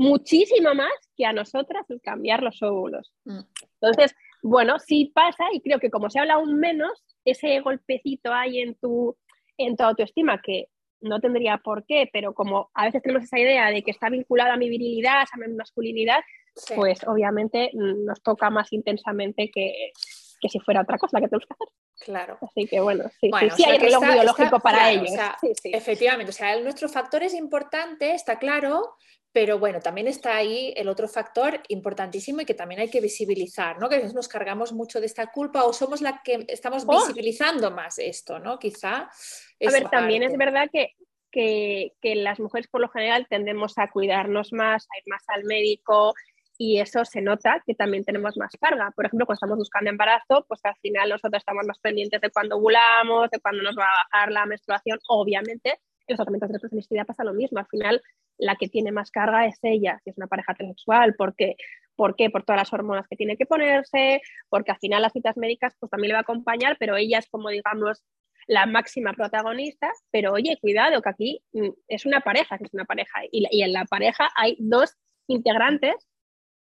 muchísimo 0.00 0.74
más 0.74 0.92
que 1.14 1.26
a 1.26 1.32
nosotras 1.34 1.84
el 1.90 2.00
cambiar 2.00 2.42
los 2.42 2.62
óvulos. 2.62 3.12
Mm. 3.26 3.40
Entonces, 3.80 4.16
bueno, 4.42 4.78
sí 4.78 5.12
pasa 5.14 5.44
y 5.52 5.60
creo 5.60 5.78
que 5.78 5.90
como 5.90 6.08
se 6.08 6.18
habla 6.18 6.34
aún 6.34 6.58
menos, 6.58 7.04
ese 7.24 7.60
golpecito 7.60 8.32
hay 8.32 8.60
en 8.60 8.74
tu, 8.76 9.14
en 9.58 9.76
tu 9.76 9.84
autoestima 9.84 10.40
que 10.40 10.68
no 11.02 11.20
tendría 11.20 11.58
por 11.58 11.84
qué, 11.84 12.08
pero 12.10 12.32
como 12.32 12.70
a 12.72 12.86
veces 12.86 13.02
tenemos 13.02 13.24
esa 13.24 13.38
idea 13.38 13.70
de 13.70 13.82
que 13.82 13.90
está 13.90 14.08
vinculada 14.08 14.54
a 14.54 14.56
mi 14.56 14.70
virilidad, 14.70 15.24
a 15.30 15.36
mi 15.36 15.54
masculinidad, 15.54 16.20
pues 16.74 17.06
obviamente 17.06 17.70
mm, 17.74 18.06
nos 18.06 18.22
toca 18.22 18.48
más 18.48 18.72
intensamente 18.72 19.50
que, 19.50 19.92
que 20.40 20.48
si 20.48 20.60
fuera 20.60 20.80
otra 20.80 20.96
cosa 20.96 21.20
que 21.20 21.28
tenemos 21.28 21.46
que 21.46 21.54
hacer. 21.54 21.68
Claro. 22.06 22.38
Así 22.40 22.66
que 22.66 22.80
bueno, 22.80 23.04
sí, 23.20 23.30
sí, 23.54 23.64
hay 23.64 23.78
reloj 23.78 24.02
biológico 24.02 24.60
para 24.60 24.90
ellos. 24.90 25.10
efectivamente, 25.64 26.30
o 26.30 26.32
sea, 26.34 26.58
nuestro 26.60 26.88
factor 26.88 27.22
es 27.22 27.34
importante, 27.34 28.14
está 28.14 28.38
claro, 28.38 28.96
pero 29.32 29.58
bueno, 29.58 29.80
también 29.80 30.08
está 30.08 30.36
ahí 30.36 30.72
el 30.76 30.88
otro 30.88 31.06
factor 31.06 31.60
importantísimo 31.68 32.40
y 32.40 32.44
que 32.44 32.54
también 32.54 32.80
hay 32.80 32.90
que 32.90 33.00
visibilizar, 33.00 33.78
¿no? 33.78 33.88
Que 33.88 34.02
nos 34.12 34.26
cargamos 34.26 34.72
mucho 34.72 34.98
de 34.98 35.06
esta 35.06 35.30
culpa 35.30 35.64
o 35.64 35.72
somos 35.72 36.00
la 36.00 36.20
que 36.24 36.44
estamos 36.48 36.84
oh. 36.86 36.98
visibilizando 36.98 37.70
más 37.70 37.98
esto, 37.98 38.40
¿no? 38.40 38.58
Quizá. 38.58 39.02
A 39.02 39.70
ver, 39.70 39.88
también 39.88 40.24
es 40.24 40.36
verdad 40.36 40.68
que, 40.72 40.94
que, 41.30 41.92
que, 42.00 42.16
las 42.16 42.40
mujeres 42.40 42.66
por 42.68 42.80
lo 42.80 42.88
general 42.88 43.26
tendemos 43.30 43.78
a 43.78 43.88
cuidarnos 43.88 44.52
más, 44.52 44.84
a 44.90 44.98
ir 44.98 45.04
más 45.06 45.22
al 45.28 45.44
médico 45.44 46.12
y 46.58 46.78
eso 46.78 47.04
se 47.04 47.22
nota 47.22 47.62
que 47.64 47.74
también 47.74 48.04
tenemos 48.04 48.36
más 48.36 48.52
carga. 48.60 48.90
Por 48.94 49.06
ejemplo, 49.06 49.24
cuando 49.24 49.38
estamos 49.38 49.58
buscando 49.58 49.90
embarazo, 49.90 50.44
pues 50.46 50.60
al 50.64 50.76
final 50.82 51.08
nosotros 51.08 51.40
estamos 51.40 51.64
más 51.66 51.78
pendientes 51.78 52.20
de 52.20 52.30
cuándo 52.30 52.56
ovulamos, 52.56 53.30
de 53.30 53.38
cuándo 53.38 53.62
nos 53.62 53.76
va 53.78 53.84
a 53.84 54.04
bajar 54.04 54.30
la 54.30 54.44
menstruación, 54.44 54.98
obviamente. 55.08 55.70
En 56.06 56.14
los 56.14 56.16
tratamientos 56.18 56.50
de 56.50 56.58
reproductividad 56.58 57.06
pasa 57.06 57.24
lo 57.24 57.32
mismo. 57.32 57.60
Al 57.60 57.66
final 57.66 58.02
la 58.40 58.56
que 58.56 58.68
tiene 58.68 58.92
más 58.92 59.10
carga 59.10 59.46
es 59.46 59.58
ella, 59.62 60.00
si 60.02 60.10
es 60.10 60.16
una 60.16 60.26
pareja 60.26 60.52
heterosexual, 60.52 61.14
porque 61.16 61.56
¿Por 62.00 62.16
qué? 62.16 62.30
Por 62.30 62.44
todas 62.44 62.62
las 62.62 62.72
hormonas 62.72 63.06
que 63.08 63.16
tiene 63.16 63.36
que 63.36 63.44
ponerse, 63.44 64.22
porque 64.48 64.70
al 64.70 64.78
final 64.78 65.02
las 65.02 65.12
citas 65.12 65.36
médicas 65.36 65.76
pues 65.78 65.90
también 65.90 66.08
le 66.08 66.14
va 66.14 66.20
a 66.20 66.22
acompañar, 66.22 66.78
pero 66.80 66.96
ella 66.96 67.18
es 67.18 67.28
como 67.28 67.50
digamos 67.50 68.02
la 68.46 68.64
máxima 68.64 69.12
protagonista, 69.12 69.90
pero 70.10 70.32
oye, 70.32 70.58
cuidado, 70.62 71.02
que 71.02 71.08
aquí 71.10 71.42
mm, 71.52 71.68
es 71.88 72.06
una 72.06 72.20
pareja, 72.20 72.56
que 72.56 72.64
es 72.64 72.72
una 72.72 72.86
pareja, 72.86 73.20
y, 73.30 73.62
en 73.62 73.72
la 73.74 73.84
pareja 73.84 74.30
hay 74.34 74.56
dos 74.58 74.96
integrantes 75.26 75.94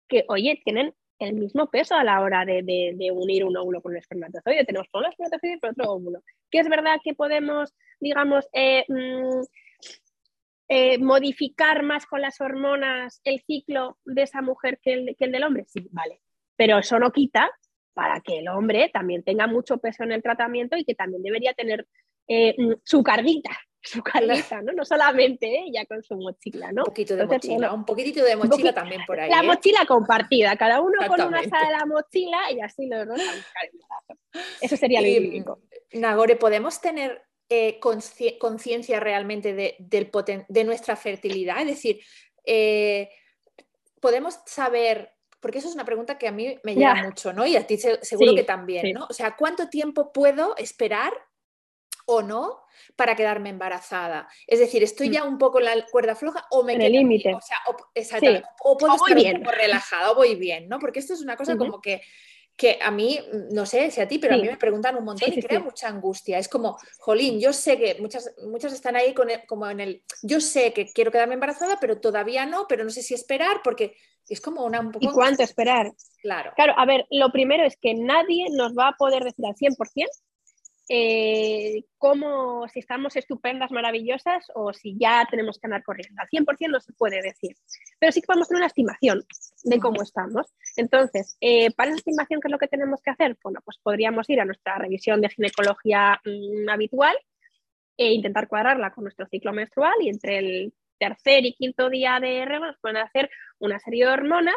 que, 0.10 0.26
oye, 0.28 0.62
tienen 0.66 0.94
el 1.20 1.36
mismo 1.36 1.70
peso 1.70 1.96
a 1.96 2.04
la 2.04 2.20
hora 2.20 2.44
de, 2.44 3.10
unir 3.14 3.46
un 3.46 3.56
óvulo 3.56 3.82
con 3.82 3.94
un 3.94 3.98
espermatozoide. 3.98 4.66
Tenemos 4.66 4.90
un 4.94 5.06
espermatozoide 5.06 5.60
y 5.62 5.68
otro 5.68 5.92
óvulo. 5.94 6.22
Que 6.52 6.60
es 6.60 6.68
verdad 6.68 7.00
que 7.02 7.14
podemos, 7.14 7.74
digamos, 8.02 8.48
eh, 8.52 8.84
mm, 8.90 9.42
eh, 10.72 11.00
modificar 11.00 11.82
más 11.82 12.06
con 12.06 12.22
las 12.22 12.40
hormonas 12.42 13.22
el 13.24 13.42
ciclo 13.42 13.98
de 14.06 14.22
esa 14.22 14.44
mujer 14.44 14.80
que 14.82 14.94
el, 14.94 15.16
que 15.18 15.26
el 15.26 15.32
del 15.32 15.44
hombre? 15.44 15.66
Sí, 15.68 15.88
vale. 15.92 16.22
Pero 16.56 16.78
eso 16.78 17.00
no 17.00 17.12
quita 17.12 17.50
para 17.96 18.22
que 18.22 18.38
el 18.38 18.48
hombre 18.48 18.92
también 18.94 19.24
tenga 19.24 19.48
mucho 19.48 19.80
peso 19.80 20.04
en 20.04 20.12
el 20.12 20.22
tratamiento 20.22 20.78
y 20.78 20.86
que 20.86 20.94
también 20.94 21.24
debería 21.24 21.56
tener 21.56 21.88
eh, 22.28 22.54
mm, 22.56 22.74
su 22.84 23.02
carguita, 23.02 23.50
su 23.82 24.04
carguita, 24.04 24.62
¿no? 24.62 24.72
No 24.74 24.86
solamente 24.86 25.64
ella 25.66 25.86
con 25.88 26.04
su 26.04 26.16
mochila, 26.16 26.72
¿no? 26.72 26.84
Un 26.84 26.86
poquito 26.86 27.16
de 27.16 27.26
mochila, 27.26 27.74
un 27.74 27.86
poquitito 27.86 28.24
de 28.24 28.36
mochila 28.36 28.72
también 28.72 29.02
por 29.08 29.20
ahí. 29.20 29.30
La 29.30 29.40
¿eh? 29.40 29.48
mochila 29.48 29.88
compartida, 29.88 30.56
cada 30.56 30.82
uno 30.82 31.00
con 31.08 31.20
una 31.20 31.44
sala 31.46 31.68
de 31.68 31.78
la 31.78 31.86
mochila 31.88 32.52
y 32.52 32.62
así 32.62 32.86
lo 32.86 33.06
¿no? 33.06 33.16
Eso 34.62 34.78
sería 34.78 35.02
lo 35.02 35.08
único. 35.08 35.62
Nagore, 35.94 36.36
¿podemos 36.36 36.80
tener 36.80 37.24
eh, 37.50 37.80
conciencia 37.80 39.00
realmente 39.00 39.54
de, 39.54 39.76
del 39.80 40.12
de 40.48 40.64
nuestra 40.64 40.96
fertilidad? 40.96 41.60
Es 41.62 41.68
decir, 41.68 42.00
eh, 42.46 43.10
podemos 44.00 44.40
saber, 44.46 45.14
porque 45.40 45.58
eso 45.58 45.68
es 45.68 45.76
una 45.76 45.86
pregunta 45.86 46.18
que 46.18 46.28
a 46.28 46.32
mí 46.32 46.58
me 46.64 46.76
llega 46.76 47.04
mucho, 47.04 47.34
¿no? 47.34 47.46
Y 47.46 47.56
a 47.56 47.66
ti 47.66 47.78
seguro 47.78 48.36
que 48.36 48.44
también, 48.44 48.94
¿no? 48.94 49.08
O 49.10 49.14
sea, 49.14 49.36
¿cuánto 49.36 49.70
tiempo 49.70 50.12
puedo 50.12 50.56
esperar 50.58 51.14
o 52.06 52.22
no 52.22 52.62
para 52.96 53.16
quedarme 53.16 53.50
embarazada? 53.50 54.28
Es 54.48 54.60
decir, 54.60 54.84
¿estoy 54.84 55.10
mm. 55.10 55.14
ya 55.14 55.24
un 55.24 55.38
poco 55.38 55.60
en 55.60 55.66
la 55.66 55.86
cuerda 55.92 56.16
floja 56.16 56.46
o 56.52 56.64
me 56.64 56.74
en 56.74 56.82
el 56.82 56.92
límite? 56.92 57.34
O 57.34 57.42
sea, 57.42 57.58
o. 57.68 57.72
O 58.62 58.78
puedo 58.78 58.96
estar 58.96 59.18
un 59.18 59.44
poco 59.44 59.56
relajada 59.56 60.12
o 60.12 60.16
voy 60.16 60.36
bien, 60.36 60.68
¿no? 60.70 60.80
Porque 60.80 61.00
esto 61.00 61.14
es 61.14 61.22
una 61.22 61.36
cosa 61.36 61.58
como 61.58 61.82
que 61.82 62.02
que 62.60 62.78
a 62.82 62.92
mí, 62.92 63.18
no 63.54 63.66
sé 63.66 63.90
si 63.90 64.02
a 64.02 64.08
ti, 64.08 64.20
pero 64.20 64.36
a 64.36 64.38
mí 64.38 64.44
me 64.44 64.58
preguntan 64.58 64.98
un 64.98 65.06
montón 65.06 65.32
y 65.32 65.42
crea 65.42 65.62
mucha 65.62 65.88
angustia. 65.88 66.38
Es 66.38 66.50
como, 66.50 66.78
jolín, 66.98 67.40
yo 67.40 67.54
sé 67.54 67.78
que 67.78 67.96
muchas, 68.02 68.36
muchas 68.52 68.74
están 68.74 68.98
ahí 68.98 69.14
con 69.14 69.30
como 69.48 69.70
en 69.70 69.80
el, 69.80 70.04
yo 70.24 70.42
sé 70.42 70.74
que 70.74 70.86
quiero 70.88 71.10
quedarme 71.10 71.36
embarazada, 71.36 71.78
pero 71.80 72.02
todavía 72.02 72.46
no, 72.46 72.66
pero 72.68 72.84
no 72.84 72.90
sé 72.90 73.02
si 73.02 73.14
esperar 73.14 73.62
porque 73.64 73.96
es 74.28 74.42
como 74.42 74.66
una 74.66 74.82
un 74.82 74.92
poco... 74.92 75.06
¿Y 75.06 75.14
cuánto 75.14 75.42
esperar? 75.42 75.94
Claro. 76.22 76.52
Claro, 76.58 76.74
a 76.76 76.86
ver, 76.86 77.08
lo 77.12 77.32
primero 77.32 77.66
es 77.66 77.78
que 77.78 77.94
nadie 77.94 78.48
nos 78.52 78.74
va 78.78 78.90
a 78.90 78.98
poder 78.98 79.24
decir 79.24 79.46
al 79.46 79.56
100% 79.56 79.78
eh, 80.92 81.84
cómo, 82.00 82.68
si 82.68 82.80
estamos 82.80 83.16
estupendas, 83.16 83.72
maravillosas 83.72 84.48
o 84.56 84.74
si 84.74 84.98
ya 85.00 85.28
tenemos 85.30 85.60
que 85.60 85.68
andar 85.68 85.84
corriendo. 85.84 86.20
Al 86.20 86.28
100% 86.28 86.72
no 86.72 86.80
se 86.80 86.94
puede 86.94 87.22
decir, 87.22 87.56
pero 88.00 88.12
sí 88.12 88.22
que 88.22 88.28
podemos 88.28 88.48
tener 88.48 88.62
una 88.62 88.68
estimación 88.68 89.24
de 89.64 89.80
cómo 89.80 90.02
estamos. 90.02 90.52
Entonces, 90.76 91.38
eh, 91.42 91.72
para 91.72 91.92
esa 91.92 92.00
estimación, 92.00 92.42
¿qué 92.42 92.48
es 92.48 92.52
lo 92.52 92.58
que 92.58 92.68
tenemos 92.68 93.02
que 93.04 93.12
hacer? 93.12 93.38
Bueno, 93.44 93.60
pues 93.64 93.78
podríamos 93.84 94.28
ir 94.32 94.42
a 94.42 94.46
nuestra 94.46 94.80
revisión 94.80 95.22
de 95.22 95.30
ginecología 95.30 96.20
mm, 96.26 96.68
habitual 96.70 97.16
e 97.96 98.14
intentar 98.14 98.48
cuadrarla 98.48 98.92
con 98.92 99.04
nuestro 99.04 99.28
ciclo 99.28 99.54
menstrual 99.54 99.94
y 100.02 100.10
entre 100.10 100.40
el 100.40 100.74
tercer 100.98 101.46
y 101.46 101.54
quinto 101.54 101.90
día 101.90 102.20
de 102.20 102.46
regla 102.46 102.68
nos 102.68 102.80
pueden 102.80 102.98
hacer 102.98 103.30
una 103.60 103.80
serie 103.80 104.06
de 104.06 104.12
hormonas 104.12 104.56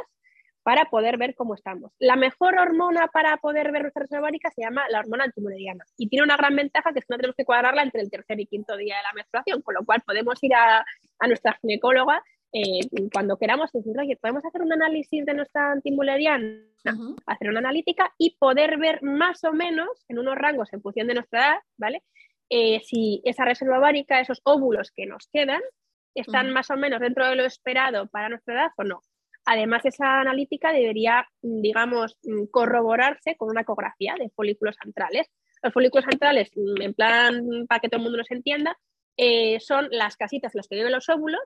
para 0.63 0.87
poder 0.87 1.19
ver 1.19 1.35
cómo 1.35 1.55
estamos. 1.55 1.93
La 1.99 2.17
mejor 2.17 2.57
hormona 2.59 3.09
para 3.09 3.37
poder 3.39 3.73
ver 3.73 3.83
nuestra 3.83 4.03
reserva 4.03 4.29
se 4.55 4.63
llama 4.63 4.89
la 4.91 5.01
hormona 5.01 5.25
antimuleriana 5.25 5.85
y 5.97 6.09
tiene 6.09 6.25
una 6.25 6.37
gran 6.37 6.55
ventaja 6.55 6.93
que 6.93 7.01
es 7.01 7.05
que 7.05 7.15
no 7.15 7.19
tenemos 7.19 7.37
que 7.37 7.45
cuadrarla 7.45 7.83
entre 7.83 8.01
el 8.01 8.11
tercer 8.11 8.39
y 8.41 8.47
quinto 8.47 8.77
día 8.77 8.97
de 8.97 9.03
la 9.03 9.13
menstruación, 9.15 9.63
con 9.63 9.75
lo 9.75 9.85
cual 9.85 10.03
podemos 10.07 10.43
ir 10.43 10.55
a, 10.55 10.85
nuestra 11.27 11.57
ginecóloga 11.61 12.23
eh, 12.53 12.81
cuando 13.13 13.39
queramos 13.39 13.71
y 13.73 13.79
decir, 13.79 13.99
oye, 13.99 14.17
podemos 14.17 14.45
hacer 14.45 14.61
un 14.61 14.73
análisis 14.73 15.25
de 15.25 15.35
nuestra 15.35 15.71
antimuleriana, 15.71 16.61
hacer 17.27 17.49
una 17.49 17.61
analítica 17.61 18.13
y 18.19 18.37
poder 18.39 18.77
ver 18.79 19.03
más 19.03 19.45
o 19.45 19.53
menos 19.53 19.89
en 20.09 20.19
unos 20.19 20.37
rangos 20.37 20.73
en 20.73 20.83
función 20.83 21.07
de 21.07 21.15
nuestra 21.15 21.41
edad, 21.41 21.59
¿vale? 21.79 22.03
Eh, 22.51 22.81
si 22.85 23.23
esa 23.25 23.45
reserva 23.45 23.79
ovárica, 23.79 24.21
esos 24.21 24.41
óvulos 24.45 24.91
que 24.91 25.07
nos 25.07 25.29
quedan, 25.33 25.63
están 26.15 26.53
más 26.53 26.71
o 26.71 26.77
menos 26.77 27.01
dentro 27.01 27.27
de 27.27 27.37
lo 27.37 27.45
esperado 27.45 28.09
para 28.09 28.29
nuestra 28.29 28.55
edad 28.55 28.71
o 28.77 28.85
no. 28.85 29.01
Además, 29.45 29.85
esa 29.85 30.21
analítica 30.21 30.73
debería, 30.73 31.27
digamos, 31.41 32.19
corroborarse 32.51 33.37
con 33.37 33.51
una 33.51 33.63
ecografía 33.63 34.15
de 34.19 34.31
folículos 34.31 34.77
centrales. 34.83 35.31
Los 35.63 35.73
folículos 35.73 36.05
centrales, 36.09 36.51
en 36.57 36.95
plan, 36.95 37.67
para 37.69 37.81
que 37.81 37.89
todo 37.89 37.99
el 37.99 38.05
mundo 38.05 38.19
nos 38.19 38.31
entienda, 38.31 38.77
eh, 39.17 39.59
son 39.61 39.89
las 39.91 40.17
casitas 40.17 40.55
en 40.55 40.59
las 40.59 40.69
que 40.69 40.77
viven 40.77 40.93
los 40.93 41.09
óvulos 41.09 41.41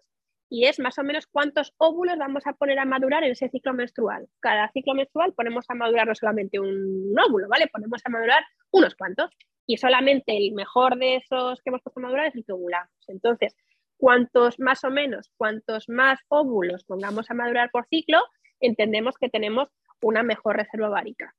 y 0.48 0.66
es 0.66 0.78
más 0.78 0.98
o 0.98 1.02
menos 1.02 1.26
cuántos 1.26 1.74
óvulos 1.78 2.16
vamos 2.18 2.46
a 2.46 2.52
poner 2.52 2.78
a 2.78 2.84
madurar 2.84 3.24
en 3.24 3.32
ese 3.32 3.48
ciclo 3.48 3.74
menstrual. 3.74 4.28
Cada 4.40 4.70
ciclo 4.70 4.94
menstrual 4.94 5.32
ponemos 5.34 5.64
a 5.68 5.74
madurar 5.74 6.06
no 6.06 6.14
solamente 6.14 6.60
un 6.60 7.14
óvulo, 7.18 7.48
¿vale? 7.48 7.66
Ponemos 7.66 8.00
a 8.04 8.10
madurar 8.10 8.44
unos 8.70 8.94
cuantos 8.94 9.30
y 9.66 9.78
solamente 9.78 10.36
el 10.36 10.52
mejor 10.52 10.96
de 10.98 11.16
esos 11.16 11.60
que 11.62 11.70
hemos 11.70 11.82
puesto 11.82 11.98
a 12.00 12.04
madurar 12.04 12.26
es 12.26 12.36
el 12.36 12.44
que 12.44 12.52
ovulamos. 12.52 12.92
Entonces, 13.08 13.56
cuantos 13.96 14.58
más 14.58 14.84
o 14.84 14.90
menos, 14.90 15.30
cuantos 15.36 15.88
más 15.88 16.20
óvulos 16.28 16.84
pongamos 16.84 17.30
a 17.30 17.34
madurar 17.34 17.70
por 17.70 17.86
ciclo, 17.88 18.18
entendemos 18.60 19.16
que 19.18 19.28
tenemos 19.28 19.68
una 20.02 20.22
mejor 20.22 20.56
reserva 20.56 20.88
ovárica. 20.88 21.34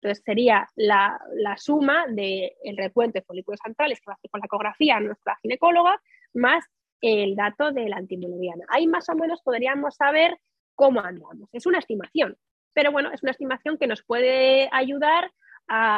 Entonces 0.00 0.22
sería 0.24 0.66
la, 0.76 1.20
suma 1.58 2.06
del 2.08 2.76
recuento 2.76 3.18
de 3.18 3.24
folículos 3.24 3.60
centrales 3.62 4.00
que 4.00 4.10
hace 4.10 4.28
con 4.28 4.40
la 4.40 4.46
ecografía 4.46 4.98
nuestra 4.98 5.36
ginecóloga, 5.42 6.00
más 6.32 6.64
el 7.02 7.36
dato 7.36 7.70
de 7.72 7.88
la 7.88 7.96
antimuleriana. 7.96 8.64
Ahí 8.68 8.86
más 8.86 9.08
o 9.10 9.14
menos 9.14 9.42
podríamos 9.42 9.96
saber 9.96 10.38
cómo 10.74 11.00
andamos. 11.00 11.50
Es 11.52 11.66
una 11.66 11.78
estimación, 11.78 12.38
pero 12.72 12.92
bueno, 12.92 13.10
es 13.12 13.22
una 13.22 13.32
estimación 13.32 13.76
que 13.76 13.86
nos 13.86 14.02
puede 14.02 14.68
ayudar 14.72 15.30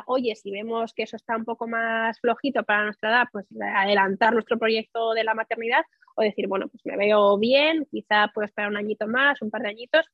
oye, 0.07 0.35
si 0.37 0.51
vemos 0.51 0.93
que 0.95 1.05
eso 1.05 1.17
está 1.17 1.37
un 1.37 1.45
poco 1.45 1.67
más 1.67 2.19
flojito 2.21 2.63
para 2.63 2.85
nuestra 2.85 3.11
edad, 3.11 3.25
pues 3.33 3.47
adelantar 3.75 4.33
nuestro 4.33 4.59
proyecto 4.59 5.13
de 5.15 5.25
la 5.25 5.35
maternidad 5.35 5.83
o 6.15 6.23
decir, 6.23 6.47
bueno, 6.47 6.69
pues 6.69 6.85
me 6.85 6.97
veo 6.97 7.39
bien, 7.39 7.87
quizá 7.91 8.31
puedo 8.35 8.47
esperar 8.47 8.71
un 8.71 8.77
añito 8.77 9.07
más, 9.07 9.41
un 9.41 9.51
par 9.51 9.63
de 9.63 9.71
añitos. 9.71 10.07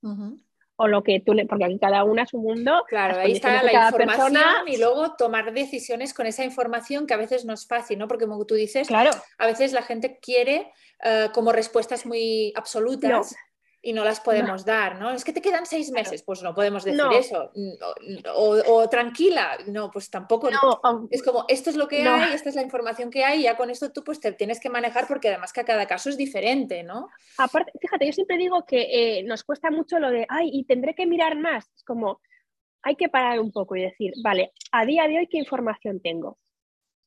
O 0.80 0.86
lo 0.86 1.02
que 1.02 1.18
tú 1.18 1.34
le, 1.34 1.44
porque 1.44 1.64
aquí 1.64 1.76
cada 1.80 2.04
una 2.04 2.22
es 2.22 2.32
un 2.32 2.44
mundo. 2.44 2.84
Claro, 2.86 3.18
ahí 3.18 3.32
está 3.32 3.64
la 3.64 3.88
información 3.88 4.68
y 4.68 4.78
luego 4.78 5.16
tomar 5.16 5.52
decisiones 5.52 6.14
con 6.14 6.26
esa 6.26 6.44
información 6.44 7.04
que 7.04 7.14
a 7.14 7.16
veces 7.16 7.44
no 7.44 7.52
es 7.52 7.66
fácil, 7.66 7.98
¿no? 7.98 8.06
Porque 8.06 8.28
como 8.28 8.44
tú 8.46 8.54
dices, 8.54 8.86
claro. 8.86 9.10
a 9.38 9.46
veces 9.48 9.72
la 9.72 9.82
gente 9.82 10.20
quiere 10.22 10.70
eh, 11.02 11.30
como 11.34 11.50
respuestas 11.50 12.06
muy 12.06 12.52
absolutas 12.54 13.34
y 13.88 13.94
no 13.94 14.04
las 14.04 14.20
podemos 14.20 14.66
dar, 14.66 15.00
¿no? 15.00 15.10
Es 15.12 15.24
que 15.24 15.32
te 15.32 15.40
quedan 15.40 15.64
seis 15.64 15.90
meses, 15.90 16.22
pues 16.22 16.42
no 16.42 16.54
podemos 16.54 16.84
decir 16.84 17.00
eso. 17.18 17.50
O, 18.34 18.88
tranquila, 18.90 19.56
no, 19.66 19.90
pues 19.90 20.10
tampoco. 20.10 20.50
es 21.10 21.22
como, 21.22 21.46
esto 21.48 21.70
es 21.70 21.76
lo 21.76 21.88
que 21.88 22.06
hay, 22.06 22.34
esta 22.34 22.50
es 22.50 22.54
la 22.54 22.60
información 22.60 23.10
que 23.10 23.24
hay, 23.24 23.40
y 23.40 23.42
ya 23.44 23.56
con 23.56 23.70
esto 23.70 23.90
tú 23.90 24.04
pues 24.04 24.20
te 24.20 24.32
tienes 24.32 24.60
que 24.60 24.68
manejar 24.68 25.08
porque 25.08 25.28
además 25.28 25.54
que 25.54 25.64
cada 25.64 25.86
caso 25.86 26.10
es 26.10 26.18
diferente, 26.18 26.82
¿no? 26.82 27.08
Aparte, 27.38 27.72
fíjate, 27.80 28.04
yo 28.04 28.12
siempre 28.12 28.36
digo 28.36 28.66
que 28.66 28.82
eh, 28.90 29.22
nos 29.22 29.42
cuesta 29.42 29.70
mucho 29.70 29.98
lo 29.98 30.10
de, 30.10 30.26
ay, 30.28 30.50
y 30.52 30.64
tendré 30.64 30.94
que 30.94 31.06
mirar 31.06 31.38
más. 31.38 31.70
Es 31.74 31.82
como, 31.82 32.20
hay 32.82 32.94
que 32.94 33.08
parar 33.08 33.40
un 33.40 33.52
poco 33.52 33.74
y 33.74 33.80
decir, 33.80 34.12
vale, 34.22 34.52
a 34.70 34.84
día 34.84 35.08
de 35.08 35.16
hoy, 35.16 35.28
¿qué 35.28 35.38
información 35.38 36.00
tengo? 36.00 36.36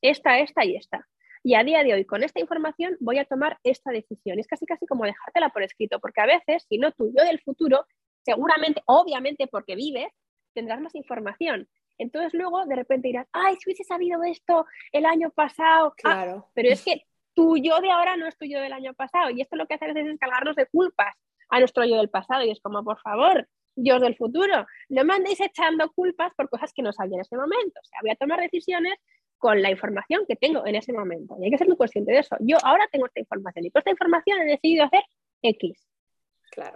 Esta, 0.00 0.40
esta 0.40 0.64
y 0.64 0.74
esta. 0.74 1.06
Y 1.42 1.54
a 1.54 1.64
día 1.64 1.82
de 1.82 1.94
hoy, 1.94 2.04
con 2.04 2.22
esta 2.22 2.40
información, 2.40 2.96
voy 3.00 3.18
a 3.18 3.24
tomar 3.24 3.58
esta 3.64 3.90
decisión. 3.90 4.38
Es 4.38 4.46
casi 4.46 4.64
casi 4.64 4.86
como 4.86 5.04
dejártela 5.04 5.48
por 5.50 5.62
escrito, 5.62 5.98
porque 5.98 6.20
a 6.20 6.26
veces, 6.26 6.64
si 6.68 6.78
no 6.78 6.92
tú, 6.92 7.12
yo 7.16 7.24
del 7.24 7.40
futuro, 7.40 7.84
seguramente, 8.24 8.82
obviamente 8.86 9.48
porque 9.48 9.74
vives, 9.74 10.12
tendrás 10.54 10.80
más 10.80 10.94
información. 10.94 11.68
Entonces 11.98 12.32
luego 12.34 12.64
de 12.66 12.76
repente 12.76 13.08
dirás, 13.08 13.26
ay, 13.32 13.56
si 13.56 13.68
hubiese 13.68 13.84
sabido 13.84 14.22
esto 14.24 14.66
el 14.92 15.04
año 15.06 15.30
pasado. 15.30 15.88
Ah, 15.88 15.94
claro. 15.96 16.50
pero 16.54 16.68
es 16.68 16.84
que 16.84 17.02
tu 17.34 17.56
yo 17.56 17.80
de 17.80 17.90
ahora 17.90 18.16
no 18.16 18.26
es 18.26 18.36
tu 18.36 18.44
yo 18.44 18.60
del 18.60 18.72
año 18.72 18.94
pasado. 18.94 19.30
Y 19.30 19.40
esto 19.40 19.56
lo 19.56 19.66
que 19.66 19.74
hace 19.74 19.88
es 19.88 19.94
descargarnos 19.94 20.56
de 20.56 20.66
culpas 20.66 21.14
a 21.48 21.58
nuestro 21.58 21.84
yo 21.84 21.96
del 21.96 22.10
pasado. 22.10 22.44
Y 22.44 22.50
es 22.50 22.60
como, 22.60 22.84
por 22.84 23.00
favor, 23.00 23.48
yo 23.76 23.98
del 23.98 24.16
futuro, 24.16 24.66
no 24.88 25.04
me 25.04 25.14
andéis 25.14 25.40
echando 25.40 25.90
culpas 25.92 26.32
por 26.34 26.48
cosas 26.48 26.72
que 26.74 26.82
no 26.82 26.92
sabía 26.92 27.16
en 27.16 27.22
ese 27.22 27.36
momento. 27.36 27.80
O 27.80 27.84
sea, 27.84 27.98
voy 28.02 28.10
a 28.10 28.16
tomar 28.16 28.40
decisiones 28.40 28.94
con 29.42 29.60
la 29.60 29.72
información 29.72 30.24
que 30.28 30.36
tengo 30.36 30.64
en 30.64 30.76
ese 30.76 30.92
momento. 30.92 31.34
Y 31.40 31.46
hay 31.46 31.50
que 31.50 31.58
ser 31.58 31.66
muy 31.66 31.76
consciente 31.76 32.12
de 32.12 32.20
eso. 32.20 32.36
Yo 32.38 32.58
ahora 32.62 32.86
tengo 32.92 33.06
esta 33.06 33.18
información 33.18 33.66
y 33.66 33.72
con 33.72 33.80
esta 33.80 33.90
información 33.90 34.40
he 34.40 34.44
decidido 34.44 34.84
hacer 34.84 35.02
X. 35.42 35.88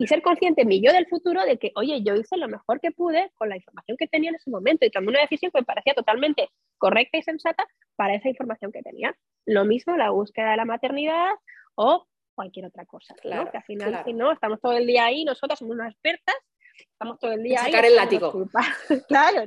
Y 0.00 0.08
ser 0.08 0.20
consciente 0.20 0.64
mi 0.64 0.82
yo 0.82 0.92
del 0.92 1.06
futuro 1.06 1.44
de 1.44 1.58
que, 1.58 1.70
oye, 1.76 2.02
yo 2.02 2.16
hice 2.16 2.36
lo 2.36 2.48
mejor 2.48 2.80
que 2.80 2.90
pude 2.90 3.30
con 3.36 3.50
la 3.50 3.56
información 3.56 3.96
que 3.96 4.08
tenía 4.08 4.30
en 4.30 4.34
ese 4.34 4.50
momento 4.50 4.84
y 4.84 4.90
tomé 4.90 5.06
una 5.06 5.20
decisión 5.20 5.52
que 5.52 5.60
me 5.60 5.64
parecía 5.64 5.94
totalmente 5.94 6.48
correcta 6.76 7.18
y 7.18 7.22
sensata 7.22 7.64
para 7.94 8.16
esa 8.16 8.28
información 8.28 8.72
que 8.72 8.82
tenía. 8.82 9.16
Lo 9.44 9.64
mismo 9.64 9.96
la 9.96 10.10
búsqueda 10.10 10.50
de 10.50 10.56
la 10.56 10.64
maternidad 10.64 11.34
o 11.76 12.08
cualquier 12.34 12.66
otra 12.66 12.84
cosa. 12.84 13.14
Claro, 13.22 13.48
Que 13.52 13.58
al 13.58 13.62
final, 13.62 14.02
si 14.04 14.12
no, 14.12 14.32
estamos 14.32 14.60
todo 14.60 14.72
el 14.72 14.88
día 14.88 15.04
ahí, 15.04 15.24
nosotras 15.24 15.60
somos 15.60 15.76
unas 15.76 15.92
expertas 15.92 16.34
estamos 16.78 17.18
todo 17.18 17.32
el 17.32 17.42
día 17.42 17.58
sacar 17.58 17.84
el 17.84 17.96
látigo. 17.96 18.48
claro, 19.08 19.44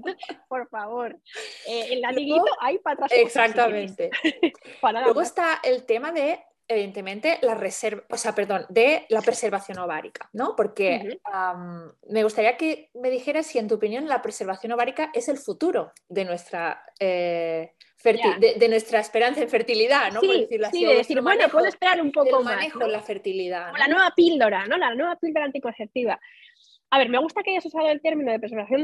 por 0.47 0.67
favor. 0.69 1.17
Eh, 1.67 1.87
el 1.91 2.01
latiguito 2.01 2.45
ahí 2.61 2.77
para 2.79 3.05
atrás. 3.05 3.11
Exactamente. 3.13 4.09
Luego 5.03 5.21
está 5.21 5.59
el 5.63 5.85
tema 5.85 6.11
de 6.11 6.39
evidentemente 6.67 7.39
la 7.41 7.55
reserva, 7.55 8.03
o 8.09 8.17
sea, 8.17 8.35
perdón, 8.35 8.65
de 8.69 9.07
la 9.09 9.21
preservación 9.21 9.79
ovárica, 9.79 10.29
¿no? 10.33 10.55
Porque 10.55 11.19
me 12.07 12.23
gustaría 12.23 12.57
que 12.57 12.91
me 12.93 13.09
dijeras 13.09 13.47
si 13.47 13.57
en 13.57 13.67
tu 13.67 13.75
opinión 13.75 14.07
la 14.07 14.21
preservación 14.21 14.71
ovárica 14.71 15.09
es 15.13 15.29
el 15.29 15.39
futuro 15.39 15.91
de 16.07 16.25
nuestra 16.25 16.83
eh, 16.99 17.73
de, 18.03 18.67
nuestra 18.69 18.99
esperanza 18.99 19.41
en 19.41 19.49
fertilidad, 19.49 20.11
¿no? 20.13 20.21
Sí, 20.21 20.27
Por 20.27 20.37
decirlo 20.37 20.67
así. 20.67 20.77
Sí, 20.77 20.85
de 20.85 20.95
decir, 20.95 21.21
bueno, 21.21 21.49
puedo 21.49 21.65
esperar 21.65 22.01
un 22.01 22.11
poco 22.11 22.41
más. 22.41 22.55
manejo 22.55 22.87
la 22.87 23.01
fertilidad. 23.01 23.73
la 23.77 23.87
nueva 23.87 24.13
píldora, 24.15 24.65
¿no? 24.67 24.77
La 24.77 24.95
nueva 24.95 25.17
píldora 25.17 25.45
anticonceptiva. 25.45 26.19
A 26.91 26.97
ver, 26.97 27.09
me 27.09 27.19
gusta 27.19 27.43
que 27.43 27.51
hayas 27.51 27.65
usado 27.65 27.87
el 27.89 28.01
término 28.01 28.31
de 28.31 28.39
preservación 28.39 28.83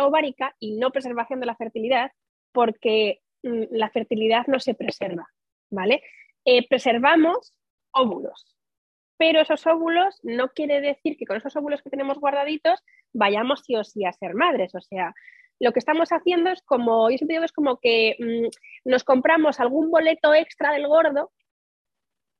ovárica 0.00 0.56
y 0.58 0.76
no 0.76 0.90
preservación 0.90 1.40
de 1.40 1.46
la 1.46 1.56
fertilidad, 1.56 2.10
porque 2.52 3.20
mm, 3.42 3.64
la 3.70 3.90
fertilidad 3.90 4.46
no 4.46 4.58
se 4.60 4.74
preserva, 4.74 5.28
¿vale? 5.70 6.02
Eh, 6.44 6.66
preservamos 6.68 7.54
óvulos, 7.92 8.56
pero 9.18 9.40
esos 9.40 9.66
óvulos 9.66 10.18
no 10.22 10.48
quiere 10.48 10.80
decir 10.80 11.16
que 11.16 11.26
con 11.26 11.36
esos 11.36 11.54
óvulos 11.54 11.82
que 11.82 11.90
tenemos 11.90 12.18
guardaditos 12.18 12.82
vayamos 13.12 13.62
sí 13.64 13.76
o 13.76 13.84
sí 13.84 14.04
a 14.04 14.12
ser 14.12 14.34
madres. 14.34 14.74
O 14.74 14.80
sea, 14.80 15.14
lo 15.60 15.72
que 15.72 15.78
estamos 15.78 16.10
haciendo 16.10 16.50
es 16.50 16.62
como, 16.62 17.10
yo 17.10 17.18
siempre 17.18 17.36
digo, 17.36 17.44
es 17.44 17.52
como 17.52 17.78
que 17.78 18.16
mm, 18.18 18.88
nos 18.90 19.04
compramos 19.04 19.60
algún 19.60 19.90
boleto 19.90 20.34
extra 20.34 20.72
del 20.72 20.88
gordo 20.88 21.30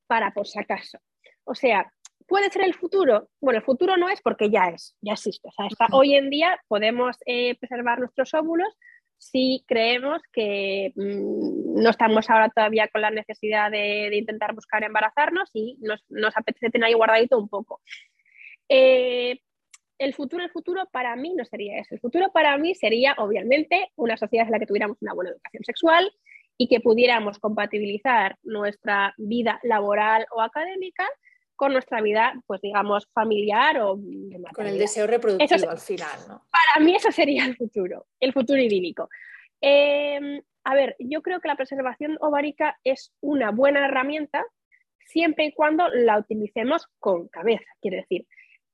para 0.06 0.32
por 0.32 0.46
si 0.46 0.58
acaso. 0.58 0.98
O 1.44 1.54
sea, 1.54 1.92
¿Puede 2.32 2.48
ser 2.48 2.62
el 2.62 2.72
futuro? 2.72 3.28
Bueno, 3.42 3.58
el 3.58 3.62
futuro 3.62 3.98
no 3.98 4.08
es 4.08 4.22
porque 4.22 4.48
ya 4.48 4.68
es, 4.68 4.96
ya 5.02 5.12
existe. 5.12 5.50
O 5.50 5.52
sea, 5.52 5.88
hoy 5.92 6.14
en 6.14 6.30
día 6.30 6.58
podemos 6.66 7.18
eh, 7.26 7.58
preservar 7.58 7.98
nuestros 7.98 8.32
óvulos 8.32 8.74
si 9.18 9.62
creemos 9.68 10.22
que 10.32 10.94
mm, 10.96 11.82
no 11.82 11.90
estamos 11.90 12.30
ahora 12.30 12.48
todavía 12.48 12.88
con 12.88 13.02
la 13.02 13.10
necesidad 13.10 13.70
de, 13.70 14.16
intentar 14.16 14.54
buscar 14.54 14.82
embarazarnos 14.82 15.50
y 15.52 15.76
nos, 15.82 16.34
apetece 16.34 16.70
tener 16.70 16.86
ahí 16.86 16.94
guardadito 16.94 17.36
un 17.36 17.50
poco. 17.50 17.82
Eh, 18.66 19.38
el 19.98 20.14
futuro, 20.14 20.42
el 20.42 20.50
futuro 20.50 20.88
para 20.90 21.14
mí 21.16 21.34
no 21.36 21.44
sería 21.44 21.80
eso. 21.80 21.94
El 21.94 22.00
futuro 22.00 22.32
para 22.32 22.56
mí 22.56 22.74
sería, 22.74 23.14
obviamente, 23.18 23.90
una 23.94 24.16
sociedad 24.16 24.46
en 24.46 24.52
la 24.52 24.58
que 24.58 24.66
tuviéramos 24.66 24.96
una 25.02 25.12
buena 25.12 25.32
educación 25.32 25.64
sexual 25.64 26.10
y 26.56 26.68
que 26.68 26.80
pudiéramos 26.80 27.38
compatibilizar 27.38 28.38
nuestra 28.42 29.12
vida 29.18 29.60
laboral 29.64 30.24
o 30.34 30.40
académica 30.40 31.06
con 31.62 31.74
nuestra 31.74 32.00
vida, 32.00 32.34
pues 32.44 32.60
digamos, 32.60 33.06
familiar 33.14 33.80
o 33.82 33.96
con 34.52 34.66
el 34.66 34.78
deseo 34.78 35.06
reproductivo 35.06 35.70
al 35.70 35.78
final, 35.78 36.18
¿no? 36.26 36.44
Para 36.50 36.84
mí 36.84 36.96
eso 36.96 37.12
sería 37.12 37.44
el 37.44 37.56
futuro, 37.56 38.06
el 38.18 38.32
futuro 38.32 38.60
idílico. 38.60 39.08
Em, 39.60 40.42
a 40.64 40.74
ver, 40.74 40.96
yo 40.98 41.22
creo 41.22 41.38
que 41.38 41.46
la 41.46 41.54
preservación 41.54 42.18
ovárica 42.20 42.80
es 42.82 43.12
una 43.20 43.52
buena 43.52 43.86
herramienta 43.86 44.44
siempre 45.06 45.44
y 45.44 45.52
cuando 45.52 45.86
la 45.88 46.18
utilicemos 46.18 46.88
con 46.98 47.28
cabeza. 47.28 47.70
Quiere 47.80 47.98
decir, 47.98 48.26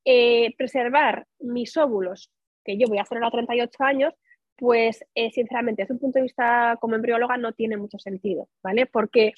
eh, 0.07 0.55
preservar 0.57 1.27
mis 1.40 1.77
óvulos, 1.77 2.31
que 2.64 2.79
yo 2.79 2.88
voy 2.88 2.96
a 2.96 3.03
hacer 3.03 3.18
a 3.18 3.20
los 3.20 3.33
38 3.33 3.85
años, 3.85 4.14
pues 4.57 5.05
eh, 5.14 5.31
sinceramente, 5.31 5.83
desde 5.83 5.92
un 5.92 6.01
punto 6.01 6.20
de 6.20 6.22
vista 6.22 6.79
como 6.81 6.94
embrióloga 6.94 7.37
no 7.37 7.53
tiene 7.53 7.77
mucho 7.77 7.98
sentido, 7.98 8.48
¿vale? 8.62 8.87
Porque 8.87 9.35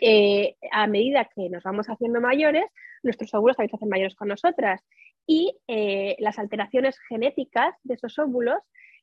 eh, 0.00 0.56
a 0.72 0.86
medida 0.86 1.28
que 1.34 1.48
nos 1.48 1.62
vamos 1.62 1.86
haciendo 1.88 2.20
mayores, 2.20 2.64
nuestros 3.02 3.32
óvulos 3.34 3.56
también 3.56 3.70
se 3.70 3.76
hacen 3.76 3.88
mayores 3.88 4.14
con 4.14 4.28
nosotras 4.28 4.82
y 5.26 5.56
eh, 5.68 6.16
las 6.18 6.38
alteraciones 6.38 6.98
genéticas 7.08 7.74
de 7.82 7.94
esos 7.94 8.18
óvulos 8.18 8.58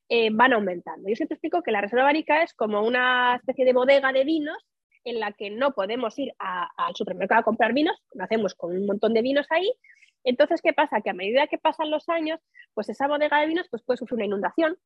eh, 0.10 0.29
van 0.31 0.53
aumentando. 0.53 1.10
Yo 1.10 1.15
siempre 1.15 1.36
explico 1.36 1.63
que 1.63 1.71
la 1.71 1.81
reserva 1.81 2.03
ovárica 2.03 2.43
es 2.43 2.53
como 2.53 2.81
una 2.81 3.36
especie 3.36 3.65
de 3.65 3.73
bodega 3.73 4.12
de 4.12 4.23
vinos 4.23 4.58
en 5.03 5.19
la 5.19 5.31
que 5.34 5.51
no 5.51 5.71
podemos 5.73 6.17
ir 6.17 6.34
al 6.39 6.95
supermercado 6.95 7.41
a 7.41 7.43
comprar 7.43 7.73
vinos, 7.73 7.95
lo 8.13 8.23
hacemos 8.23 8.55
con 8.55 8.75
un 8.75 8.88
montón 8.88 9.13
de 9.13 9.21
vinos 9.21 9.45
ahí. 9.51 9.71
Entonces, 10.23 10.62
¿qué 10.63 10.73
pasa? 10.73 11.01
Que 11.01 11.12
a 11.12 11.13
medida 11.13 11.45
que 11.45 11.60
pasan 11.60 11.91
los 11.91 12.10
años, 12.10 12.39
pues 12.73 12.89
esa 12.89 13.08
bodega 13.08 13.39
de 13.39 13.47
vinos 13.47 13.67
pues, 13.69 13.84
puede 13.84 13.97
sufrir 13.97 14.15
una 14.15 14.25
inundación 14.25 14.77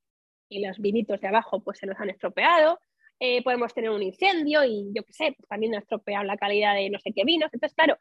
y 0.50 0.66
los 0.66 0.78
vinitos 0.80 1.22
de 1.22 1.28
abajo 1.30 1.62
pues, 1.64 1.80
se 1.80 1.88
nos 1.88 1.98
han 2.00 2.10
estropeado 2.10 2.80
eh, 3.20 3.44
podemos 3.44 3.74
tener 3.74 3.90
un 3.90 4.02
incendio 4.02 4.64
y 4.64 4.92
yo 4.94 5.04
qué 5.04 5.14
sé, 5.14 5.34
pues 5.38 5.48
también 5.48 5.74
nos 5.74 5.84
estropear 5.84 6.26
la 6.26 6.38
calidad 6.38 6.76
de 6.76 6.90
no 6.90 7.00
sé 7.00 7.12
qué 7.14 7.24
vinos. 7.26 7.50
Entonces, 7.54 7.76
claro, 7.76 7.98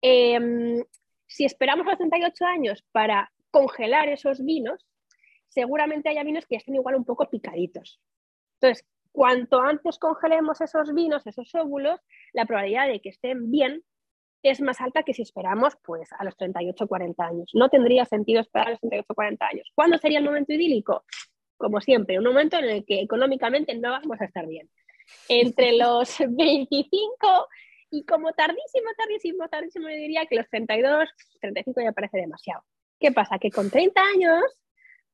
em, 0.00 0.82
si 1.26 1.44
esperamos 1.44 1.86
los 1.86 1.98
38 1.98 2.44
años 2.46 2.84
para 2.92 3.32
congelar 3.50 4.08
esos 4.08 4.44
vinos, 4.44 4.86
seguramente 5.48 6.08
haya 6.08 6.24
vinos 6.24 6.46
que 6.46 6.56
estén 6.56 6.74
igual 6.74 6.94
un 6.94 7.04
poco 7.04 7.28
picaditos. 7.28 8.00
Entonces, 8.60 8.86
cuanto 9.12 9.60
antes 9.60 9.98
congelemos 9.98 10.60
esos 10.60 10.94
vinos, 10.94 11.26
esos 11.26 11.54
óvulos, 11.54 12.00
la 12.32 12.46
probabilidad 12.46 12.88
de 12.88 13.00
que 13.00 13.10
estén 13.10 13.50
bien 13.50 13.82
es 14.42 14.60
más 14.60 14.80
alta 14.80 15.02
que 15.02 15.14
si 15.14 15.22
esperamos 15.22 15.76
pues 15.84 16.10
a 16.18 16.24
los 16.24 16.36
38 16.36 16.88
40 16.88 17.24
años. 17.24 17.50
No 17.54 17.68
tendría 17.68 18.04
sentido 18.06 18.40
esperar 18.40 18.68
a 18.68 18.70
los 18.72 18.80
38 18.80 19.14
40 19.14 19.46
años. 19.46 19.70
¿Cuándo 19.74 19.98
sería 19.98 20.18
el 20.18 20.24
momento 20.24 20.52
idílico? 20.52 21.04
Como 21.56 21.80
siempre, 21.80 22.18
un 22.18 22.24
momento 22.24 22.58
en 22.58 22.64
el 22.64 22.84
que 22.84 23.00
económicamente 23.00 23.74
no 23.74 23.90
vamos 23.90 24.20
a 24.20 24.24
estar 24.24 24.46
bien. 24.46 24.68
Entre 25.28 25.76
los 25.76 26.16
25 26.28 27.48
y 27.90 28.04
como 28.04 28.32
tardísimo, 28.32 28.90
tardísimo, 28.96 29.48
tardísimo, 29.48 29.88
yo 29.88 29.96
diría 29.96 30.26
que 30.26 30.36
los 30.36 30.48
32, 30.48 31.08
35 31.40 31.80
ya 31.82 31.92
parece 31.92 32.18
demasiado. 32.18 32.64
¿Qué 32.98 33.12
pasa? 33.12 33.38
Que 33.38 33.50
con 33.50 33.70
30 33.70 34.00
años 34.00 34.42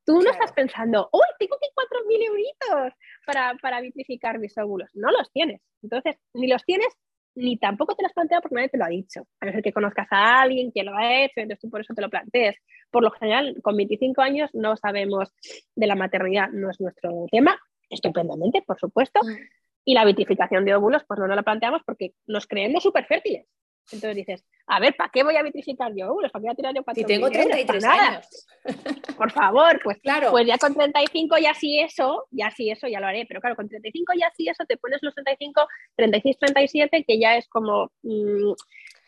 tú 0.05 0.20
no 0.20 0.31
estás 0.31 0.53
pensando, 0.53 1.09
uy, 1.12 1.27
tengo 1.38 1.57
que 1.61 1.68
4.000 1.74 2.27
euritos 2.27 2.92
para, 3.27 3.55
para 3.61 3.81
vitrificar 3.81 4.38
mis 4.38 4.57
óvulos. 4.57 4.90
No 4.94 5.11
los 5.11 5.31
tienes. 5.33 5.61
Entonces, 5.83 6.16
ni 6.35 6.46
los 6.46 6.64
tienes 6.64 6.88
ni 7.34 7.56
tampoco 7.56 7.94
te 7.94 8.02
lo 8.02 8.06
has 8.08 8.12
planteado 8.12 8.42
porque 8.42 8.56
nadie 8.56 8.68
te 8.68 8.78
lo 8.78 8.84
ha 8.84 8.88
dicho. 8.88 9.26
A 9.40 9.46
no 9.46 9.52
ser 9.52 9.62
que 9.62 9.72
conozcas 9.72 10.08
a 10.10 10.42
alguien 10.42 10.72
que 10.72 10.82
lo 10.82 10.96
ha 10.96 11.22
hecho, 11.22 11.34
entonces 11.36 11.60
tú 11.60 11.70
por 11.70 11.80
eso 11.80 11.94
te 11.94 12.02
lo 12.02 12.10
plantees. 12.10 12.56
Por 12.90 13.02
lo 13.02 13.10
general, 13.10 13.56
con 13.62 13.76
25 13.76 14.20
años 14.20 14.50
no 14.54 14.76
sabemos 14.76 15.32
de 15.74 15.86
la 15.86 15.94
maternidad, 15.94 16.48
no 16.50 16.70
es 16.70 16.80
nuestro 16.80 17.26
tema, 17.30 17.58
estupendamente, 17.90 18.62
por 18.62 18.78
supuesto. 18.78 19.20
Mm. 19.22 19.36
Y 19.84 19.94
la 19.94 20.04
vitrificación 20.04 20.64
de 20.64 20.74
óvulos, 20.74 21.04
pues 21.06 21.18
no 21.18 21.26
nos 21.26 21.36
la 21.36 21.42
planteamos 21.42 21.82
porque 21.84 22.12
nos 22.26 22.46
creemos 22.46 22.82
súper 22.82 23.06
fértiles. 23.06 23.46
Entonces 23.92 24.16
dices, 24.16 24.44
a 24.66 24.81
ver, 24.81 24.94
¿para 24.96 25.11
qué 25.11 25.22
voy 25.22 25.37
a 25.37 25.42
vitrificar 25.42 25.92
yo 25.94 26.11
óvulos? 26.11 26.31
¿Para 26.31 26.42
qué 26.42 26.46
voy 26.46 26.53
a 26.53 26.57
tirar 26.57 26.74
yo 26.74 26.85
cuatro 26.85 27.01
Si 27.01 27.07
tengo 27.07 27.31
33 27.31 27.85
años. 27.85 28.46
Por 29.16 29.31
favor, 29.31 29.81
pues 29.83 29.98
claro. 29.98 30.31
Pues 30.31 30.46
ya 30.46 30.59
con 30.59 30.74
35 30.74 31.38
ya 31.38 31.55
sí 31.55 31.81
eso, 31.81 32.27
ya 32.31 32.51
sí 32.51 32.70
eso, 32.70 32.87
ya 32.87 33.01
lo 33.01 33.07
haré. 33.07 33.24
Pero 33.27 33.40
claro, 33.40 33.57
con 33.57 33.68
35 33.68 34.12
ya 34.18 34.31
sí 34.37 34.48
eso, 34.48 34.64
te 34.66 34.77
pones 34.77 34.98
los 35.03 35.14
35, 35.14 35.66
36, 35.96 36.38
37, 36.38 37.05
que 37.07 37.18
ya 37.18 37.37
es 37.37 37.48
como... 37.48 37.90
Mm, 38.03 38.53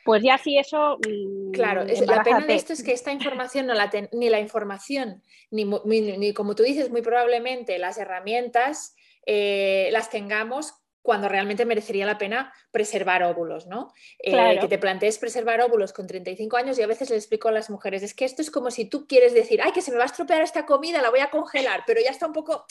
pues 0.03 0.23
ya 0.23 0.39
sí 0.39 0.57
eso. 0.59 0.99
Mm, 1.07 1.53
claro, 1.53 1.85
la 1.85 2.23
pena 2.23 2.41
de 2.41 2.55
esto 2.55 2.73
es 2.73 2.83
que 2.83 2.93
esta 2.93 3.13
información, 3.13 3.67
no 3.67 3.75
la 3.75 3.91
ni 4.13 4.31
la 4.31 4.41
información, 4.41 5.23
ni, 5.51 5.65
ni, 5.65 6.33
como 6.33 6.55
tú 6.55 6.63
dices, 6.63 6.91
muy 6.91 7.03
probablemente 7.03 7.79
las 7.79 7.99
herramientas 7.99 8.97
eh, 9.27 9.91
las 9.93 10.09
tengamos 10.09 10.75
cuando 11.03 11.29
realmente 11.29 11.65
merecería 11.65 12.07
la 12.07 12.19
pena 12.19 12.53
preservar 12.71 13.23
óvulos, 13.23 13.67
¿no? 13.67 13.93
Eh, 14.19 14.59
que 14.61 14.69
te 14.69 14.79
plantees 14.79 15.19
preservar 15.19 15.61
óvulos 15.61 15.93
con 15.93 16.07
35 16.07 16.57
años 16.57 16.79
y 16.79 16.83
a 16.83 16.87
veces 16.87 17.11
le 17.11 17.17
explico 17.17 17.49
a 17.49 17.53
las 17.53 17.71
mujeres, 17.71 18.03
es 18.03 18.15
que 18.15 18.25
esto 18.25 18.43
es 18.43 18.51
como 18.51 18.71
si 18.71 18.85
tú 18.85 19.07
quieres 19.07 19.33
decir, 19.33 19.61
ay, 19.63 19.73
que 19.73 19.83
se 19.83 19.91
me 19.91 19.97
va 19.97 20.05
a 20.05 20.07
estropear 20.07 20.43
esta 20.43 20.67
comida, 20.67 21.01
la 21.01 21.11
voy 21.11 21.21
a 21.21 21.31
congelar, 21.31 21.85
pero 21.87 22.01
ya 22.01 22.11
está 22.11 22.27
un 22.27 22.33
poco, 22.33 22.67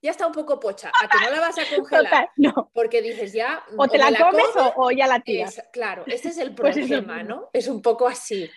ya 0.00 0.10
está 0.10 0.26
un 0.26 0.32
poco 0.32 0.58
pocha, 0.58 0.90
a 1.02 1.08
que 1.08 1.24
no 1.24 1.30
la 1.30 1.40
vas 1.40 1.58
a 1.58 1.76
congelar, 1.76 2.30
no. 2.36 2.70
porque 2.72 3.02
dices 3.02 3.32
ya... 3.32 3.62
O 3.76 3.86
te 3.86 3.98
la, 3.98 4.16
comes 4.16 4.46
o, 4.76 4.90
ya 4.90 5.06
la 5.06 5.20
tiras. 5.20 5.62
claro, 5.72 6.04
este 6.06 6.28
es 6.28 6.38
el 6.38 6.54
pues 6.54 6.76
problema, 6.76 7.22
¿no? 7.22 7.50
Es 7.52 7.68
un 7.68 7.82
poco 7.82 8.08
así. 8.08 8.50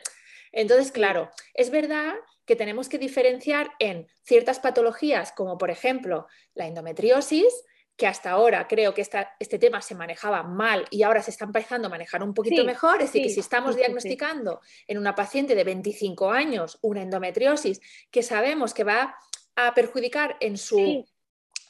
Entonces, 0.54 0.92
claro, 0.92 1.30
es 1.54 1.70
verdad 1.70 2.16
que 2.46 2.56
tenemos 2.56 2.88
que 2.88 2.98
diferenciar 2.98 3.72
en 3.78 4.08
ciertas 4.24 4.60
patologías, 4.60 5.34
como 5.34 5.58
por 5.58 5.70
ejemplo 5.70 6.28
la 6.54 6.66
endometriosis, 6.66 7.66
que 7.98 8.06
hasta 8.06 8.30
ahora 8.30 8.68
creo 8.68 8.94
que 8.94 9.02
este 9.02 9.60
tema 9.60 9.82
se 9.82 9.96
manejaba 9.96 10.44
mal 10.44 10.86
y 10.92 11.02
ahora 11.02 11.24
se 11.24 11.32
está 11.32 11.46
empezando 11.46 11.88
a 11.88 11.90
manejar 11.90 12.22
un 12.22 12.32
poquito 12.32 12.64
mejor. 12.64 13.02
Es 13.02 13.08
decir, 13.08 13.24
que 13.24 13.30
si 13.30 13.40
estamos 13.40 13.76
diagnosticando 13.76 14.62
en 14.88 15.00
una 15.00 15.16
paciente 15.16 15.56
de 15.56 15.64
25 15.64 16.30
años 16.30 16.78
una 16.84 17.02
endometriosis 17.02 17.82
que 18.12 18.22
sabemos 18.22 18.76
que 18.76 18.84
va 18.84 19.18
a 19.56 19.74
perjudicar 19.74 20.38
en 20.40 20.58
su 20.58 21.08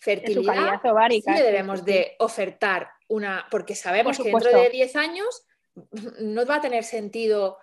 fertilidad, 0.01 0.81
sí 1.09 1.23
debemos 1.25 1.85
de 1.85 2.15
ofertar 2.19 2.89
una, 3.07 3.47
porque 3.49 3.73
sabemos 3.73 4.17
que 4.17 4.29
dentro 4.29 4.51
de 4.51 4.69
10 4.69 4.95
años 4.97 5.47
no 6.19 6.45
va 6.45 6.55
a 6.55 6.61
tener 6.61 6.83
sentido 6.83 7.57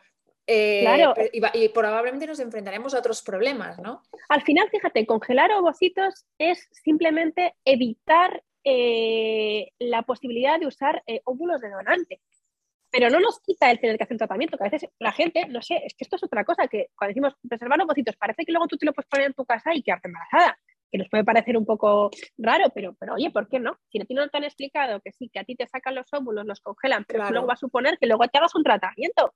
eh, 0.47 1.31
y, 1.33 1.69
probablemente 1.71 2.27
nos 2.27 2.39
enfrentaremos 2.39 2.95
a 2.95 2.99
otros 2.99 3.23
problemas, 3.23 3.79
¿no? 3.79 4.03
Al 4.29 4.43
final, 4.43 4.69
fíjate, 4.71 5.07
congelar 5.07 5.51
ovocitos 5.53 6.27
es 6.39 6.69
simplemente 6.71 7.55
evitar 7.65 8.43
eh, 8.65 9.71
la 9.79 10.03
posibilidad 10.03 10.59
de 10.59 10.67
usar 10.67 11.03
eh, 11.07 11.21
óvulos 11.25 11.61
de 11.61 11.71
donante. 11.71 12.21
Pero 12.91 13.11
no 13.11 13.21
nos 13.21 13.41
quita 13.41 13.71
el 13.71 13.81
tener 13.81 13.97
que 13.99 14.05
hacer 14.05 14.15
un 14.15 14.19
tratamiento, 14.19 14.57
que 14.57 14.65
a 14.65 14.71
veces 14.71 14.89
la 15.01 15.13
gente, 15.13 15.47
no 15.49 15.61
sé, 15.63 15.83
es 15.85 15.95
que 15.95 16.05
esto 16.05 16.17
es 16.17 16.23
otra 16.23 16.45
cosa, 16.45 16.69
que 16.69 16.91
cuando 16.97 17.11
decimos 17.11 17.35
preservar 17.49 17.81
ovocitos, 17.83 18.17
parece 18.17 18.45
que 18.45 18.53
luego 18.53 18.69
tú 18.69 18.77
te 18.77 18.87
lo 18.87 18.93
puedes 18.93 19.09
poner 19.09 19.27
en 19.27 19.35
tu 19.35 19.45
casa 19.45 19.75
y 19.75 19.83
quedarte 19.83 20.09
embarazada, 20.09 20.57
que 20.91 20.99
nos 20.99 21.09
puede 21.09 21.25
parecer 21.25 21.57
un 21.57 21.67
poco 21.67 22.11
raro, 22.39 22.71
pero, 22.73 22.95
pero 22.95 23.15
oye, 23.15 23.33
¿por 23.33 23.49
qué 23.49 23.59
no? 23.59 23.77
Si 23.91 24.01
a 24.01 24.05
ti 24.05 24.15
no 24.15 24.29
te 24.29 24.37
han 24.37 24.45
explicado 24.45 25.01
que 25.01 25.11
sí, 25.11 25.29
que 25.29 25.41
a 25.41 25.45
ti 25.45 25.57
te 25.57 25.67
sacan 25.67 25.97
los 25.97 26.07
óvulos, 26.13 26.47
los 26.47 26.61
congelan, 26.61 27.05
pero 27.05 27.29
luego 27.31 27.49
va 27.49 27.55
a 27.55 27.57
suponer 27.57 27.99
que 27.99 28.07
luego 28.07 28.29
te 28.29 28.39
hagas 28.39 28.55
un 28.55 28.63
tratamiento 28.63 29.35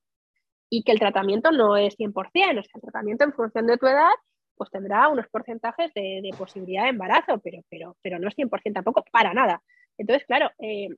y 0.69 0.83
que 0.83 0.93
el 0.93 0.99
tratamiento 0.99 1.51
no 1.51 1.75
es 1.75 1.97
100%, 1.97 2.13
o 2.13 2.31
sea, 2.31 2.61
el 2.75 2.81
tratamiento 2.81 3.25
en 3.25 3.33
función 3.33 3.67
de 3.67 3.77
tu 3.77 3.87
edad 3.87 4.13
pues 4.59 4.69
tendrá 4.71 5.07
unos 5.07 5.25
porcentajes 5.29 5.93
de, 5.93 6.29
posibilidad 6.37 6.83
de 6.83 6.89
embarazo, 6.89 7.39
pero, 7.39 7.63
pero, 7.69 7.95
pero 8.01 8.19
no 8.19 8.27
es 8.27 8.35
100% 8.35 8.73
tampoco, 8.73 9.05
para 9.09 9.33
nada. 9.33 9.63
Entonces, 9.97 10.27
claro, 10.27 10.51
eh, 10.59 10.89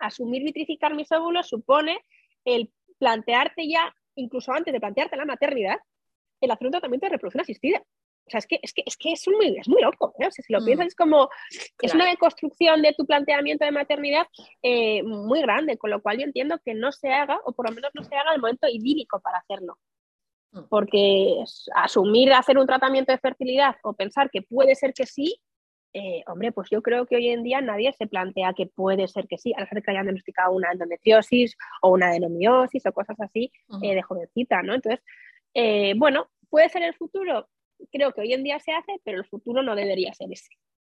asumir 0.00 0.42
vitrificar 0.42 0.92
mis 0.96 1.10
óvulos 1.12 1.46
supone 1.48 2.04
el 2.44 2.72
plantearte 2.98 3.68
ya, 3.68 3.94
incluso 4.16 4.52
antes 4.52 4.72
de 4.72 4.80
plantearte 4.80 5.16
la 5.16 5.24
maternidad, 5.24 5.76
el 6.40 6.50
hacer 6.50 6.66
un 6.66 6.72
tratamiento 6.72 7.06
de 7.06 7.10
reproducción 7.10 7.42
asistida. 7.42 7.80
O 8.26 8.30
sea, 8.30 8.38
es 8.38 8.46
que 8.48 8.58
es, 8.60 8.72
que, 8.72 8.82
es, 8.84 8.96
que 8.96 9.12
es, 9.12 9.28
muy, 9.28 9.56
es 9.56 9.68
muy 9.68 9.82
loco. 9.82 10.12
¿eh? 10.18 10.28
si 10.32 10.52
lo 10.52 10.60
mm. 10.60 10.64
piensas, 10.64 10.86
es 10.88 10.96
como. 10.96 11.28
Es 11.80 11.94
una 11.94 12.06
deconstrucción 12.06 12.82
de 12.82 12.92
tu 12.92 13.06
planteamiento 13.06 13.64
de 13.64 13.70
maternidad 13.70 14.26
eh, 14.62 15.04
muy 15.04 15.42
grande, 15.42 15.78
con 15.78 15.90
lo 15.90 16.02
cual 16.02 16.18
yo 16.18 16.24
entiendo 16.24 16.58
que 16.64 16.74
no 16.74 16.90
se 16.90 17.12
haga, 17.12 17.38
o 17.44 17.52
por 17.52 17.68
lo 17.68 17.74
menos 17.74 17.92
no 17.94 18.02
se 18.02 18.16
haga 18.16 18.34
el 18.34 18.40
momento 18.40 18.66
idílico 18.68 19.20
para 19.20 19.38
hacerlo. 19.38 19.78
Mm. 20.52 20.60
Porque 20.68 21.44
asumir 21.74 22.32
hacer 22.32 22.58
un 22.58 22.66
tratamiento 22.66 23.12
de 23.12 23.18
fertilidad 23.18 23.76
o 23.82 23.92
pensar 23.92 24.30
que 24.30 24.42
puede 24.42 24.74
ser 24.74 24.92
que 24.92 25.06
sí, 25.06 25.40
eh, 25.92 26.22
hombre, 26.28 26.52
pues 26.52 26.68
yo 26.70 26.82
creo 26.82 27.06
que 27.06 27.16
hoy 27.16 27.28
en 27.28 27.42
día 27.42 27.60
nadie 27.60 27.92
se 27.92 28.06
plantea 28.06 28.52
que 28.52 28.66
puede 28.66 29.08
ser 29.08 29.26
que 29.26 29.38
sí, 29.38 29.52
a 29.56 29.60
no 29.60 29.66
ser 29.66 29.82
que 29.82 29.90
hayan 29.90 30.04
diagnosticado 30.04 30.52
una 30.52 30.70
endometriosis 30.70 31.56
o 31.82 31.90
una 31.90 32.08
adenomiosis 32.08 32.86
o 32.86 32.92
cosas 32.92 33.18
así 33.20 33.52
eh, 33.82 33.94
de 33.94 34.02
jovencita, 34.02 34.62
¿no? 34.62 34.74
Entonces, 34.74 35.04
eh, 35.54 35.94
bueno, 35.96 36.30
puede 36.48 36.68
ser 36.68 36.82
el 36.82 36.94
futuro, 36.94 37.48
creo 37.90 38.12
que 38.12 38.20
hoy 38.20 38.32
en 38.32 38.44
día 38.44 38.60
se 38.60 38.72
hace, 38.72 39.00
pero 39.04 39.18
el 39.18 39.26
futuro 39.26 39.62
no 39.62 39.74
debería 39.74 40.12
ser 40.14 40.32
ese. 40.32 40.50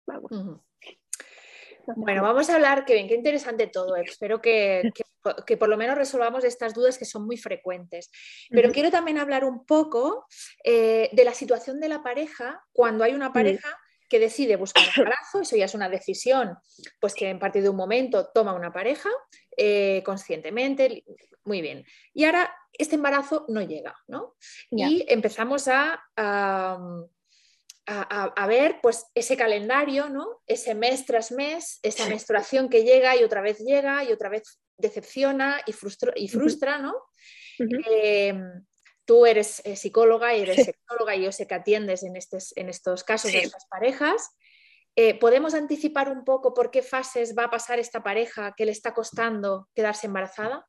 Vamos. 0.07 0.61
Bueno, 1.97 2.23
vamos 2.23 2.49
a 2.51 2.55
hablar, 2.55 2.85
que 2.85 2.95
bien, 2.95 3.09
qué 3.09 3.15
interesante 3.15 3.67
todo. 3.67 3.97
Espero 3.97 4.41
que, 4.41 4.91
que, 5.47 5.57
por 5.57 5.69
lo 5.69 5.77
menos 5.77 5.97
resolvamos 5.97 6.45
estas 6.45 6.75
dudas 6.75 6.99
que 6.99 7.05
son 7.05 7.27
muy 7.27 7.37
frecuentes. 7.37 8.11
Pero 8.51 8.73
quiero 8.73 8.91
también 8.91 9.19
hablar 9.19 9.45
un 9.45 9.65
poco 9.65 10.27
eh, 10.65 11.09
de 11.13 11.25
la 11.25 11.35
situación 11.35 11.81
de 11.81 11.89
la 11.89 12.03
pareja 12.03 12.65
cuando 12.73 13.05
hay 13.05 13.13
una 13.13 13.33
pareja 13.33 13.69
que 14.09 14.19
decide 14.19 14.57
buscar 14.57 14.85
embarazo, 14.97 15.41
eso 15.41 15.57
ya 15.57 15.67
es 15.67 15.75
una 15.75 15.89
decisión, 15.89 16.59
pues 17.01 17.15
que 17.15 17.31
en 17.31 17.39
partir 17.39 17.63
de 17.63 17.69
un 17.69 17.77
momento 17.77 18.29
toma 18.35 18.55
una 18.55 18.73
pareja 18.73 19.09
eh, 19.57 20.03
conscientemente, 20.05 21.05
muy 21.45 21.63
bien. 21.63 21.87
Y 22.13 22.25
ahora 22.25 22.55
este 22.73 22.97
embarazo 22.97 23.47
no 23.49 23.63
llega, 23.63 23.95
¿no? 24.09 24.35
Y 24.71 25.05
empezamos 25.09 25.69
a, 25.69 26.03
a, 26.17 26.79
ver 28.49 28.81
pues 28.81 29.07
ese 29.15 29.37
calendario, 29.37 30.09
¿no? 30.09 30.41
Ese 30.47 30.75
mes 30.75 31.07
tras 31.07 31.33
mes, 31.33 31.81
esa 31.83 32.07
menstruación 32.07 32.69
que 32.69 32.85
llega 32.85 33.17
y 33.17 33.25
otra 33.25 33.41
vez 33.41 33.59
llega 33.59 34.05
y 34.05 34.13
otra 34.13 34.29
vez 34.29 34.61
decepciona 34.77 35.61
y 35.67 35.73
frustra, 35.73 36.13
y 36.17 36.29
frustra 36.29 36.79
¿no? 36.79 36.95
Em, 37.59 38.65
tú 39.05 39.27
eres 39.27 39.61
eh, 39.65 39.77
psicóloga 39.77 40.35
y 40.35 40.43
eres 40.43 40.65
sexóloga 40.65 41.15
y 41.17 41.25
yo 41.25 41.33
sé 41.33 41.47
que 41.47 41.55
atiendes 41.55 42.03
en, 42.03 42.15
en 42.17 42.69
estos 42.69 43.05
casos 43.05 43.33
de 43.33 43.41
estas 43.41 43.67
parejas. 43.67 44.31
Eh, 44.97 45.19
¿Podemos 45.19 45.55
anticipar 45.55 46.11
un 46.11 46.25
poco 46.25 46.53
por 46.55 46.71
qué 46.71 46.83
fases 46.83 47.37
va 47.37 47.45
a 47.45 47.51
pasar 47.51 47.79
esta 47.79 48.03
pareja 48.03 48.55
que 48.57 48.67
le 48.67 48.73
está 48.73 48.93
costando 48.95 49.69
quedarse 49.75 50.07
embarazada? 50.07 50.67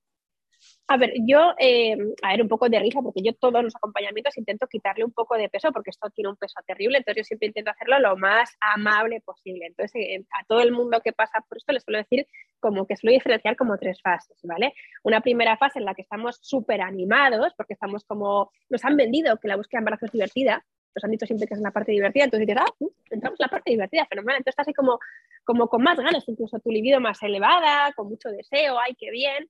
A 0.87 0.97
ver, 0.97 1.13
yo, 1.25 1.53
eh, 1.57 1.95
a 2.21 2.31
ver, 2.31 2.41
un 2.41 2.49
poco 2.49 2.67
de 2.67 2.79
risa, 2.79 3.01
porque 3.01 3.21
yo 3.23 3.33
todos 3.33 3.63
los 3.63 3.75
acompañamientos 3.75 4.37
intento 4.37 4.67
quitarle 4.67 5.05
un 5.05 5.13
poco 5.13 5.35
de 5.35 5.47
peso, 5.47 5.71
porque 5.71 5.89
esto 5.89 6.09
tiene 6.09 6.29
un 6.29 6.35
peso 6.35 6.59
terrible, 6.67 6.97
entonces 6.97 7.23
yo 7.23 7.27
siempre 7.27 7.47
intento 7.47 7.71
hacerlo 7.71 7.99
lo 7.99 8.17
más 8.17 8.57
amable 8.59 9.21
posible. 9.21 9.67
Entonces, 9.67 9.95
eh, 9.95 10.25
a 10.37 10.45
todo 10.45 10.61
el 10.61 10.73
mundo 10.73 10.99
que 11.01 11.13
pasa 11.13 11.39
por 11.47 11.57
esto 11.57 11.71
les 11.71 11.83
suelo 11.83 11.99
decir 11.99 12.27
como 12.59 12.85
que 12.85 12.97
suelo 12.97 13.13
diferenciar 13.13 13.55
como 13.55 13.77
tres 13.77 14.01
fases, 14.01 14.37
¿vale? 14.43 14.73
Una 15.03 15.21
primera 15.21 15.55
fase 15.57 15.79
en 15.79 15.85
la 15.85 15.95
que 15.95 16.01
estamos 16.01 16.39
súper 16.41 16.81
animados, 16.81 17.53
porque 17.55 17.73
estamos 17.73 18.03
como, 18.03 18.51
nos 18.69 18.83
han 18.83 18.97
vendido 18.97 19.37
que 19.37 19.47
la 19.47 19.55
búsqueda 19.55 19.79
de 19.79 19.81
embarazo 19.81 20.05
es 20.07 20.11
divertida, 20.11 20.65
nos 20.93 21.03
han 21.03 21.11
dicho 21.11 21.25
siempre 21.25 21.47
que 21.47 21.53
es 21.53 21.61
la 21.61 21.71
parte 21.71 21.91
divertida, 21.91 22.25
entonces 22.25 22.47
dices, 22.47 22.61
ah, 22.65 22.73
uh, 22.79 22.91
entramos 23.09 23.39
en 23.39 23.45
la 23.45 23.49
parte 23.49 23.71
divertida, 23.71 24.05
fenomenal, 24.07 24.37
entonces 24.37 24.53
estás 24.53 24.67
así 24.67 24.73
como, 24.73 24.99
como 25.43 25.67
con 25.67 25.81
más 25.81 25.97
ganas, 25.97 26.27
incluso 26.27 26.59
tu 26.59 26.69
libido 26.69 26.99
más 26.99 27.21
elevada, 27.23 27.93
con 27.93 28.09
mucho 28.09 28.29
deseo, 28.29 28.77
ay, 28.79 28.95
qué 28.99 29.09
bien. 29.09 29.49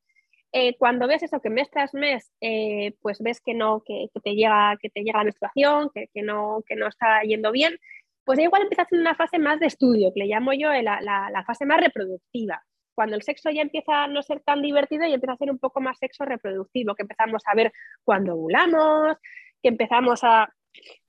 Eh, 0.53 0.75
cuando 0.77 1.07
ves 1.07 1.23
eso 1.23 1.39
que 1.39 1.49
mes 1.49 1.69
tras 1.71 1.93
mes, 1.93 2.29
eh, 2.41 2.93
pues 3.01 3.19
ves 3.21 3.39
que 3.39 3.53
no, 3.53 3.83
que, 3.85 4.09
te 4.21 4.35
llega, 4.35 4.77
que 4.81 4.89
te 4.89 5.01
llega 5.01 5.19
la 5.19 5.23
menstruación, 5.25 5.89
que, 5.93 6.07
que, 6.13 6.23
no, 6.23 6.61
que 6.67 6.75
no 6.75 6.87
está 6.87 7.21
yendo 7.23 7.51
bien, 7.51 7.77
pues 8.25 8.37
igual 8.39 8.63
empiezas 8.63 8.91
en 8.91 8.99
una 8.99 9.15
fase 9.15 9.39
más 9.39 9.59
de 9.59 9.67
estudio, 9.67 10.11
que 10.13 10.21
le 10.21 10.27
llamo 10.27 10.53
yo 10.53 10.69
la, 10.73 11.01
la, 11.01 11.29
la, 11.31 11.43
fase 11.45 11.65
más 11.65 11.79
reproductiva. 11.79 12.61
Cuando 12.93 13.15
el 13.15 13.23
sexo 13.23 13.49
ya 13.49 13.61
empieza 13.61 14.03
a 14.03 14.07
no 14.07 14.21
ser 14.21 14.41
tan 14.41 14.61
divertido 14.61 15.05
y 15.05 15.13
empieza 15.13 15.33
a 15.33 15.37
ser 15.37 15.49
un 15.51 15.59
poco 15.59 15.79
más 15.79 15.97
sexo 15.97 16.25
reproductivo, 16.25 16.95
que 16.95 17.03
empezamos 17.03 17.41
a 17.45 17.55
ver 17.55 17.71
cuando 18.03 18.33
ovulamos, 18.33 19.17
que 19.61 19.69
empezamos 19.69 20.23
a, 20.23 20.53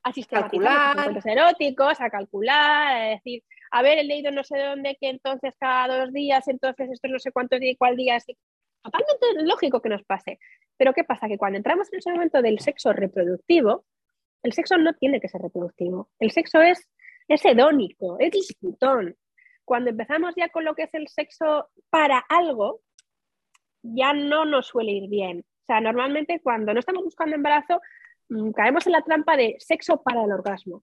a 0.02 0.12
sistematizar 0.12 1.12
los 1.12 1.26
eróticos, 1.26 2.00
a 2.00 2.11
calcular, 2.11 2.96
a 2.96 3.05
decir, 3.11 3.42
a 3.70 3.83
ver, 3.83 3.98
he 3.98 4.05
leído 4.05 4.31
no 4.31 4.44
sé 4.44 4.59
dónde 4.59 4.96
que 5.00 5.09
entonces 5.09 5.55
cada 5.59 5.98
dos 5.98 6.12
días, 6.12 6.46
entonces 6.48 6.90
esto 6.90 7.09
no 7.09 7.18
sé 7.18 7.33
cuántos 7.33 7.61
días, 7.61 7.76
cuál 7.78 7.96
día, 7.96 8.18
totalmente 8.82 9.42
lógico 9.44 9.80
que 9.80 9.88
nos 9.88 10.04
pase. 10.04 10.38
Pero 10.76 10.92
¿qué 10.92 11.04
pasa? 11.04 11.28
Que 11.28 11.38
cuando 11.38 11.58
entramos 11.58 11.92
en 11.92 11.98
ese 11.98 12.10
momento 12.10 12.42
del 12.42 12.58
sexo 12.60 12.92
reproductivo, 12.92 13.84
el 14.42 14.52
sexo 14.52 14.76
no 14.78 14.94
tiene 14.94 15.20
que 15.20 15.28
ser 15.28 15.40
reproductivo. 15.40 16.10
El 16.18 16.32
sexo 16.32 16.60
es, 16.60 16.88
es 17.28 17.44
hedónico, 17.44 18.16
es 18.18 18.32
disfrutón. 18.32 19.16
Cuando 19.64 19.90
empezamos 19.90 20.34
ya 20.36 20.48
con 20.48 20.64
lo 20.64 20.74
que 20.74 20.84
es 20.84 20.94
el 20.94 21.08
sexo 21.08 21.70
para 21.90 22.18
algo, 22.28 22.80
ya 23.82 24.12
no 24.12 24.44
nos 24.44 24.66
suele 24.66 24.92
ir 24.92 25.08
bien. 25.08 25.40
O 25.40 25.64
sea, 25.66 25.80
normalmente 25.80 26.40
cuando 26.42 26.74
no 26.74 26.80
estamos 26.80 27.04
buscando 27.04 27.36
embarazo, 27.36 27.80
mm, 28.28 28.50
caemos 28.50 28.86
en 28.86 28.92
la 28.92 29.02
trampa 29.02 29.36
de 29.36 29.56
sexo 29.58 30.02
para 30.02 30.24
el 30.24 30.32
orgasmo. 30.32 30.82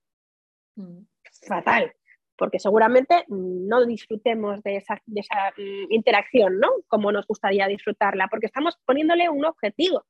Mm. 0.76 1.02
Fatal 1.48 1.94
porque 2.40 2.58
seguramente 2.58 3.26
no 3.28 3.86
disfrutemos 3.86 4.64
de 4.64 4.78
esa, 4.78 4.96
mm, 4.96 5.92
interacción, 5.92 6.60
¿no? 6.60 6.70
Como 6.88 7.12
nos 7.12 7.28
gustaría 7.28 7.68
disfrutarla, 7.68 8.30
porque 8.30 8.46
estamos 8.48 8.78
poniéndole 8.86 9.30
un 9.30 9.46
objetivo. 9.46 10.06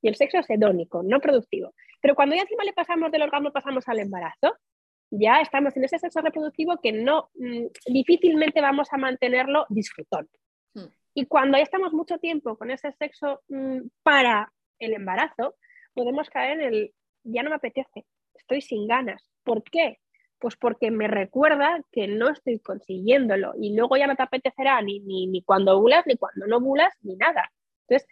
Y 0.00 0.08
el 0.08 0.14
sexo 0.14 0.38
es 0.38 0.48
hedónico, 0.48 1.02
no 1.02 1.20
productivo. 1.20 1.74
Pero 2.00 2.14
cuando 2.14 2.36
ya 2.36 2.42
encima 2.42 2.62
le 2.62 2.72
pasamos 2.72 3.10
del 3.10 3.22
orgasmo, 3.22 3.50
pasamos 3.50 3.88
al 3.88 3.98
embarazo, 3.98 4.56
ya 5.10 5.40
estamos 5.40 5.76
en 5.76 5.84
ese 5.84 5.98
sexo 5.98 6.20
reproductivo 6.20 6.78
que 6.80 6.92
no 6.92 7.30
mm, 7.34 7.66
difícilmente 7.86 8.60
vamos 8.60 8.88
a 8.92 8.96
mantenerlo 8.96 9.66
disfrutón. 9.68 10.28
Hmm. 10.74 10.86
Y 11.14 11.26
cuando 11.26 11.58
ya 11.58 11.64
estamos 11.64 11.92
mucho 11.92 12.18
tiempo 12.18 12.56
con 12.56 12.70
ese 12.70 12.92
sexo 12.92 13.42
mm, 13.48 13.80
para 14.04 14.52
el 14.78 14.94
embarazo, 14.94 15.56
podemos 15.94 16.30
caer 16.30 16.60
en 16.60 16.74
el 16.74 16.94
ya 17.24 17.42
no 17.42 17.50
me 17.50 17.56
apetece, 17.56 18.06
estoy 18.34 18.60
sin 18.62 18.86
ganas. 18.86 19.28
¿Por 19.44 19.62
qué? 19.62 19.98
Pues 20.42 20.56
porque 20.56 20.90
me 20.90 21.06
recuerda 21.06 21.80
que 21.92 22.08
no 22.08 22.28
estoy 22.28 22.58
consiguiéndolo 22.58 23.52
y 23.60 23.76
luego 23.76 23.96
ya 23.96 24.08
no 24.08 24.16
te 24.16 24.24
apetecerá 24.24 24.82
ni, 24.82 24.98
ni, 24.98 25.40
cuando 25.44 25.80
bulas, 25.80 26.04
ni 26.04 26.16
cuando 26.16 26.48
no 26.48 26.58
bulas, 26.58 26.92
ni 27.02 27.14
nada. 27.14 27.52
Entonces, 27.86 28.08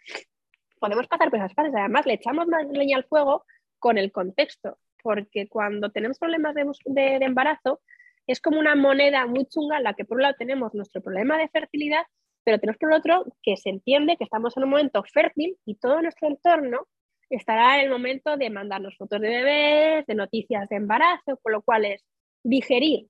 podemos 0.79 1.07
pasar 1.07 1.29
por 1.29 1.39
esas 1.39 1.53
fases. 1.53 1.75
Además, 1.75 2.05
le 2.05 2.13
echamos 2.13 2.47
más 2.47 2.65
leña 2.69 2.95
al 2.95 3.03
fuego 3.03 3.43
con 3.79 3.97
el 3.97 4.13
contexto, 4.13 4.77
porque 5.03 5.49
cuando 5.49 5.89
tenemos 5.89 6.19
problemas 6.19 6.55
de, 6.55 6.63
de, 6.85 7.25
embarazo, 7.25 7.81
es 8.25 8.39
como 8.39 8.61
una 8.61 8.75
moneda 8.75 9.25
muy 9.25 9.45
chunga 9.47 9.79
en 9.79 9.83
la 9.83 9.93
que 9.93 10.05
por 10.05 10.15
un 10.15 10.23
lado 10.23 10.35
tenemos 10.39 10.73
nuestro 10.73 11.01
problema 11.01 11.37
de 11.37 11.49
fertilidad, 11.49 12.05
pero 12.45 12.59
tenemos 12.59 12.77
por 12.77 12.93
otro 12.93 13.25
que 13.43 13.57
se 13.57 13.71
entiende 13.71 14.15
que 14.15 14.23
estamos 14.23 14.55
en 14.55 14.63
un 14.63 14.69
momento 14.69 15.03
fértil 15.03 15.57
y 15.65 15.75
todo 15.75 16.01
nuestro 16.01 16.29
entorno 16.29 16.87
estará 17.29 17.77
en 17.77 17.85
el 17.85 17.89
momento 17.89 18.37
de 18.37 18.49
mandarnos 18.49 18.95
fotos 18.97 19.19
de 19.19 19.27
bebés, 19.27 20.05
de 20.05 20.15
noticias 20.15 20.69
de 20.69 20.77
embarazo, 20.77 21.37
con 21.41 21.53
lo 21.53 21.61
cual 21.61 21.85
es 21.85 22.05
digerir 22.43 23.07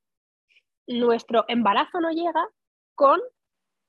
nuestro 0.88 1.46
embarazo 1.48 2.00
no 2.00 2.12
llega 2.12 2.48
con 2.96 3.20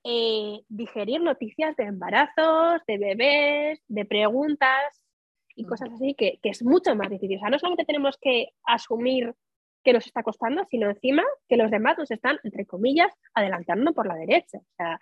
eh, 0.04 0.64
digerir 0.68 1.20
noticias 1.20 1.76
de 1.76 1.84
embarazos, 1.84 2.80
de 2.86 2.98
bebés, 2.98 3.80
de 3.88 4.04
preguntas 4.04 5.04
y 5.54 5.64
cosas 5.64 5.90
así 5.92 6.14
que, 6.14 6.38
es 6.42 6.64
mucho 6.64 6.94
más 6.94 7.10
difícil. 7.10 7.36
O 7.36 7.40
sea, 7.40 7.50
no 7.50 7.58
solamente 7.58 7.84
tenemos 7.84 8.16
que 8.20 8.48
asumir 8.64 9.34
que 9.84 9.92
nos 9.92 10.06
está 10.06 10.22
costando, 10.22 10.64
sino 10.70 10.88
encima 10.88 11.24
que 11.48 11.56
los 11.56 11.70
demás 11.70 11.98
nos 11.98 12.10
están, 12.10 12.38
entre 12.44 12.66
comillas, 12.66 13.12
adelantando 13.34 13.92
por 13.92 14.06
la 14.06 14.14
derecha. 14.14 14.58
O 14.58 14.74
sea, 14.76 14.98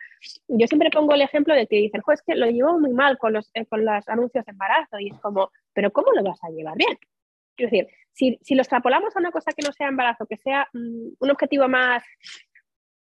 yo 0.49 0.67
siempre 0.67 0.91
pongo 0.91 1.15
el 1.15 1.21
ejemplo 1.21 1.55
de 1.55 1.67
que 1.67 1.77
dicen, 1.77 2.03
es 2.13 2.23
que 2.23 2.35
lo 2.35 2.47
llevo 2.47 2.79
muy 2.79 2.93
mal 2.93 3.19
con 3.19 3.35
los, 3.35 3.51
eh, 3.55 3.67
con 3.67 3.85
los 3.85 4.09
anuncios 4.09 4.45
de 4.45 4.53
embarazo 4.53 4.99
y 4.99 5.11
es 5.11 5.19
como, 5.21 5.51
pero 5.75 5.93
¿cómo 5.93 6.13
lo 6.13 6.23
vas 6.23 6.43
a 6.43 6.51
llevar 6.51 6.77
bien? 6.77 6.99
Es 7.57 7.71
decir, 7.71 7.89
si, 8.13 8.39
si, 8.43 8.55
lo 8.55 8.63
extrapolamos 8.63 9.15
a 9.15 9.19
una 9.19 9.31
cosa 9.31 9.53
que 9.53 9.63
no 9.67 9.73
sea 9.73 9.89
embarazo, 9.89 10.27
que 10.27 10.37
sea 10.37 10.69
mm, 10.73 11.09
un 11.19 11.31
objetivo 11.31 11.69
más, 11.69 12.03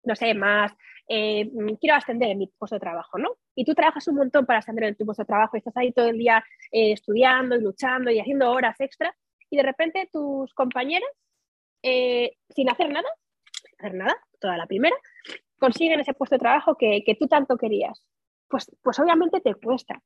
no 0.04 0.16
sé, 0.16 0.34
más, 0.34 0.72
eh, 1.08 1.50
quiero 1.80 1.96
ascender 1.96 2.30
en 2.30 2.38
mi 2.38 2.48
puesto 2.48 2.76
de 2.76 2.80
trabajo, 2.80 3.18
¿no? 3.18 3.38
Y 3.56 3.66
tú 3.66 3.74
trabajas 3.74 4.08
un 4.08 4.16
montón 4.16 4.46
para 4.46 4.60
ascender 4.60 4.86
en 4.86 4.96
tu 4.96 5.06
puesto 5.06 5.24
de 5.24 5.28
trabajo 5.28 5.58
y 5.58 5.60
estás 5.60 5.76
ahí 5.78 5.92
todo 5.92 6.08
el 6.08 6.18
día 6.18 6.44
eh, 6.72 6.92
estudiando 6.92 7.56
y 7.56 7.62
luchando 7.62 8.12
y 8.12 8.20
haciendo 8.20 8.52
horas 8.52 8.80
extra 8.80 9.16
y 9.50 9.58
de 9.58 9.64
repente 9.64 10.10
tus 10.12 10.54
compañeras, 10.54 11.10
eh, 11.82 12.38
sin 12.50 12.70
hacer 12.70 12.90
nada, 12.92 13.08
sin 13.64 13.76
hacer 13.80 13.94
nada, 13.96 14.16
toda 14.40 14.58
la 14.58 14.68
primera, 14.68 14.96
consiguen 15.58 16.00
ese 16.00 16.14
puesto 16.14 16.36
de 16.36 16.40
trabajo 16.40 16.76
que, 16.76 17.04
que 17.04 17.16
tú 17.16 17.28
tanto 17.28 17.58
querías. 17.58 18.06
Pues, 18.48 18.72
pues 18.82 19.00
obviamente 19.00 19.42
te 19.42 19.56
cuesta, 19.56 20.02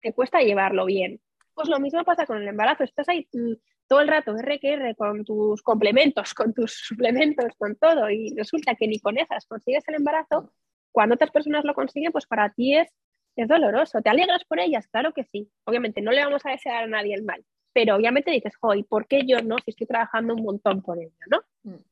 te 0.00 0.12
cuesta 0.12 0.40
llevarlo 0.40 0.84
bien. 0.86 1.20
Pues 1.54 1.68
lo 1.68 1.80
mismo 1.80 2.04
pasa 2.04 2.26
con 2.26 2.38
el 2.38 2.48
embarazo. 2.48 2.84
Estás 2.84 3.08
ahí 3.08 3.28
mm, 3.32 3.54
todo 3.88 4.00
el 4.00 4.08
rato 4.08 4.36
R 4.36 4.60
que 4.60 4.74
R 4.74 4.94
con 4.94 5.24
tus 5.24 5.62
complementos, 5.62 6.34
con 6.34 6.52
tus 6.54 6.72
suplementos, 6.86 7.46
con 7.56 7.74
todo, 7.76 8.10
y 8.10 8.34
resulta 8.36 8.74
que 8.74 8.86
ni 8.86 9.00
con 9.00 9.18
esas 9.18 9.46
consigues 9.46 9.82
el 9.88 9.96
embarazo, 9.96 10.52
cuando 10.92 11.14
otras 11.14 11.30
personas 11.30 11.64
lo 11.64 11.74
consiguen, 11.74 12.12
pues 12.12 12.26
para 12.26 12.50
ti 12.50 12.76
es, 12.76 12.88
es 13.36 13.48
doloroso. 13.48 14.00
¿Te 14.02 14.10
alegras 14.10 14.44
por 14.44 14.60
ellas? 14.60 14.86
Claro 14.88 15.12
que 15.12 15.24
sí. 15.24 15.50
Obviamente 15.64 16.02
no 16.02 16.12
le 16.12 16.24
vamos 16.24 16.44
a 16.44 16.50
desear 16.50 16.84
a 16.84 16.86
nadie 16.86 17.14
el 17.14 17.22
mal, 17.22 17.44
pero 17.72 17.96
obviamente 17.96 18.30
dices, 18.30 18.54
joy, 18.60 18.82
¿por 18.82 19.06
qué 19.06 19.22
yo 19.26 19.40
no? 19.40 19.56
Si 19.64 19.70
estoy 19.70 19.86
trabajando 19.86 20.34
un 20.34 20.42
montón 20.42 20.82
por 20.82 20.98
ello, 20.98 21.14
¿no? 21.30 21.40
Mm. 21.62 21.82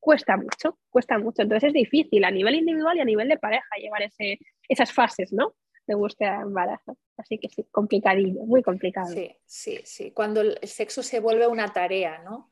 Cuesta 0.00 0.36
mucho, 0.36 0.78
cuesta 0.90 1.18
mucho. 1.18 1.42
Entonces 1.42 1.68
es 1.68 1.72
difícil 1.72 2.24
a 2.24 2.30
nivel 2.30 2.56
individual 2.56 2.96
y 2.96 3.00
a 3.00 3.04
nivel 3.06 3.28
de 3.28 3.38
pareja 3.38 3.76
llevar 3.80 4.02
ese, 4.02 4.38
esas 4.68 4.92
fases, 4.92 5.32
¿no? 5.32 5.54
De 5.86 5.94
búsqueda 5.94 6.38
de 6.38 6.42
embarazo. 6.42 6.96
Así 7.16 7.38
que 7.38 7.48
sí, 7.48 7.66
complicadillo, 7.70 8.42
muy 8.44 8.62
complicado. 8.62 9.12
Sí, 9.12 9.36
sí, 9.44 9.80
sí. 9.84 10.10
Cuando 10.12 10.40
el 10.40 10.58
sexo 10.62 11.02
se 11.02 11.20
vuelve 11.20 11.46
una 11.46 11.72
tarea, 11.72 12.22
¿no? 12.24 12.50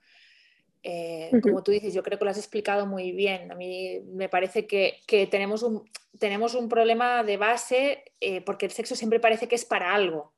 Eh, 0.84 1.30
como 1.42 1.62
tú 1.62 1.70
dices, 1.70 1.94
yo 1.94 2.02
creo 2.02 2.18
que 2.18 2.24
lo 2.24 2.30
has 2.30 2.38
explicado 2.38 2.86
muy 2.86 3.12
bien. 3.12 3.50
A 3.52 3.54
mí 3.54 4.00
me 4.14 4.28
parece 4.28 4.66
que, 4.66 5.00
tenemos, 5.30 5.62
un, 5.62 5.88
tenemos 6.18 6.54
un 6.54 6.68
problema 6.68 7.22
de 7.22 7.36
base 7.36 8.04
eh, 8.20 8.40
porque 8.40 8.66
el 8.66 8.72
sexo 8.72 8.96
siempre 8.96 9.20
parece 9.20 9.46
que 9.48 9.54
es 9.54 9.64
para 9.64 9.94
algo. 9.94 10.34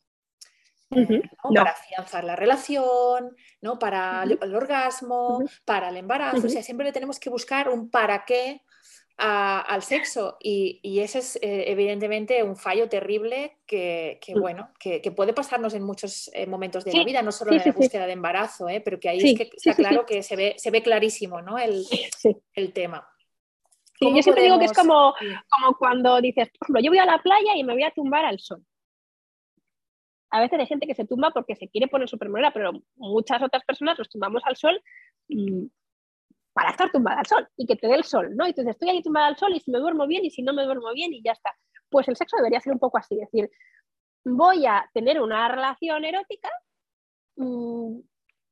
Para 1.55 1.71
afianzar 1.73 2.23
la 2.23 2.37
relación, 2.37 3.35
¿no? 3.61 3.79
para 3.79 4.23
el, 4.23 4.55
orgasmo, 4.55 5.43
para 5.65 5.89
el 5.89 5.97
embarazo. 5.97 6.47
O 6.47 6.51
sea, 6.51 6.63
siempre 6.63 6.87
le 6.87 6.93
tenemos 6.93 7.19
que 7.19 7.31
buscar 7.31 7.69
un 7.69 7.91
para 7.91 8.25
qué 8.25 8.61
al 9.17 9.83
sexo 9.83 10.37
y, 10.41 10.99
ese 11.01 11.19
es 11.19 11.37
eh, 11.37 11.65
evidentemente 11.71 12.43
un 12.43 12.57
fallo 12.57 12.89
terrible 12.89 13.59
que, 13.67 14.19
mm. 14.35 14.41
bueno, 14.41 14.71
que, 14.79 15.01
puede 15.15 15.33
pasarnos 15.33 15.75
en 15.75 15.85
muchos 15.85 16.31
eh, 16.35 16.47
momentos 16.47 16.85
de 16.85 16.93
la 16.93 17.05
vida, 17.05 17.23
no 17.23 17.33
solo 17.33 17.53
en 17.53 17.63
la 17.65 17.73
búsqueda 17.73 18.07
de 18.07 18.13
embarazo, 18.13 18.69
¿eh? 18.69 18.81
pero 18.81 18.99
que 18.99 19.09
ahí 19.09 19.19
es 19.19 19.39
que 19.39 19.51
está 19.55 19.75
claro 19.75 20.05
que 20.05 20.23
se 20.23 20.37
ve, 20.37 20.55
se 20.59 20.71
ve 20.71 20.83
clarísimo 20.83 21.41
¿no? 21.41 21.59
el, 21.59 21.85
el 22.55 22.73
tema. 22.73 23.07
yo 24.01 24.23
siempre 24.23 24.43
digo 24.43 24.59
que 24.59 24.67
es 24.67 24.73
como, 24.73 25.15
como 25.49 25.77
cuando 25.79 26.21
dices, 26.21 26.49
por 26.59 26.67
ejemplo, 26.67 26.83
yo 26.83 26.91
voy 26.91 26.99
a 26.99 27.07
la 27.07 27.23
playa 27.23 27.57
y 27.57 27.63
me 27.63 27.73
voy 27.73 27.85
a 27.85 27.93
tumbar 27.93 28.25
al 28.25 28.41
sol. 28.41 28.65
A 30.31 30.41
veces 30.41 30.59
hay 30.59 30.67
gente 30.67 30.89
que 30.89 30.97
se 30.97 31.07
tumba 31.07 31.31
porque 31.31 31.55
se 31.55 31.69
quiere 31.69 31.87
poner 31.87 32.09
súper 32.09 32.29
morena, 32.29 32.53
pero 32.53 32.73
muchas 32.97 33.41
otras 33.41 33.63
personas 33.65 33.97
nos 33.97 34.09
tumbamos 34.09 34.43
al 34.45 34.57
sol 34.57 34.83
mm, 35.29 35.67
para 36.55 36.71
estar 36.71 36.91
tumbada 36.91 37.19
al 37.19 37.27
sol 37.27 37.47
y 37.57 37.67
que 37.67 37.77
te 37.77 37.89
dé 37.89 37.95
el 37.95 38.05
sol, 38.05 38.35
¿no? 38.35 38.47
Y 38.47 38.51
entonces 38.51 38.75
estoy 38.75 38.89
ahí 38.89 39.03
tumbada 39.03 39.27
al 39.27 39.37
sol 39.37 39.53
y 39.55 39.61
si 39.61 39.71
me 39.71 39.79
duermo 39.79 40.07
bien 40.07 40.25
y 40.25 40.31
si 40.31 40.43
no 40.43 40.55
me 40.55 40.65
duermo 40.65 40.93
bien 40.95 41.13
y 41.13 41.23
ya 41.23 41.33
está. 41.33 41.55
Pues 41.91 42.09
el 42.09 42.17
sexo 42.17 42.37
debería 42.37 42.61
ser 42.61 42.73
un 42.73 42.79
poco 42.79 42.97
así, 42.97 43.15
es 43.21 43.31
decir, 43.31 43.51
voy 44.25 44.65
a 44.65 44.89
tener 44.95 45.21
una 45.21 45.49
relación 45.49 46.05
erótica 46.05 46.49
mm, 47.37 47.99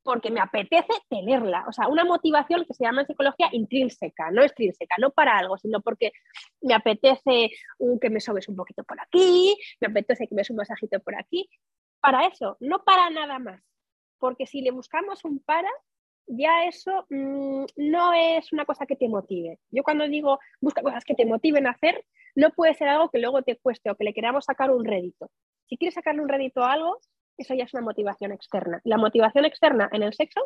porque 0.02 0.30
me 0.30 0.40
apetece 0.40 0.92
tenerla, 1.08 1.64
o 1.68 1.72
sea, 1.72 1.86
una 1.86 2.04
motivación 2.04 2.64
que 2.64 2.74
se 2.74 2.84
llama 2.84 3.02
en 3.02 3.06
psicología 3.06 3.48
intrínseca, 3.52 4.30
no 4.32 4.42
extrínseca, 4.42 4.96
no 4.98 5.10
para 5.10 5.38
algo, 5.38 5.56
sino 5.56 5.80
porque 5.80 6.12
me 6.60 6.74
apetece 6.74 7.50
que 8.00 8.10
me 8.10 8.20
sobes 8.20 8.48
un 8.48 8.56
poquito 8.56 8.82
por 8.82 9.00
aquí, 9.00 9.56
me 9.80 9.88
apetece 9.88 10.26
que 10.26 10.34
me 10.34 10.40
des 10.40 10.50
un 10.50 10.56
masajito 10.56 10.98
por 11.00 11.14
aquí, 11.14 11.48
para 12.00 12.26
eso, 12.26 12.56
no 12.58 12.82
para 12.82 13.10
nada 13.10 13.38
más, 13.38 13.62
porque 14.18 14.46
si 14.46 14.60
le 14.60 14.72
buscamos 14.72 15.24
un 15.24 15.38
para, 15.38 15.70
ya 16.26 16.66
eso 16.66 17.06
mm, 17.10 17.64
no 17.76 18.12
es 18.12 18.52
una 18.52 18.64
cosa 18.64 18.86
que 18.86 18.96
te 18.96 19.08
motive. 19.08 19.58
Yo 19.70 19.82
cuando 19.82 20.08
digo 20.08 20.38
busca 20.60 20.82
cosas 20.82 21.04
que 21.04 21.14
te 21.14 21.26
motiven 21.26 21.66
a 21.66 21.70
hacer, 21.70 22.04
no 22.34 22.50
puede 22.50 22.74
ser 22.74 22.88
algo 22.88 23.10
que 23.10 23.18
luego 23.18 23.42
te 23.42 23.56
cueste 23.56 23.90
o 23.90 23.96
que 23.96 24.04
le 24.04 24.14
queramos 24.14 24.44
sacar 24.44 24.70
un 24.70 24.84
rédito. 24.84 25.30
Si 25.68 25.76
quieres 25.76 25.94
sacarle 25.94 26.22
un 26.22 26.28
rédito 26.28 26.62
a 26.62 26.72
algo, 26.72 26.98
eso 27.36 27.54
ya 27.54 27.64
es 27.64 27.74
una 27.74 27.82
motivación 27.82 28.32
externa. 28.32 28.80
La 28.84 28.98
motivación 28.98 29.44
externa 29.44 29.88
en 29.92 30.02
el 30.02 30.12
sexo, 30.12 30.40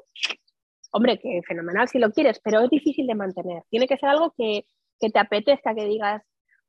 hombre, 0.93 1.19
que 1.19 1.41
fenomenal 1.47 1.89
si 1.89 1.99
lo 1.99 2.11
quieres, 2.11 2.41
pero 2.43 2.61
es 2.61 2.71
difícil 2.71 3.07
de 3.07 3.15
mantener. 3.15 3.63
Tiene 3.71 3.87
que 3.87 3.97
ser 3.97 4.09
algo 4.09 4.33
que, 4.37 4.67
que 5.01 5.11
te 5.11 5.19
apetezca, 5.19 5.75
que 5.75 5.85
digas, 5.85 6.23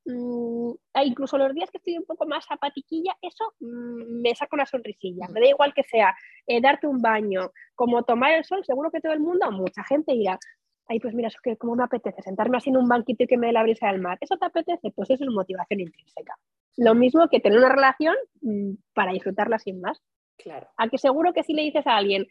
Mm, 0.08 0.70
e 0.94 1.04
incluso 1.04 1.36
los 1.36 1.52
días 1.54 1.70
que 1.70 1.76
estoy 1.76 1.98
un 1.98 2.06
poco 2.06 2.26
más 2.26 2.46
apatiquilla, 2.48 3.14
eso 3.20 3.44
mm, 3.60 4.22
me 4.22 4.34
saca 4.34 4.56
una 4.56 4.64
sonrisilla. 4.64 5.28
Me 5.28 5.40
da 5.40 5.48
igual 5.48 5.74
que 5.74 5.82
sea 5.82 6.16
eh, 6.46 6.62
darte 6.62 6.86
un 6.86 7.02
baño, 7.02 7.50
como 7.74 8.02
tomar 8.04 8.32
el 8.32 8.44
sol, 8.44 8.64
seguro 8.64 8.90
que 8.90 9.02
todo 9.02 9.12
el 9.12 9.20
mundo, 9.20 9.50
mucha 9.52 9.84
gente 9.84 10.14
irá. 10.14 10.38
Ay, 10.86 10.98
pues 10.98 11.12
mira, 11.12 11.28
eso 11.28 11.38
que 11.42 11.58
como 11.58 11.76
me 11.76 11.84
apetece, 11.84 12.22
sentarme 12.22 12.56
así 12.56 12.70
en 12.70 12.78
un 12.78 12.88
banquito 12.88 13.24
y 13.24 13.26
que 13.26 13.36
me 13.36 13.48
dé 13.48 13.52
la 13.52 13.62
brisa 13.62 13.88
del 13.88 14.00
mar. 14.00 14.16
¿Eso 14.22 14.38
te 14.38 14.46
apetece? 14.46 14.90
Pues 14.92 15.10
eso 15.10 15.24
es 15.24 15.30
motivación 15.30 15.80
intrínseca. 15.80 16.34
Lo 16.78 16.94
mismo 16.94 17.28
que 17.28 17.40
tener 17.40 17.58
una 17.58 17.68
relación 17.68 18.16
mm, 18.40 18.72
para 18.94 19.12
disfrutarla 19.12 19.58
sin 19.58 19.82
más. 19.82 20.00
Claro. 20.38 20.68
A 20.78 20.88
que 20.88 20.96
seguro 20.96 21.34
que 21.34 21.42
si 21.42 21.52
le 21.52 21.62
dices 21.62 21.86
a 21.86 21.96
alguien, 21.96 22.26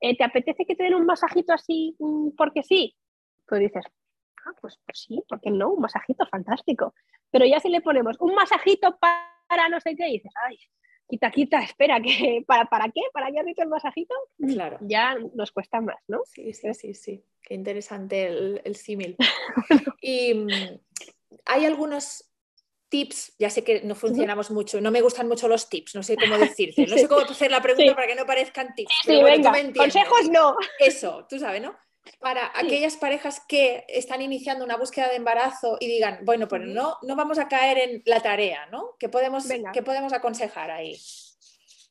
eh, 0.00 0.16
¿te 0.16 0.24
apetece 0.24 0.66
que 0.66 0.74
te 0.74 0.82
den 0.82 0.94
un 0.94 1.06
masajito 1.06 1.52
así 1.52 1.96
porque 2.36 2.64
sí? 2.64 2.96
Pues 3.46 3.60
dices, 3.60 3.84
ah, 4.46 4.52
pues, 4.60 4.78
pues, 4.84 5.06
sí, 5.06 5.22
¿por 5.28 5.40
qué 5.40 5.50
no? 5.50 5.70
Un 5.70 5.80
masajito 5.80 6.26
fantástico. 6.26 6.94
Pero 7.30 7.46
ya 7.46 7.60
si 7.60 7.68
le 7.68 7.80
ponemos 7.80 8.16
un 8.20 8.34
masajito 8.34 8.98
para 8.98 9.68
no 9.68 9.80
sé 9.80 9.96
qué, 9.96 10.06
dices, 10.06 10.32
ay, 10.46 10.58
quita, 11.08 11.30
quita, 11.30 11.62
espera, 11.62 12.00
que 12.00 12.44
¿para, 12.46 12.64
¿para 12.66 12.86
qué? 12.86 13.02
¿Para 13.12 13.30
qué 13.30 13.40
has 13.40 13.46
dicho 13.46 13.62
el 13.62 13.68
masajito? 13.68 14.14
Claro. 14.38 14.78
Ya 14.80 15.16
nos 15.34 15.52
cuesta 15.52 15.80
más, 15.80 15.98
¿no? 16.08 16.22
Sí, 16.24 16.52
sí, 16.52 16.72
sí, 16.74 16.94
sí. 16.94 17.24
Qué 17.42 17.54
interesante 17.54 18.26
el, 18.64 18.76
símil. 18.76 19.16
y 20.00 20.34
mm, 20.34 20.48
hay 21.44 21.66
algunos 21.66 22.28
tips, 22.88 23.34
ya 23.38 23.48
sé 23.48 23.64
que 23.64 23.82
no 23.82 23.94
funcionamos 23.94 24.50
mucho, 24.50 24.80
no 24.80 24.90
me 24.90 25.00
gustan 25.00 25.26
mucho 25.26 25.48
los 25.48 25.68
tips, 25.68 25.94
no 25.94 26.02
sé 26.02 26.16
cómo 26.16 26.36
decirte, 26.38 26.86
no 26.86 26.96
sé 26.96 27.08
cómo 27.08 27.22
hacer 27.22 27.50
la 27.50 27.62
pregunta 27.62 27.94
para 27.94 28.06
que 28.06 28.14
no 28.14 28.26
parezcan 28.26 28.74
tips. 28.74 28.92
Sí, 29.04 29.22
venga, 29.22 29.52
consejos 29.74 30.30
no. 30.30 30.56
Eso, 30.78 31.26
tú 31.28 31.38
sabes, 31.38 31.62
¿no? 31.62 31.74
Para 32.20 32.50
aquellas 32.54 32.96
parejas 32.96 33.40
que 33.46 33.84
están 33.88 34.22
iniciando 34.22 34.64
una 34.64 34.76
búsqueda 34.76 35.08
de 35.08 35.16
embarazo 35.16 35.76
y 35.80 35.88
digan, 35.88 36.20
bueno, 36.24 36.48
pero 36.48 36.66
no, 36.66 36.96
no 37.02 37.16
vamos 37.16 37.38
a 37.38 37.48
caer 37.48 37.78
en 37.78 38.02
la 38.06 38.20
tarea, 38.20 38.66
¿no? 38.66 38.96
¿Qué 38.98 39.08
podemos, 39.08 39.46
¿qué 39.72 39.82
podemos 39.82 40.12
aconsejar 40.12 40.70
ahí? 40.70 40.98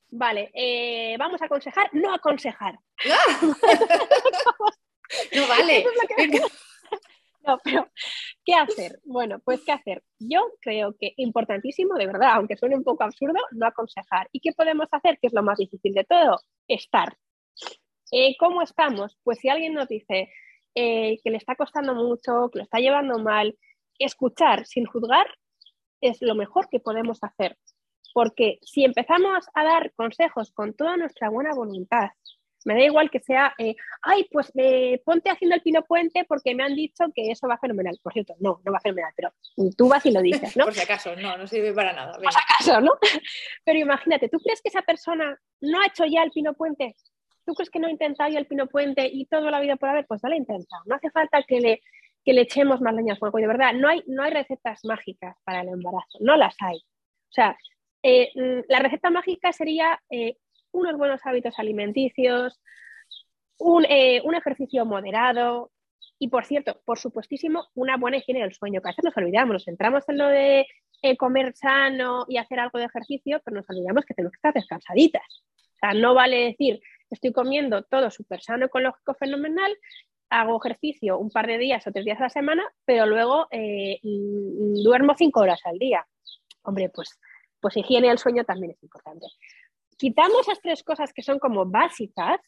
Vale, 0.09 0.51
eh, 0.53 1.15
vamos 1.17 1.41
a 1.41 1.45
aconsejar, 1.45 1.89
no 1.93 2.13
aconsejar. 2.13 2.77
no 5.33 5.47
vale. 5.47 5.85
No, 7.43 7.57
pero 7.63 7.89
¿qué 8.45 8.53
hacer? 8.53 8.99
Bueno, 9.03 9.39
pues 9.43 9.61
¿qué 9.65 9.71
hacer? 9.71 10.03
Yo 10.19 10.41
creo 10.61 10.95
que 10.99 11.13
importantísimo, 11.17 11.95
de 11.95 12.05
verdad, 12.05 12.33
aunque 12.33 12.55
suene 12.55 12.75
un 12.75 12.83
poco 12.83 13.03
absurdo, 13.03 13.39
no 13.51 13.65
aconsejar. 13.65 14.29
¿Y 14.31 14.41
qué 14.41 14.51
podemos 14.53 14.87
hacer? 14.91 15.17
Que 15.19 15.25
es 15.25 15.33
lo 15.33 15.41
más 15.41 15.57
difícil 15.57 15.91
de 15.93 16.03
todo, 16.03 16.39
estar. 16.67 17.17
Eh, 18.11 18.35
¿Cómo 18.37 18.61
estamos? 18.61 19.17
Pues 19.23 19.39
si 19.39 19.49
alguien 19.49 19.73
nos 19.73 19.87
dice 19.87 20.29
eh, 20.75 21.19
que 21.23 21.29
le 21.29 21.37
está 21.37 21.55
costando 21.55 21.95
mucho, 21.95 22.49
que 22.51 22.59
lo 22.59 22.63
está 22.63 22.79
llevando 22.79 23.19
mal, 23.19 23.57
escuchar 23.97 24.65
sin 24.65 24.85
juzgar 24.85 25.27
es 26.01 26.21
lo 26.21 26.35
mejor 26.35 26.67
que 26.69 26.79
podemos 26.79 27.19
hacer. 27.23 27.57
Porque 28.13 28.59
si 28.61 28.83
empezamos 28.83 29.45
a 29.53 29.63
dar 29.63 29.93
consejos 29.93 30.51
con 30.51 30.73
toda 30.73 30.97
nuestra 30.97 31.29
buena 31.29 31.53
voluntad, 31.53 32.09
me 32.65 32.75
da 32.75 32.81
igual 32.81 33.09
que 33.09 33.19
sea, 33.19 33.55
eh, 33.57 33.75
ay, 34.01 34.27
pues 34.29 34.51
ponte 35.03 35.29
haciendo 35.29 35.55
el 35.55 35.61
pino 35.61 35.83
puente 35.83 36.25
porque 36.27 36.53
me 36.53 36.63
han 36.63 36.75
dicho 36.75 37.05
que 37.15 37.31
eso 37.31 37.47
va 37.47 37.57
fenomenal. 37.57 37.97
Por 38.03 38.13
cierto, 38.13 38.35
no, 38.39 38.61
no 38.63 38.71
va 38.71 38.79
fenomenal, 38.79 39.13
pero 39.15 39.33
tú 39.77 39.87
vas 39.87 40.05
y 40.05 40.11
lo 40.11 40.21
dices, 40.21 40.55
¿no? 40.57 40.65
Por 40.65 40.73
si 40.73 40.81
acaso, 40.81 41.15
no, 41.15 41.37
no 41.37 41.47
sirve 41.47 41.73
para 41.73 41.93
nada. 41.93 42.13
Por 42.13 42.31
si 42.31 42.39
acaso, 42.39 42.81
¿no? 42.81 42.91
Pero 43.65 43.79
imagínate, 43.79 44.29
¿tú 44.29 44.37
crees 44.39 44.61
que 44.61 44.69
esa 44.69 44.81
persona 44.81 45.39
no 45.61 45.81
ha 45.81 45.87
hecho 45.87 46.05
ya 46.05 46.23
el 46.23 46.31
pino 46.31 46.53
puente? 46.53 46.95
¿Tú 47.45 47.53
crees 47.53 47.69
que 47.69 47.79
no 47.79 47.87
he 47.87 47.91
intentado 47.91 48.35
el 48.37 48.47
pino 48.47 48.67
puente 48.67 49.09
y 49.11 49.25
toda 49.25 49.51
la 49.51 49.59
vida 49.59 49.75
por 49.75 49.89
haber? 49.89 50.05
Pues 50.07 50.21
dale 50.21 50.37
intentado. 50.37 50.83
No 50.85 50.95
hace 50.95 51.09
falta 51.11 51.43
que 51.43 51.59
le, 51.59 51.81
que 52.23 52.33
le 52.33 52.41
echemos 52.41 52.81
más 52.81 52.93
leñas 52.93 53.19
fuego. 53.19 53.37
De 53.37 53.47
verdad, 53.47 53.73
no 53.73 53.89
hay, 53.89 54.03
no 54.07 54.23
hay 54.23 54.31
recetas 54.31 54.83
mágicas 54.85 55.35
para 55.43 55.61
el 55.61 55.69
embarazo, 55.69 56.17
no 56.19 56.37
las 56.37 56.55
hay. 56.59 56.77
O 56.77 57.33
sea, 57.33 57.57
eh, 58.03 58.31
mm, 58.35 58.65
la 58.67 58.79
receta 58.79 59.09
mágica 59.09 59.53
sería 59.53 59.99
eh, 60.09 60.37
unos 60.71 60.97
buenos 60.97 61.21
hábitos 61.23 61.57
alimenticios, 61.57 62.59
un, 63.57 63.85
eh, 63.85 64.21
un, 64.23 64.35
ejercicio 64.35 64.85
moderado 64.85 65.71
y, 66.19 66.29
por 66.29 66.45
cierto, 66.45 66.81
por 66.85 66.99
supuestísimo, 66.99 67.67
una 67.75 67.97
buena 67.97 68.17
higiene 68.17 68.41
del 68.41 68.53
sueño, 68.53 68.81
que 68.81 68.89
a 68.89 68.91
veces 68.91 69.05
nos 69.05 69.17
olvidamos, 69.17 69.53
nos 69.53 69.65
centramos 69.65 70.07
en 70.09 70.17
lo 70.17 70.27
de 70.27 70.65
comer 71.17 71.53
sano 71.55 72.25
y 72.27 72.37
hacer 72.37 72.59
algo 72.59 72.77
de 72.77 72.85
ejercicio, 72.85 73.41
pero 73.43 73.57
nos 73.57 73.69
olvidamos 73.69 74.05
que 74.05 74.13
tenemos 74.13 74.33
que 74.33 74.37
estar 74.37 74.53
descansaditas. 74.53 75.23
O 75.57 75.79
sea, 75.79 75.93
no 75.95 76.13
vale 76.13 76.45
decir, 76.45 76.79
estoy 77.11 77.31
comiendo 77.31 77.83
todo 77.83 78.09
súper 78.09 78.41
sano, 78.41 78.65
ecológico, 78.65 79.13
fenomenal, 79.13 79.71
hago 80.29 80.59
ejercicio 80.63 81.19
un 81.19 81.29
par 81.29 81.45
de 81.45 81.57
días 81.57 81.85
o 81.85 81.91
tres 81.91 82.05
días 82.05 82.19
a 82.19 82.23
la 82.23 82.29
semana, 82.29 82.63
pero 82.85 83.05
luego 83.05 83.47
eh, 83.51 83.99
mm, 84.01 84.81
duermo 84.83 85.13
cinco 85.17 85.41
horas 85.41 85.61
al 85.65 85.77
día. 85.77 86.05
Hombre, 86.63 86.89
pues, 86.89 87.19
pues 87.59 87.75
higiene 87.77 88.07
del 88.07 88.17
sueño 88.17 88.43
también 88.45 88.71
es 88.71 88.81
importante. 88.81 89.27
Quitamos 89.97 90.41
esas 90.41 90.61
tres 90.61 90.83
cosas 90.83 91.13
que 91.13 91.21
son 91.21 91.37
como 91.37 91.65
básicas, 91.65 92.39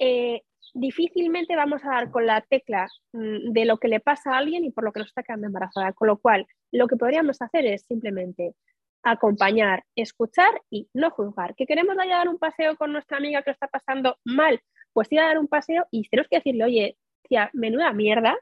eh, 0.00 0.42
difícilmente 0.74 1.54
vamos 1.54 1.84
a 1.84 1.90
dar 1.90 2.10
con 2.10 2.26
la 2.26 2.40
tecla 2.40 2.88
mm, 3.12 3.52
de 3.52 3.64
lo 3.64 3.78
que 3.78 3.88
le 3.88 4.00
pasa 4.00 4.32
a 4.34 4.38
alguien 4.38 4.64
y 4.64 4.72
por 4.72 4.84
lo 4.84 4.92
que 4.92 5.00
nos 5.00 5.08
está 5.08 5.22
quedando 5.22 5.46
embarazada. 5.46 5.92
Con 5.92 6.08
lo 6.08 6.18
cual, 6.18 6.46
lo 6.72 6.88
que 6.88 6.96
podríamos 6.96 7.40
hacer 7.40 7.66
es 7.66 7.82
simplemente 7.82 8.54
acompañar, 9.02 9.84
escuchar 9.96 10.62
y 10.70 10.88
no 10.94 11.10
juzgar. 11.10 11.54
¿Que 11.54 11.66
queremos 11.66 11.94
ir 12.04 12.12
a 12.12 12.18
dar 12.18 12.28
un 12.28 12.38
paseo 12.38 12.76
con 12.76 12.92
nuestra 12.92 13.18
amiga 13.18 13.42
que 13.42 13.50
lo 13.50 13.54
está 13.54 13.68
pasando 13.68 14.16
mal? 14.24 14.60
Pues 14.92 15.10
ir 15.10 15.20
a 15.20 15.26
dar 15.26 15.38
un 15.38 15.48
paseo 15.48 15.86
y 15.90 16.08
tenemos 16.08 16.28
que 16.28 16.36
decirle, 16.36 16.64
oye, 16.64 16.96
tía, 17.28 17.50
menuda 17.52 17.92
mierda. 17.92 18.36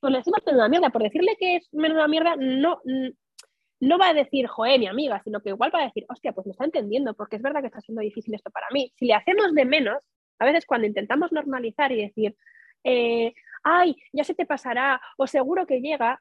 Pues 0.00 0.12
le 0.12 0.18
decimos 0.18 0.40
menuda 0.46 0.68
mierda. 0.68 0.90
Por 0.90 1.02
decirle 1.02 1.36
que 1.38 1.56
es 1.56 1.68
menuda 1.72 2.08
mierda, 2.08 2.36
no, 2.36 2.80
no 3.80 3.98
va 3.98 4.08
a 4.08 4.14
decir, 4.14 4.46
joder, 4.46 4.78
mi 4.78 4.86
amiga, 4.86 5.20
sino 5.24 5.40
que 5.40 5.50
igual 5.50 5.72
va 5.74 5.80
a 5.80 5.84
decir, 5.86 6.04
hostia, 6.08 6.32
pues 6.32 6.46
me 6.46 6.52
está 6.52 6.64
entendiendo, 6.64 7.14
porque 7.14 7.36
es 7.36 7.42
verdad 7.42 7.60
que 7.60 7.68
está 7.68 7.80
siendo 7.80 8.02
difícil 8.02 8.34
esto 8.34 8.50
para 8.50 8.66
mí. 8.72 8.92
Si 8.96 9.06
le 9.06 9.14
hacemos 9.14 9.54
de 9.54 9.64
menos, 9.64 10.02
a 10.38 10.44
veces 10.44 10.66
cuando 10.66 10.86
intentamos 10.86 11.32
normalizar 11.32 11.90
y 11.92 12.02
decir, 12.02 12.36
eh, 12.84 13.34
ay, 13.62 13.96
ya 14.12 14.24
se 14.24 14.34
te 14.34 14.46
pasará, 14.46 15.00
o 15.16 15.26
seguro 15.26 15.66
que 15.66 15.80
llega, 15.80 16.20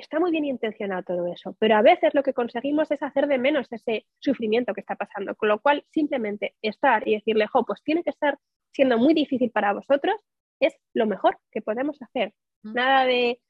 está 0.00 0.18
muy 0.18 0.30
bien 0.30 0.44
intencionado 0.44 1.02
todo 1.02 1.26
eso, 1.32 1.56
pero 1.58 1.76
a 1.76 1.82
veces 1.82 2.14
lo 2.14 2.22
que 2.22 2.34
conseguimos 2.34 2.90
es 2.90 3.02
hacer 3.02 3.28
de 3.28 3.38
menos 3.38 3.72
ese 3.72 4.06
sufrimiento 4.18 4.74
que 4.74 4.80
está 4.80 4.96
pasando, 4.96 5.34
con 5.36 5.48
lo 5.48 5.60
cual 5.60 5.84
simplemente 5.90 6.54
estar 6.62 7.06
y 7.06 7.14
decirle, 7.14 7.46
jo, 7.46 7.64
pues 7.64 7.82
tiene 7.82 8.02
que 8.02 8.10
estar 8.10 8.38
siendo 8.72 8.98
muy 8.98 9.14
difícil 9.14 9.50
para 9.50 9.72
vosotros, 9.72 10.16
es 10.60 10.74
lo 10.94 11.06
mejor 11.06 11.38
que 11.52 11.62
podemos 11.62 12.00
hacer. 12.02 12.32
Nada 12.62 13.04
de, 13.04 13.40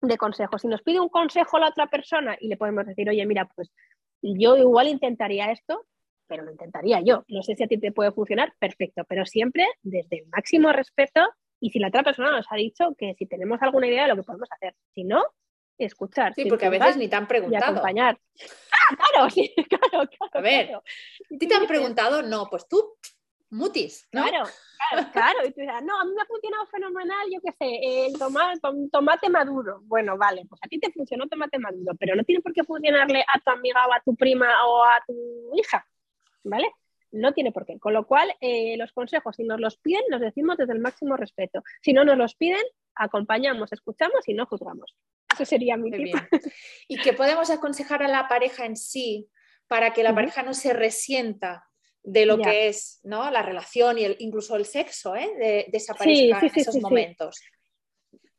de 0.00 0.16
consejos. 0.16 0.62
Si 0.62 0.68
nos 0.68 0.82
pide 0.82 1.00
un 1.00 1.08
consejo 1.08 1.58
la 1.58 1.68
otra 1.68 1.86
persona 1.86 2.36
y 2.40 2.48
le 2.48 2.56
podemos 2.56 2.86
decir, 2.86 3.08
oye, 3.08 3.26
mira, 3.26 3.48
pues 3.54 3.72
yo 4.22 4.56
igual 4.56 4.88
intentaría 4.88 5.50
esto, 5.50 5.86
pero 6.26 6.44
lo 6.44 6.52
intentaría 6.52 7.00
yo. 7.00 7.24
No 7.28 7.42
sé 7.42 7.56
si 7.56 7.64
a 7.64 7.66
ti 7.66 7.78
te 7.78 7.92
puede 7.92 8.12
funcionar, 8.12 8.52
perfecto, 8.58 9.04
pero 9.08 9.24
siempre 9.26 9.66
desde 9.82 10.18
el 10.18 10.26
máximo 10.28 10.70
respeto 10.72 11.20
y 11.60 11.70
si 11.70 11.78
la 11.78 11.88
otra 11.88 12.04
persona 12.04 12.30
nos 12.30 12.46
ha 12.50 12.56
dicho 12.56 12.94
que 12.96 13.14
si 13.14 13.26
tenemos 13.26 13.60
alguna 13.62 13.88
idea 13.88 14.02
de 14.02 14.08
lo 14.08 14.16
que 14.16 14.22
podemos 14.22 14.48
hacer. 14.52 14.74
Si 14.94 15.04
no, 15.04 15.24
escuchar. 15.78 16.34
Sí, 16.34 16.46
porque 16.46 16.66
a 16.66 16.70
veces 16.70 16.96
ni 16.96 17.08
te 17.08 17.16
han 17.16 17.26
preguntado. 17.28 17.72
Y 17.72 17.76
acompañar. 17.76 18.18
Ah, 18.90 18.96
claro, 18.96 19.28
sí, 19.28 19.52
claro, 19.68 20.08
claro. 20.08 20.30
A 20.32 20.40
ver, 20.40 20.70
¿ti 21.38 21.46
te 21.46 21.54
han 21.54 21.66
preguntado? 21.66 22.22
No, 22.22 22.48
pues 22.48 22.66
tú 22.68 22.96
mutis, 23.50 24.08
¿no? 24.12 24.22
Claro, 24.22 24.46
claro, 24.90 25.08
claro. 25.12 25.38
Y 25.46 25.52
tú 25.52 25.60
dices, 25.60 25.82
no, 25.82 26.00
a 26.00 26.04
mí 26.04 26.12
me 26.14 26.22
ha 26.22 26.26
funcionado 26.26 26.66
fenomenal, 26.66 27.26
yo 27.30 27.40
qué 27.40 27.52
sé, 27.58 28.06
el 28.06 28.18
tomate, 28.18 28.60
tomate 28.90 29.28
maduro. 29.30 29.80
Bueno, 29.84 30.16
vale, 30.16 30.44
pues 30.48 30.60
a 30.62 30.68
ti 30.68 30.78
te 30.78 30.92
funcionó 30.92 31.26
tomate 31.26 31.58
maduro, 31.58 31.92
pero 31.98 32.14
no 32.14 32.24
tiene 32.24 32.42
por 32.42 32.52
qué 32.52 32.64
funcionarle 32.64 33.24
a 33.32 33.40
tu 33.40 33.50
amiga 33.50 33.86
o 33.86 33.92
a 33.92 34.00
tu 34.00 34.14
prima 34.16 34.48
o 34.66 34.84
a 34.84 35.02
tu 35.06 35.52
hija, 35.56 35.86
¿vale? 36.44 36.70
No 37.10 37.32
tiene 37.32 37.52
por 37.52 37.64
qué. 37.64 37.78
Con 37.78 37.94
lo 37.94 38.06
cual, 38.06 38.34
eh, 38.40 38.76
los 38.76 38.92
consejos, 38.92 39.36
si 39.36 39.44
nos 39.44 39.60
los 39.60 39.76
piden, 39.78 40.02
los 40.08 40.20
decimos 40.20 40.56
desde 40.56 40.74
el 40.74 40.80
máximo 40.80 41.16
respeto. 41.16 41.62
Si 41.80 41.92
no 41.92 42.04
nos 42.04 42.18
los 42.18 42.34
piden, 42.34 42.64
acompañamos, 42.94 43.72
escuchamos 43.72 44.28
y 44.28 44.34
no 44.34 44.46
juzgamos. 44.46 44.94
Eso 45.38 45.44
sería 45.44 45.76
mi 45.76 45.90
tip. 45.90 46.14
¿Y 46.88 47.00
qué 47.00 47.12
podemos 47.12 47.50
aconsejar 47.50 48.02
a 48.02 48.08
la 48.08 48.28
pareja 48.28 48.66
en 48.66 48.76
sí 48.76 49.28
para 49.68 49.92
que 49.92 50.02
la 50.02 50.14
pareja 50.14 50.42
no 50.42 50.54
se 50.54 50.72
resienta 50.72 51.68
de 52.02 52.26
lo 52.26 52.38
que 52.38 52.68
es 52.68 53.00
¿no? 53.04 53.30
la 53.30 53.42
relación 53.42 53.98
y 53.98 54.04
el, 54.04 54.16
incluso 54.18 54.56
el 54.56 54.64
sexo 54.64 55.14
¿eh? 55.14 55.28
de, 55.38 55.66
esa 55.72 55.94
pareja 55.94 56.40
en 56.40 56.52
esos 56.54 56.80
momentos. 56.80 57.40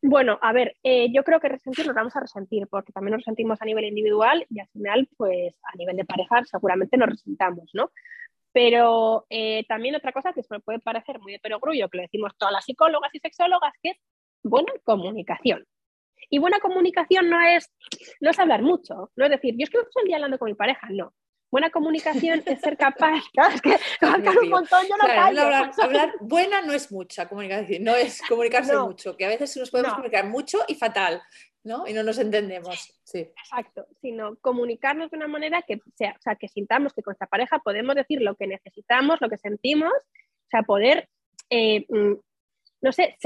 Bueno, 0.02 0.40
a 0.42 0.54
ver, 0.54 0.76
eh, 0.82 1.12
yo 1.14 1.24
creo 1.24 1.40
que 1.40 1.50
resentir 1.50 1.86
nos 1.86 1.96
vamos 1.96 2.16
a 2.16 2.22
resentir 2.22 2.68
porque 2.68 2.94
también 2.94 3.16
nos 3.16 3.24
sentimos 3.24 3.62
a 3.62 3.66
nivel 3.66 3.86
individual 3.86 4.46
y 4.50 4.60
al 4.60 4.68
final, 4.70 5.10
pues 5.18 5.54
a 5.62 5.76
nivel 5.78 5.98
de 5.98 6.06
pareja 6.06 6.44
seguramente 6.46 6.98
nos 6.98 7.10
resentamos, 7.10 7.70
¿no? 7.74 7.92
Pero 8.54 9.26
eh, 9.30 9.66
también 9.68 9.96
otra 9.96 10.14
cosa 10.14 10.34
que 10.34 10.42
me 10.50 10.62
puede 10.62 10.80
parecer 10.80 11.20
muy 11.20 11.34
de 11.34 11.40
perogrullo, 11.40 11.90
que 11.90 11.98
lo 11.98 12.04
decimos 12.04 12.32
todas 12.38 12.54
las 12.54 12.66
psicólogas 12.66 13.14
y 13.14 13.20
sexólogas, 13.20 13.74
que 13.84 13.92
es 13.92 13.98
buena 14.42 14.72
comunicación. 14.84 15.66
Y 16.30 16.40
buena 16.40 16.60
comunicación 16.60 17.30
no 17.30 17.42
es, 17.42 17.72
no 18.20 18.30
es 18.30 18.40
hablar 18.40 18.62
mucho, 18.62 19.12
no 19.16 19.26
es 19.26 19.32
decir, 19.32 19.56
yo 19.58 19.64
es 19.64 19.70
que 19.70 19.78
estoy 19.78 20.04
el 20.04 20.08
día 20.08 20.18
hablando 20.18 20.38
con 20.40 20.48
mi 20.48 20.56
pareja, 20.56 20.88
no. 20.92 21.14
Buena 21.52 21.72
comunicación 21.72 22.44
es 22.46 22.62
ser 22.62 22.78
capaz, 22.78 23.24
claro, 23.34 23.56
es 23.56 23.62
que 23.62 24.40
un 24.42 24.50
montón, 24.50 24.86
yo 24.88 24.96
no 24.98 25.12
hablar, 25.12 26.14
buena 26.20 26.62
no 26.62 26.74
es 26.74 26.92
mucha 26.92 27.28
comunicación, 27.28 27.84
no 27.84 27.96
es 27.96 28.22
comunicarse 28.28 28.78
mucho, 28.78 29.18
que 29.18 29.26
a 29.26 29.30
veces 29.30 29.58
nos 29.58 29.72
podemos 29.72 29.94
comunicar 29.94 30.28
mucho 30.28 30.60
y 30.68 30.76
fatal, 30.76 31.22
¿no? 31.64 31.88
Y 31.88 31.94
no 31.94 32.04
nos 32.04 32.20
entendemos. 32.20 32.94
Sí. 33.04 33.20
Exacto, 33.20 33.88
sino 34.00 34.36
comunicarnos 34.38 35.10
de 35.10 35.18
una 35.18 35.28
manera 35.28 35.64
que 35.64 35.82
sea, 35.96 36.16
o 36.18 36.22
sea, 36.22 36.36
que 36.36 36.48
sintamos 36.48 36.94
que 36.94 37.02
con 37.02 37.12
nuestra 37.12 37.28
pareja 37.28 37.58
podemos 37.60 37.96
decir 37.96 38.22
lo 38.22 38.36
que 38.36 38.46
necesitamos, 38.46 39.20
lo 39.20 39.30
que 39.30 39.38
sentimos, 39.38 39.92
o 39.92 40.50
sea, 40.52 40.62
poder, 40.62 41.10
eh, 41.50 41.86
mm, 41.90 42.14
no 42.82 42.92
sé, 42.92 43.18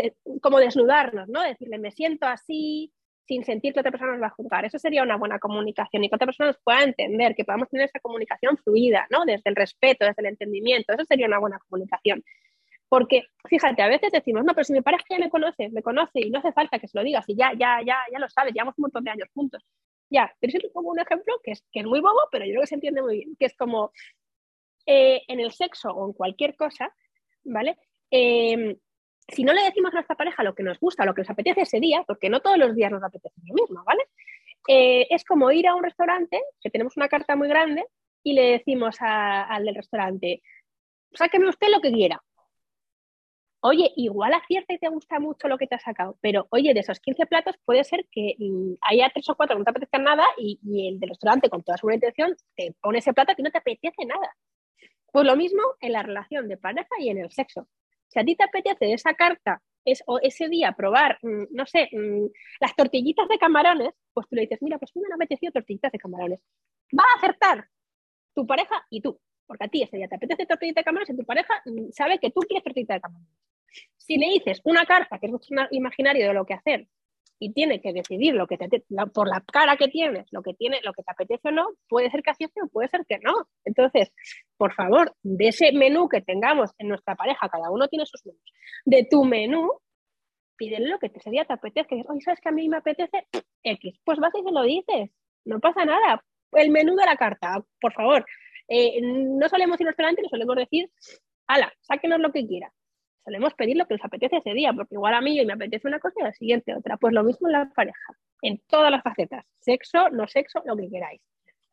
como 0.42 0.60
desnudarnos, 0.60 1.30
¿no? 1.30 1.42
Decirle, 1.42 1.78
me 1.78 1.92
siento 1.92 2.26
así, 2.26 2.92
sin 3.26 3.44
sentir 3.44 3.74
que 3.74 3.80
otra 3.80 3.92
persona 3.92 4.14
nos 4.14 4.22
va 4.22 4.28
a 4.28 4.32
juzgar. 4.32 4.66
Eso 4.66 4.80
sería 4.80 5.04
una 5.04 5.18
buena 5.18 5.40
comunicación 5.40 6.04
y 6.04 6.10
que 6.10 6.16
otra 6.16 6.26
persona 6.26 6.48
nos 6.48 6.62
pueda 6.64 6.84
entender, 6.84 7.36
que 7.36 7.46
podamos 7.46 7.70
tener 7.70 7.86
esa 7.86 8.00
comunicación 8.00 8.58
fluida, 8.58 9.08
¿no? 9.10 9.26
Desde 9.26 9.50
el 9.50 9.56
respeto, 9.56 10.06
desde 10.06 10.22
el 10.22 10.28
entendimiento. 10.28 10.94
Eso 10.94 11.06
sería 11.06 11.28
una 11.28 11.40
buena 11.40 11.60
comunicación. 11.70 12.24
Porque, 12.90 13.24
fíjate, 13.50 13.82
a 13.82 13.88
veces 13.88 14.12
decimos, 14.12 14.44
no, 14.44 14.54
pero 14.54 14.66
si 14.66 14.74
mi 14.74 14.82
pareja 14.82 15.04
ya 15.10 15.18
me 15.18 15.30
conoce, 15.30 15.70
me 15.70 15.82
conoce 15.82 16.20
y 16.22 16.30
no 16.30 16.40
hace 16.40 16.52
falta 16.52 16.80
que 16.80 16.88
se 16.88 16.98
lo 16.98 17.04
digas 17.04 17.26
y 17.28 17.36
ya, 17.36 17.52
ya, 17.54 17.80
ya, 17.86 17.98
ya 18.12 18.20
lo 18.20 18.30
sabes, 18.30 18.54
llevamos 18.54 18.76
un 18.78 18.84
montón 18.84 19.04
de 19.04 19.12
años 19.12 19.30
juntos. 19.34 19.64
Ya, 20.10 20.32
pero 20.40 20.52
eso 20.56 20.68
es 20.68 20.74
como 20.74 20.90
un 20.90 21.00
ejemplo 21.00 21.34
que 21.44 21.52
es, 21.52 21.66
que 21.72 21.80
es 21.80 21.86
muy 21.88 22.02
bobo, 22.02 22.20
pero 22.32 22.46
yo 22.46 22.52
creo 22.52 22.62
que 22.62 22.68
se 22.68 22.76
entiende 22.76 23.02
muy 23.02 23.18
bien, 23.18 23.36
que 23.40 23.48
es 23.48 23.56
como 23.56 23.92
eh, 24.86 25.24
en 25.28 25.40
el 25.40 25.52
sexo 25.52 25.90
o 25.90 26.08
en 26.08 26.14
cualquier 26.14 26.56
cosa, 26.56 26.94
¿vale? 27.46 27.78
Eh, 28.12 28.78
si 29.28 29.44
no 29.44 29.54
le 29.54 29.64
decimos 29.64 29.92
a 29.92 29.96
nuestra 29.96 30.16
pareja 30.16 30.44
lo 30.44 30.56
que 30.56 30.64
nos 30.64 30.80
gusta, 30.80 31.06
lo 31.06 31.14
que 31.14 31.22
nos 31.22 31.30
apetece 31.30 31.62
ese 31.62 31.80
día, 31.80 32.04
porque 32.06 32.30
no 32.30 32.42
todos 32.42 32.58
los 32.58 32.76
días 32.76 32.92
nos 32.92 33.04
apetece 33.04 33.36
lo 33.46 33.54
mismo, 33.54 33.84
¿vale? 33.84 34.04
Eh, 34.68 35.08
es 35.10 35.24
como 35.24 35.52
ir 35.52 35.68
a 35.68 35.76
un 35.76 35.84
restaurante, 35.84 36.42
que 36.62 36.70
tenemos 36.70 36.98
una 36.98 37.10
carta 37.10 37.36
muy 37.36 37.48
grande, 37.48 37.86
y 38.24 38.34
le 38.34 38.52
decimos 38.52 38.98
al 39.00 39.66
del 39.66 39.76
restaurante, 39.76 40.42
sáqueme 41.14 41.50
usted 41.50 41.68
lo 41.70 41.82
que 41.82 41.92
quiera. 41.92 42.22
Oye, 43.66 43.94
igual 43.96 44.34
acierta 44.34 44.74
y 44.74 44.78
te 44.78 44.90
gusta 44.90 45.20
mucho 45.20 45.48
lo 45.48 45.58
que 45.58 45.68
te 45.68 45.76
ha 45.76 45.80
sacado, 45.80 46.18
pero 46.20 46.48
oye, 46.50 46.74
de 46.74 46.82
esos 46.82 47.00
15 47.00 47.26
platos 47.28 47.56
puede 47.64 47.86
ser 47.86 48.06
que 48.12 48.36
mm, 48.38 48.74
haya 48.82 49.10
tres 49.14 49.30
o 49.30 49.36
cuatro 49.36 49.56
que 49.56 49.60
no 49.60 49.64
te 49.64 49.72
apetezcan 49.72 50.04
nada 50.04 50.26
y, 50.38 50.60
y, 50.64 50.90
el 50.90 51.00
del 51.00 51.10
restaurante 51.10 51.50
con 51.50 51.64
toda 51.64 51.78
su 51.78 51.90
intención 51.90 52.36
te 52.58 52.74
pone 52.82 53.00
ese 53.00 53.14
plato 53.14 53.34
que 53.36 53.44
no 53.44 53.52
te 53.52 53.60
apetece 53.60 54.06
nada. 54.06 54.36
Pues 55.14 55.26
lo 55.26 55.38
mismo 55.38 55.62
en 55.80 55.94
la 55.94 56.04
relación 56.04 56.50
de 56.50 56.58
pareja 56.58 56.90
y 57.00 57.10
en 57.10 57.20
el 57.20 57.32
sexo. 57.32 57.68
Si 58.14 58.20
a 58.20 58.24
ti 58.24 58.36
te 58.36 58.44
apetece 58.44 58.94
esa 58.94 59.16
carta 59.16 59.62
es, 59.86 60.04
o 60.06 60.20
ese 60.20 60.48
día 60.48 60.74
probar, 60.74 61.18
mm, 61.24 61.46
no 61.52 61.66
sé, 61.66 61.90
mm, 61.92 62.28
las 62.62 62.76
tortillitas 62.76 63.28
de 63.28 63.40
camarones, 63.40 63.90
pues 64.14 64.28
tú 64.30 64.36
le 64.36 64.44
dices, 64.44 64.62
mira, 64.62 64.78
pues 64.78 64.92
a 64.92 65.00
mí 65.00 65.02
me 65.02 65.14
han 65.14 65.22
apetecido 65.22 65.52
tortillitas 65.52 65.92
de 65.92 65.98
camarones. 65.98 66.40
Va 66.98 67.04
a 67.04 67.18
acertar 67.18 67.68
tu 68.36 68.46
pareja 68.46 68.86
y 68.92 69.02
tú, 69.02 69.20
porque 69.48 69.66
a 69.66 69.68
ti 69.68 69.82
ese 69.82 69.98
día 69.98 70.08
te 70.08 70.16
apetece 70.16 70.46
tortillitas 70.46 70.82
de 70.82 70.86
camarones 70.86 71.10
y 71.10 71.18
tu 71.18 71.26
pareja 71.26 71.62
mm, 71.66 71.92
sabe 71.92 72.20
que 72.20 72.30
tú 72.30 72.42
quieres 72.42 72.64
tortillitas 72.64 72.98
de 72.98 73.02
camarones. 73.02 73.34
Si 73.98 74.18
le 74.18 74.28
dices 74.28 74.62
una 74.64 74.86
carta, 74.86 75.18
que 75.18 75.26
es 75.26 75.32
mucho 75.32 75.50
imaginario 75.72 76.28
de 76.28 76.34
lo 76.34 76.46
que 76.46 76.54
hacer, 76.54 76.88
y 77.40 77.54
tiene 77.54 77.82
que 77.82 77.94
decidir 77.94 78.34
lo 78.36 78.48
que 78.48 78.58
te, 78.58 78.84
por 79.14 79.28
la 79.28 79.42
cara 79.42 79.76
que 79.78 79.88
tienes, 79.88 80.26
lo 80.32 80.42
que 80.42 80.54
tiene, 80.54 80.80
lo 80.84 80.94
que 80.94 81.04
te 81.04 81.12
apetece 81.12 81.50
o 81.50 81.52
no, 81.52 81.68
puede 81.90 82.10
ser 82.10 82.24
que 82.24 82.32
acierte 82.32 82.62
o 82.62 82.68
puede 82.68 82.88
ser 82.88 83.06
que 83.08 83.20
no. 83.20 83.34
Entonces, 83.66 84.12
por 84.58 84.74
favor, 84.74 85.14
de 85.24 85.50
ese 85.50 85.72
menú 85.74 86.08
que 86.08 86.22
tengamos 86.22 86.72
en 86.78 86.90
nuestra 86.90 87.16
pareja, 87.16 87.50
cada 87.50 87.70
uno 87.72 87.88
tiene 87.88 88.06
sus 88.06 88.26
menús, 88.26 88.42
de 88.86 89.08
tu 89.10 89.26
menú, 89.26 89.72
pídele 90.56 90.88
lo 90.88 91.00
que 91.00 91.12
ese 91.14 91.30
día 91.30 91.46
te 91.46 91.54
apetece. 91.54 92.04
Oye, 92.08 92.22
¿sabes 92.22 92.40
que 92.40 92.50
a 92.50 92.54
mí 92.54 92.70
me 92.70 92.78
apetece 92.78 93.28
X? 93.64 94.00
Pues 94.04 94.20
vas 94.20 94.34
y 94.36 94.44
se 94.44 94.52
lo 94.52 94.64
dices, 94.64 95.10
no 95.46 95.60
pasa 95.60 95.86
nada. 95.86 96.24
El 96.54 96.70
menú 96.70 96.96
de 96.96 97.06
la 97.06 97.18
carta, 97.18 97.64
por 97.82 97.94
favor. 97.94 98.26
Eh, 98.68 99.02
no 99.02 99.50
solemos 99.50 99.80
ir 99.82 99.88
al 99.88 99.92
restaurante, 99.92 100.22
solemos 100.30 100.56
decir, 100.56 100.90
ala, 101.48 101.74
sáquenos 101.82 102.20
lo 102.20 102.32
que 102.32 102.48
quiera 102.48 102.72
solemos 103.24 103.54
pedir 103.54 103.78
lo 103.78 103.86
que 103.86 103.96
nos 103.96 104.06
apetece 104.06 104.38
ese 104.38 104.54
día, 104.54 104.74
porque 104.74 104.96
igual 104.96 105.14
a 105.14 105.22
mí 105.22 105.40
hoy 105.40 105.46
me 105.46 105.54
apetece 105.54 105.88
una 105.88 106.00
cosa 106.00 106.16
y 106.20 106.24
al 106.24 106.34
siguiente 106.34 106.76
otra. 106.76 106.98
Pues 106.98 107.14
lo 107.14 107.24
mismo 107.24 107.48
en 107.48 107.54
la 107.54 107.70
pareja, 107.74 108.18
en 108.42 108.62
todas 108.68 108.92
las 108.92 109.02
facetas, 109.04 109.46
sexo, 109.60 110.10
no 110.10 110.28
sexo, 110.28 110.62
lo 110.66 110.76
que 110.76 110.90
queráis. 110.90 111.22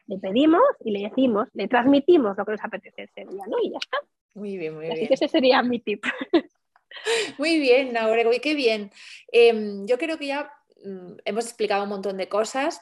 Le 0.07 0.18
pedimos 0.18 0.62
y 0.80 0.90
le 0.90 1.09
decimos, 1.09 1.48
le 1.53 1.68
transmitimos 1.68 2.36
lo 2.36 2.44
que 2.44 2.53
nos 2.53 2.64
apetece 2.64 3.05
ese 3.05 3.20
día, 3.26 3.44
¿no? 3.46 3.59
Y 3.62 3.70
ya 3.70 3.78
está. 3.78 3.98
Muy 4.34 4.57
bien, 4.57 4.74
muy 4.74 4.86
bien. 4.86 4.92
Así 4.92 5.07
que 5.07 5.14
ese 5.14 5.28
sería 5.28 5.62
mi 5.62 5.80
tip. 5.80 6.05
Muy 7.38 7.61
bien, 7.61 7.92
Naurego, 7.92 8.32
y 8.32 8.40
qué 8.40 8.55
bien. 8.55 8.90
Em, 9.30 9.86
yo 9.86 9.96
creo 9.96 10.18
que 10.18 10.26
ya 10.26 10.53
mm, 10.84 11.18
hemos 11.24 11.44
explicado 11.46 11.84
un 11.84 11.88
montón 11.88 12.16
de 12.16 12.28
cosas 12.28 12.80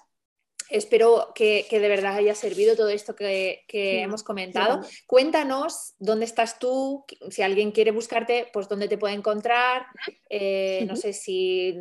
espero 0.70 1.32
que, 1.34 1.66
de 1.70 1.88
verdad 1.88 2.16
haya 2.16 2.34
servido 2.34 2.76
todo 2.76 2.88
esto 2.88 3.14
que, 3.14 3.64
hemos 3.68 4.22
comentado. 4.22 4.80
Cuéntanos 5.06 5.94
dónde 5.98 6.24
estás 6.24 6.58
tú, 6.58 7.04
si 7.30 7.42
alguien 7.42 7.72
quiere 7.72 7.90
buscarte, 7.90 8.48
pues 8.52 8.68
dónde 8.68 8.88
te 8.88 8.98
puede 8.98 9.14
encontrar. 9.14 9.86
Eh, 10.28 10.84
no 10.86 10.96
sé 10.96 11.12
si, 11.12 11.76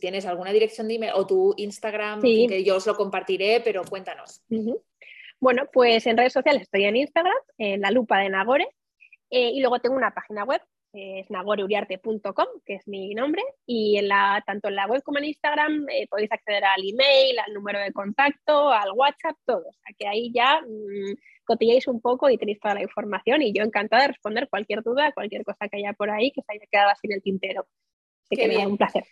tienes 0.00 0.26
alguna 0.26 0.52
dirección 0.52 0.88
de 0.88 0.94
email 0.94 1.12
o 1.14 1.26
tu 1.26 1.54
Instagram, 1.56 2.22
que 2.22 2.64
yo 2.64 2.76
os 2.76 2.86
lo 2.86 2.96
compartiré, 2.96 3.60
pero 3.60 3.84
cuéntanos. 3.84 4.42
Bueno, 5.40 5.62
pues 5.72 6.06
en 6.06 6.16
redes 6.16 6.32
sociales 6.32 6.62
estoy 6.62 6.84
en 6.84 6.96
Instagram, 6.96 7.36
en 7.58 7.80
la 7.80 7.90
lupa 7.90 8.18
de 8.18 8.28
Nagore, 8.28 8.68
eh, 9.30 9.50
y 9.50 9.60
luego 9.60 9.78
tengo 9.80 9.96
una 9.96 10.12
página 10.12 10.44
web 10.44 10.60
es 10.92 11.30
nagoreuriarte.com, 11.30 12.46
que 12.64 12.74
es 12.74 12.88
mi 12.88 13.14
nombre, 13.14 13.42
y 13.66 13.96
en 13.98 14.08
la, 14.08 14.42
tanto 14.46 14.68
en 14.68 14.76
la 14.76 14.86
web 14.86 15.02
como 15.02 15.18
en 15.18 15.26
Instagram 15.26 15.88
eh, 15.88 16.06
podéis 16.08 16.32
acceder 16.32 16.64
al 16.64 16.82
email, 16.82 17.38
al 17.38 17.54
número 17.54 17.78
de 17.78 17.92
contacto, 17.92 18.70
al 18.70 18.90
WhatsApp, 18.94 19.36
todo. 19.44 19.68
O 19.68 19.72
sea 19.72 19.94
que 19.96 20.08
ahí 20.08 20.32
ya 20.34 20.60
mmm, 20.60 21.14
cotilláis 21.44 21.86
un 21.86 22.00
poco 22.00 22.28
y 22.28 22.38
tenéis 22.38 22.60
toda 22.60 22.74
la 22.74 22.82
información 22.82 23.42
y 23.42 23.52
yo 23.52 23.62
encantada 23.62 24.02
de 24.02 24.08
responder 24.08 24.48
cualquier 24.48 24.82
duda, 24.82 25.12
cualquier 25.12 25.44
cosa 25.44 25.68
que 25.68 25.78
haya 25.78 25.92
por 25.92 26.10
ahí 26.10 26.32
que 26.32 26.42
se 26.42 26.52
haya 26.52 26.66
quedado 26.70 26.90
así 26.90 27.06
en 27.06 27.14
el 27.14 27.22
tintero. 27.22 27.66
Así 28.24 28.40
que 28.40 28.48
bien. 28.48 28.68
un 28.68 28.76
placer. 28.76 29.04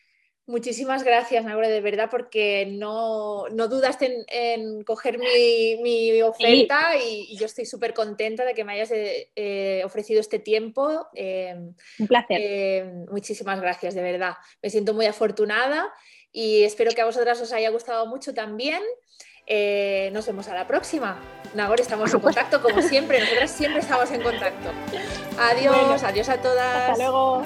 Muchísimas 0.49 1.03
gracias, 1.03 1.44
Naure, 1.44 1.68
de 1.68 1.82
verdad, 1.82 2.09
porque 2.11 2.64
no, 2.66 3.51
no 3.51 3.68
dudaste 3.68 4.24
en, 4.28 4.82
coger 4.82 5.18
mi, 5.18 6.22
oferta 6.22 6.96
y, 6.96 7.36
yo 7.36 7.44
estoy 7.44 7.66
súper 7.66 7.92
contenta 7.92 8.46
de 8.46 8.55
que 8.55 8.64
me 8.64 8.72
hayas 8.72 8.90
eh, 8.92 9.30
eh, 9.36 9.82
ofrecido 9.84 10.20
este 10.20 10.38
tiempo. 10.38 11.07
Em, 11.12 11.74
Un 11.99 12.07
placer. 12.07 12.40
Em, 12.40 13.05
muchísimas 13.11 13.61
gracias, 13.61 13.94
de 13.94 14.01
verdad. 14.01 14.36
Me 14.62 14.70
siento 14.70 14.94
muy 14.94 15.05
afortunada 15.05 15.92
y 16.32 16.62
espero 16.62 16.92
que 16.92 17.03
a 17.03 17.05
vosotras 17.05 17.38
os 17.42 17.53
haya 17.53 17.68
gustado 17.68 18.07
mucho 18.07 18.32
también. 18.32 18.82
Eh, 19.46 20.09
nos 20.14 20.26
vemos 20.26 20.49
a 20.49 20.55
la 20.55 20.66
próxima. 20.66 21.20
Nagore, 21.55 21.82
estamos 21.82 22.14
en 22.14 22.20
contacto 22.20 22.62
como 22.62 22.80
siempre. 22.80 23.20
Nosotras 23.20 23.51
siempre 23.51 23.80
estamos 23.82 24.11
en 24.12 24.22
contacto. 24.22 24.70
Adiós, 25.38 26.03
adiós 26.03 26.28
a 26.30 26.40
todas. 26.40 26.90
Hasta 26.90 26.96
luego. 26.96 27.42